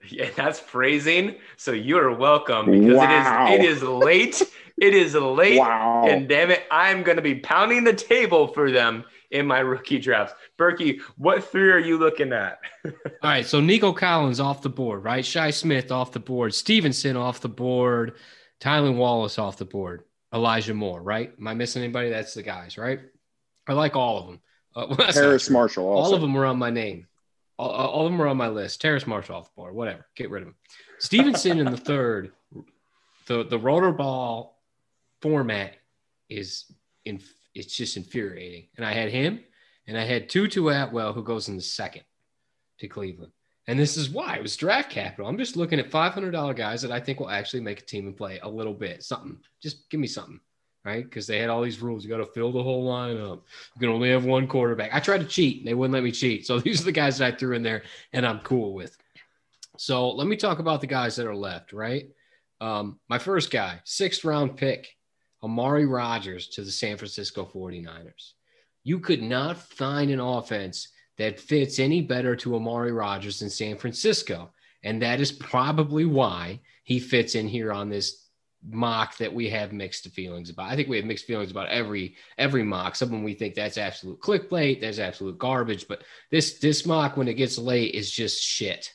[0.09, 1.37] Yeah, that's phrasing.
[1.59, 3.53] So you are welcome because wow.
[3.53, 4.43] it is it is late.
[4.81, 5.59] It is late.
[5.59, 6.07] Wow.
[6.09, 9.99] And damn it, I'm going to be pounding the table for them in my rookie
[9.99, 10.35] drafts.
[10.59, 12.61] Berkey, what three are you looking at?
[12.85, 15.25] All right, so Nico Collins off the board, right?
[15.25, 18.17] Shi Smith off the board, Stevenson off the board,
[18.61, 21.33] Tylan Wallace off the board, Elijah Moore, right?
[21.39, 22.11] Am I missing anybody?
[22.11, 23.01] That's the guys, right?
[23.71, 24.41] I like all of them.
[24.75, 25.87] Uh, Terrace Marshall.
[25.87, 26.03] Also.
[26.03, 27.07] All of them were on my name.
[27.57, 28.81] All, all, of them were on my list.
[28.81, 29.75] Terrace Marshall off the board.
[29.75, 30.07] Whatever.
[30.17, 30.57] Get rid of him.
[30.99, 32.33] Stevenson in the third.
[33.27, 34.61] The the rotor ball
[35.23, 35.75] format
[36.29, 36.65] is
[37.05, 37.21] in
[37.55, 38.67] it's just infuriating.
[38.77, 39.41] And I had him,
[39.87, 42.03] and I had Tutu Atwell, who goes in the second
[42.81, 43.33] to Cleveland.
[43.69, 45.29] And this is why it was draft capital.
[45.29, 48.17] I'm just looking at $500 guys that I think will actually make a team and
[48.17, 49.39] play a little bit, something.
[49.63, 50.41] Just give me something,
[50.85, 51.05] right?
[51.05, 52.05] Because they had all these rules.
[52.05, 53.43] You got to fill the whole lineup.
[53.75, 54.95] You can only have one quarterback.
[54.95, 56.47] I tried to cheat, and they wouldn't let me cheat.
[56.47, 57.83] So these are the guys that I threw in there,
[58.13, 58.97] and I'm cool with.
[59.77, 62.09] So let me talk about the guys that are left, right?
[62.61, 64.89] Um, my first guy, sixth round pick,
[65.43, 68.33] Amari Rogers to the San Francisco 49ers.
[68.85, 70.89] You could not find an offense–
[71.21, 74.51] that fits any better to Amari Rogers in San Francisco.
[74.85, 78.20] And that is probably why he fits in here on this
[78.69, 80.71] mock that we have mixed feelings about.
[80.71, 82.95] I think we have mixed feelings about every every mock.
[82.95, 85.89] Some of them we think that's absolute clickbait, that's absolute garbage.
[85.89, 88.93] But this this mock when it gets late is just shit.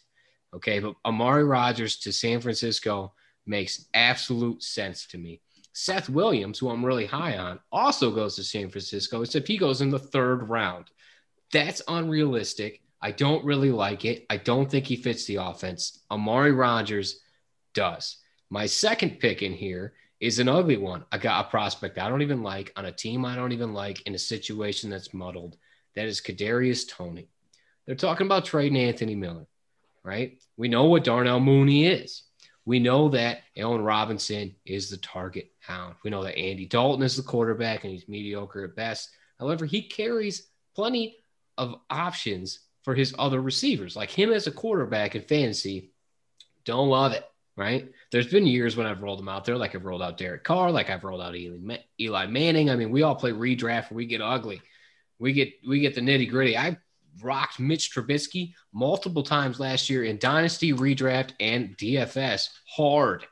[0.54, 3.14] Okay, but Amari Rogers to San Francisco
[3.46, 5.42] makes absolute sense to me.
[5.74, 9.82] Seth Williams, who I'm really high on, also goes to San Francisco, except he goes
[9.82, 10.86] in the third round.
[11.52, 12.82] That's unrealistic.
[13.02, 14.26] I don't really like it.
[14.30, 16.02] I don't think he fits the offense.
[16.10, 17.20] Amari Rogers
[17.74, 18.18] does.
[18.50, 21.06] My second pick in here is an ugly one.
[21.12, 24.02] I got a prospect I don't even like on a team I don't even like
[24.08, 25.58] in a situation that's muddled.
[25.96, 27.28] That is Kadarius Toney.
[27.86, 29.48] They're talking about trading Anthony Miller,
[30.04, 30.42] right?
[30.58, 32.24] We know what Darnell Mooney is.
[32.66, 35.96] We know that Allen Robinson is the target hound.
[36.04, 39.12] We know that Andy Dalton is the quarterback and he's mediocre at best.
[39.40, 41.18] However, he carries plenty
[41.58, 43.96] of options for his other receivers.
[43.96, 45.92] Like him as a quarterback in fantasy,
[46.64, 47.24] don't love it,
[47.58, 47.90] right?
[48.12, 50.72] There's been years when I've rolled them out there, like I've rolled out Derek Carr,
[50.72, 52.70] like I've rolled out Eli, Eli Manning.
[52.70, 54.62] I mean, we all play redraft we get ugly.
[55.20, 56.58] We get we get the nitty gritty.
[56.58, 56.78] I
[57.22, 63.26] rocked Mitch Trubisky multiple times last year in Dynasty, Redraft, and DFS hard.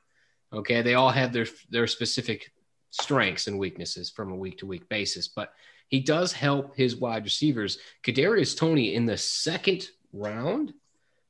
[0.54, 2.52] Okay, they all have their their specific
[2.92, 5.54] strengths and weaknesses from a week to week basis, but
[5.90, 7.78] he does help his wide receivers.
[8.04, 10.74] Kadarius Toney in the second round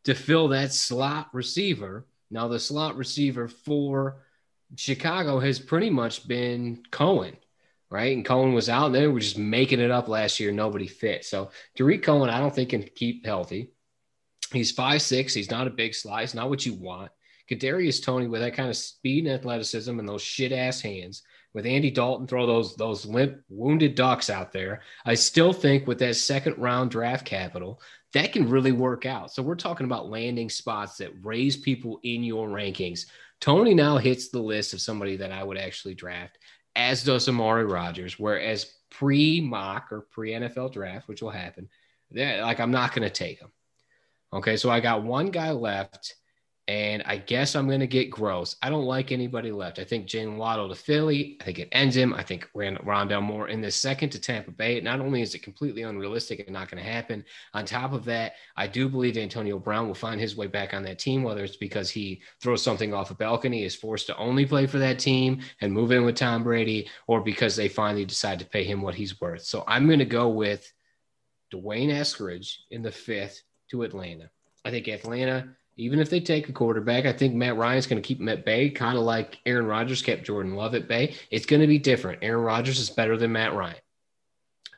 [0.04, 2.06] to fill that slot receiver.
[2.34, 4.24] Now the slot receiver for
[4.76, 7.38] Chicago has pretty much been Cohen,
[7.90, 8.16] right?
[8.16, 10.52] And Cohen was out, they were just making it up last year.
[10.52, 11.26] Nobody fit.
[11.26, 13.72] So Tarik Cohen, I don't think can keep healthy.
[14.52, 15.34] He's five six.
[15.34, 16.34] He's not a big slice.
[16.34, 17.12] Not what you want.
[17.50, 21.24] Kadarius Toney with that kind of speed and athleticism and those shit ass hands
[21.54, 26.00] with Andy Dalton throw those those limp wounded ducks out there, I still think with
[26.00, 27.82] that second round draft capital,
[28.14, 29.32] that can really work out.
[29.32, 33.08] So we're talking about landing spots that raise people in your rankings.
[33.42, 36.38] Toney now hits the list of somebody that I would actually draft,
[36.76, 38.18] as does Amari Rogers.
[38.18, 41.68] Whereas pre mock or pre NFL draft, which will happen,
[42.14, 43.52] like I'm not going to take him.
[44.32, 46.16] Okay, so I got one guy left
[46.70, 48.56] and I guess I'm going to get gross.
[48.62, 49.80] I don't like anybody left.
[49.80, 51.38] I think Jaylen Waddle to Philly.
[51.42, 52.14] I think it ends him.
[52.14, 54.80] I think Rondale Moore in the second to Tampa Bay.
[54.80, 58.36] Not only is it completely unrealistic and not going to happen, on top of that,
[58.56, 61.58] I do believe Antonio Brown will find his way back on that team, whether it's
[61.58, 65.42] because he throws something off a balcony, is forced to only play for that team
[65.60, 68.96] and move in with Tom Brady, or because they finally decide to pay him what
[68.96, 69.44] he's worth.
[69.44, 70.72] So I'm going to go with
[71.52, 74.30] D'Wayne Eskridge in the fifth to Atlanta.
[74.64, 78.08] I think Atlanta– even if they take a quarterback, I think Matt Ryan's going to
[78.08, 81.16] keep him at bay, kind of like Aaron Rodgers kept Jordan Love at bay.
[81.32, 82.20] It's going to be different.
[82.22, 83.76] Aaron Rodgers is better than Matt Ryan.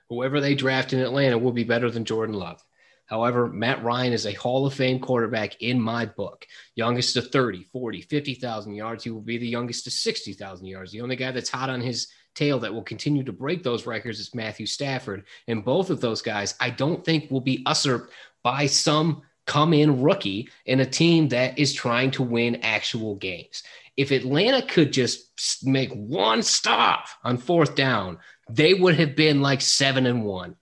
[0.09, 2.63] Whoever they draft in Atlanta will be better than Jordan Love.
[3.07, 6.47] However, Matt Ryan is a Hall of Fame quarterback in my book.
[6.76, 9.03] Youngest to 30, 40, 50,000 yards.
[9.03, 10.91] He will be the youngest to 60,000 yards.
[10.91, 14.19] The only guy that's hot on his tail that will continue to break those records
[14.19, 15.26] is Matthew Stafford.
[15.47, 18.13] And both of those guys, I don't think will be usurped
[18.43, 23.63] by some– come in rookie in a team that is trying to win actual games.
[23.97, 28.19] If Atlanta could just make one stop on fourth down,
[28.49, 30.55] they would have been like seven and one.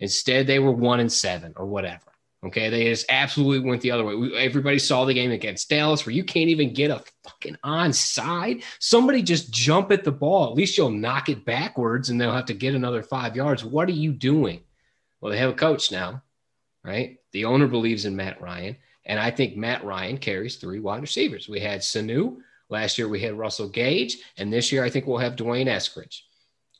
[0.00, 2.00] Instead, they were one and seven or whatever.
[2.44, 4.16] Okay, they just absolutely went the other way.
[4.16, 8.64] We, everybody saw the game against Dallas where you can't even get a fucking onside.
[8.80, 10.50] Somebody just jump at the ball.
[10.50, 13.64] At least you'll knock it backwards and they'll have to get another five yards.
[13.64, 14.62] What are you doing?
[15.20, 16.22] Well, they have a coach now
[16.84, 17.18] right?
[17.32, 18.76] The owner believes in Matt Ryan.
[19.04, 21.48] And I think Matt Ryan carries three wide receivers.
[21.48, 22.36] We had Sanu.
[22.68, 24.18] Last year we had Russell Gage.
[24.36, 26.20] And this year I think we'll have D'Wayne Eskridge.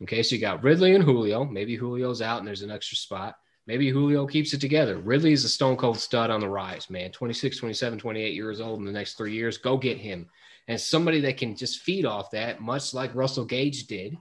[0.03, 1.45] Okay, so you got Ridley and Julio.
[1.45, 3.37] Maybe Julio's out and there's an extra spot.
[3.67, 4.99] Maybe Julio keeps it together.
[4.99, 7.13] Ridley is a stone cold stud on the rise, man.
[7.13, 9.59] 26, 27, 28 years old in the next three years.
[9.59, 10.29] Go get him.
[10.69, 14.17] And somebody that can just feed off that, much like Russell Gage did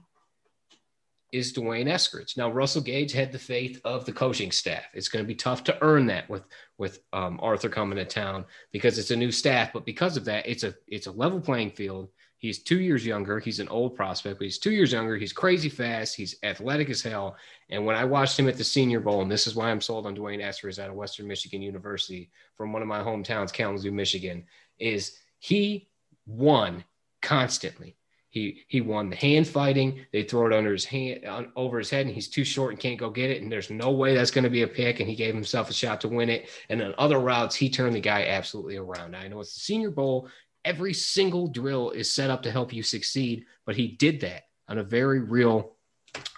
[1.32, 2.36] is D'Wayne Eskridge.
[2.36, 4.84] Now, Russell Gage had the faith of the coaching staff.
[4.92, 6.44] It's going to be tough to earn that with
[6.78, 9.72] with um, Arthur coming to town because it's a new staff.
[9.72, 12.10] But because of that, it's a it's a level playing field.
[12.36, 13.38] He's two years younger.
[13.38, 15.16] He's an old prospect, but he's two years younger.
[15.16, 16.16] He's crazy fast.
[16.16, 17.36] He's athletic as hell.
[17.70, 20.06] And when I watched him at the Senior Bowl, and this is why I'm sold
[20.06, 24.44] on D'Wayne Eskridge out of Western Michigan University from one of my hometowns, Kalamazoo, Michigan,
[24.80, 25.88] is he
[26.26, 26.82] won
[27.20, 27.96] constantly.
[28.32, 30.06] He he won the hand fighting.
[30.10, 32.80] They throw it under his hand on, over his head, and he's too short and
[32.80, 33.42] can't go get it.
[33.42, 35.00] And there's no way that's going to be a pick.
[35.00, 36.48] And he gave himself a shot to win it.
[36.70, 39.10] And on other routes, he turned the guy absolutely around.
[39.10, 40.30] Now, I know it's the Senior Bowl.
[40.64, 44.78] Every single drill is set up to help you succeed, but he did that on
[44.78, 45.76] a very real,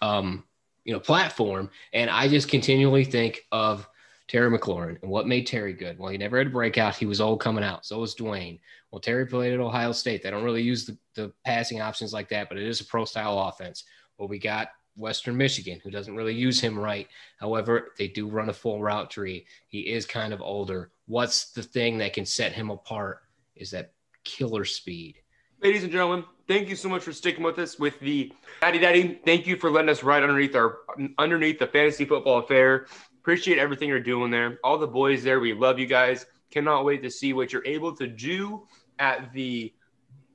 [0.03, 0.43] um,
[0.85, 1.71] you know, platform.
[1.93, 3.89] And I just continually think of
[4.27, 5.01] Terry McLaurin.
[5.01, 5.99] And what made Terry good?
[5.99, 6.97] Well, he never had a breakout.
[6.97, 7.87] He was old coming out.
[7.87, 8.59] So was D'Wayne.
[8.95, 10.23] Well, Terry played at Ohio State.
[10.23, 13.05] They don't really use the, the passing options like that, but it is a pro
[13.05, 13.83] style offense.
[14.19, 17.09] Well, we got Western Michigan, who doesn't really use him right.
[17.41, 19.47] However, they do run a full route tree.
[19.66, 20.93] He is kind of older.
[21.07, 23.23] What's the thing that can set him apart
[23.57, 25.16] is that killer speed.
[25.61, 29.21] Ladies and gentlemen, thank you so much for sticking with us with the Daddy Daddy.
[29.25, 30.79] Thank you for letting us ride underneath our
[31.19, 32.87] underneath the fantasy football affair.
[33.19, 34.61] Appreciate everything you're doing there.
[34.62, 36.27] All the boys there, we love you guys.
[36.53, 38.69] Cannot wait to see what you're able to do
[38.99, 39.73] at the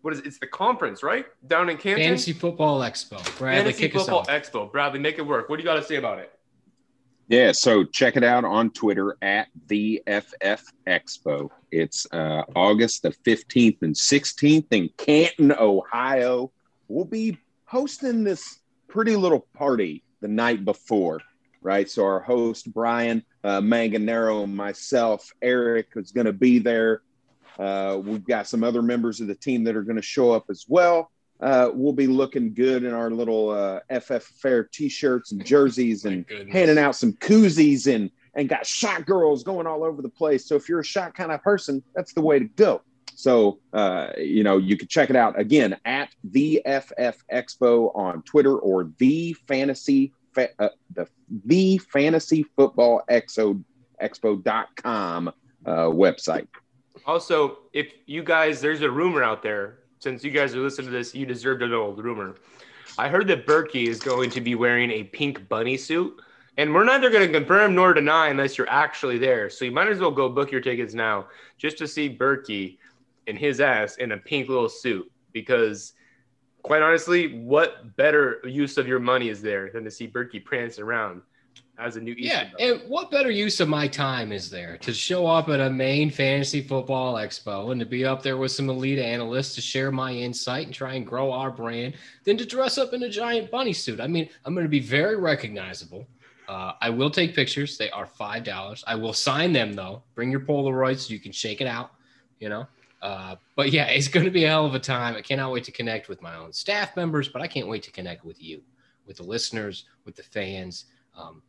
[0.01, 0.27] what is it?
[0.27, 1.25] It's the conference, right?
[1.47, 2.05] Down in Canton.
[2.05, 3.37] Fantasy Football Expo.
[3.37, 4.71] Bradley, Fantasy Football Expo.
[4.71, 5.49] Bradley, make it work.
[5.49, 6.31] What do you got to say about it?
[7.27, 11.49] Yeah, so check it out on Twitter at the FF Expo.
[11.71, 16.51] It's uh, August the 15th and 16th in Canton, Ohio.
[16.87, 21.19] We'll be hosting this pretty little party the night before
[21.61, 21.89] right?
[21.89, 27.01] So our host Brian uh, Manganero and myself, Eric, is going to be there.
[27.59, 30.45] Uh, we've got some other members of the team that are going to show up
[30.49, 31.11] as well.
[31.41, 36.25] Uh, we'll be looking good in our little uh, FF Fair T-shirts and jerseys, and
[36.51, 40.47] handing out some koozies and and got shot girls going all over the place.
[40.47, 42.81] So if you're a shot kind of person, that's the way to go.
[43.15, 48.21] So uh, you know you can check it out again at the FF Expo on
[48.23, 51.07] Twitter or the Fantasy fa- uh, the
[51.45, 53.63] the fantasy football expo
[54.01, 56.47] expo.com uh, website.
[57.09, 59.79] Also, if you guys, there's a rumor out there.
[59.97, 62.35] Since you guys are listening to this, you deserve to know the rumor.
[62.99, 66.21] I heard that Berkey is going to be wearing a pink bunny suit,
[66.57, 69.49] and we're neither going to confirm nor deny unless you're actually there.
[69.49, 71.25] So you might as well go book your tickets now
[71.57, 72.77] just to see Berkey
[73.25, 75.93] and his ass in a pink little suit because
[76.61, 80.77] quite honestly, what better use of your money is there than to see Berkey prance
[80.77, 81.23] around
[81.79, 84.93] as a new Eastern Yeah, and what better use of my time is there to
[84.93, 88.69] show up at a main fantasy football expo and to be up there with some
[88.69, 91.95] elite analysts to share my insight and try and grow our brand
[92.25, 93.99] than to dress up in a giant bunny suit.
[93.99, 96.05] I mean, I'm going to be very recognizable.
[96.47, 97.77] Uh, I will take pictures.
[97.77, 98.83] They are five dollars.
[98.87, 100.03] I will sign them though.
[100.15, 101.91] Bring your Polaroids so you can shake it out.
[102.39, 102.67] You know,
[103.01, 105.15] uh, but yeah, it's going to be a hell of a time.
[105.15, 107.91] I cannot wait to connect with my own staff members, but I can't wait to
[107.91, 108.61] connect with you,
[109.05, 110.85] with the listeners, with the fans.
[111.15, 111.41] Um,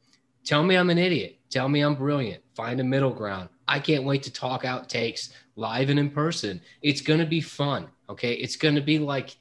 [0.45, 1.39] tell me I'm an idiot.
[1.51, 2.43] Tell me I'm brilliant.
[2.55, 3.49] Find a middle ground.
[3.67, 6.61] I can't wait to talk out takes live and in person.
[6.83, 7.89] It's going to be fun.
[8.09, 8.35] Okay.
[8.35, 9.37] It's going to be like,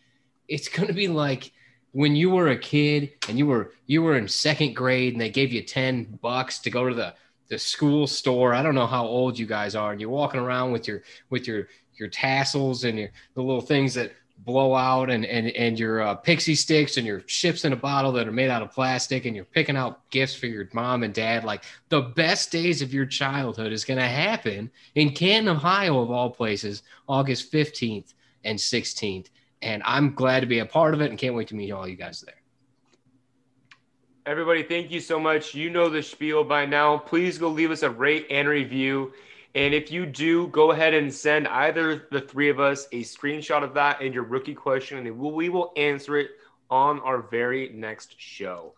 [0.48, 1.52] it's going to be like
[1.92, 5.30] when you were a kid and you were, you were in second grade and they
[5.30, 7.14] gave you 10 bucks to go to the,
[7.50, 8.54] the school store.
[8.54, 11.48] I don't know how old you guys are, and you're walking around with your with
[11.48, 14.14] your your tassels and your the little things that
[14.50, 18.12] blow out and and and your uh, pixie sticks and your ships in a bottle
[18.12, 21.14] that are made out of plastic and you're picking out gifts for your mom and
[21.14, 26.02] dad like the best days of your childhood is going to happen in Canton, Ohio
[26.02, 29.28] of all places, August 15th and 16th
[29.62, 31.88] and I'm glad to be a part of it and can't wait to meet all
[31.88, 32.36] you guys there.
[34.26, 35.54] Everybody, thank you so much.
[35.54, 36.98] You know the spiel by now.
[36.98, 39.14] Please go leave us a rate and review.
[39.60, 43.61] And if you do, go ahead and send either the three of us a screenshot
[43.61, 46.30] of that and your rookie question, and we will answer it
[46.69, 48.73] on our very next show.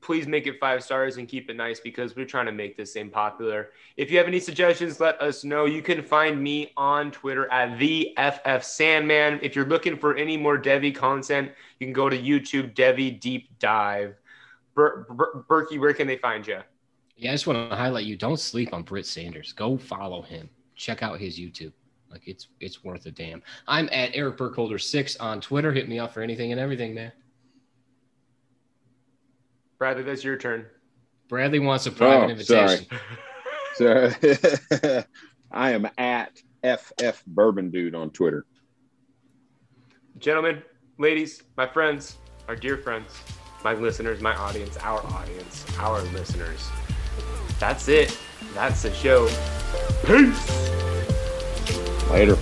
[0.00, 2.94] Please make it five stars and keep it nice because we're trying to make this
[2.94, 3.70] thing popular.
[3.96, 5.66] If you have any suggestions, let us know.
[5.66, 9.38] You can find me on Twitter at the FF Sandman.
[9.40, 13.56] If you're looking for any more Devi content, you can go to YouTube Devi Deep
[13.60, 14.16] Dive.
[14.74, 15.06] Ber-
[15.46, 16.58] Ber- where can they find you?
[17.16, 18.16] Yeah, I just want to highlight you.
[18.16, 19.52] Don't sleep on Britt Sanders.
[19.52, 20.50] Go follow him.
[20.74, 21.72] Check out his YouTube.
[22.10, 23.42] Like it's it's worth a damn.
[23.66, 25.72] I'm at Eric Burkholder six on Twitter.
[25.72, 27.12] Hit me up for anything and everything, man.
[29.78, 30.66] Bradley, that's your turn.
[31.28, 32.86] Bradley wants a private oh, invitation.
[33.74, 34.12] Sorry.
[34.14, 35.04] so
[35.50, 38.46] I am at FF Bourbon Dude on Twitter.
[40.18, 40.62] Gentlemen,
[40.98, 42.18] ladies, my friends,
[42.48, 43.20] our dear friends,
[43.64, 46.70] my listeners, my audience, our audience, our listeners
[47.58, 48.16] that's it.
[48.54, 49.28] That's the show.
[50.04, 50.50] Peace.
[52.10, 52.36] Later.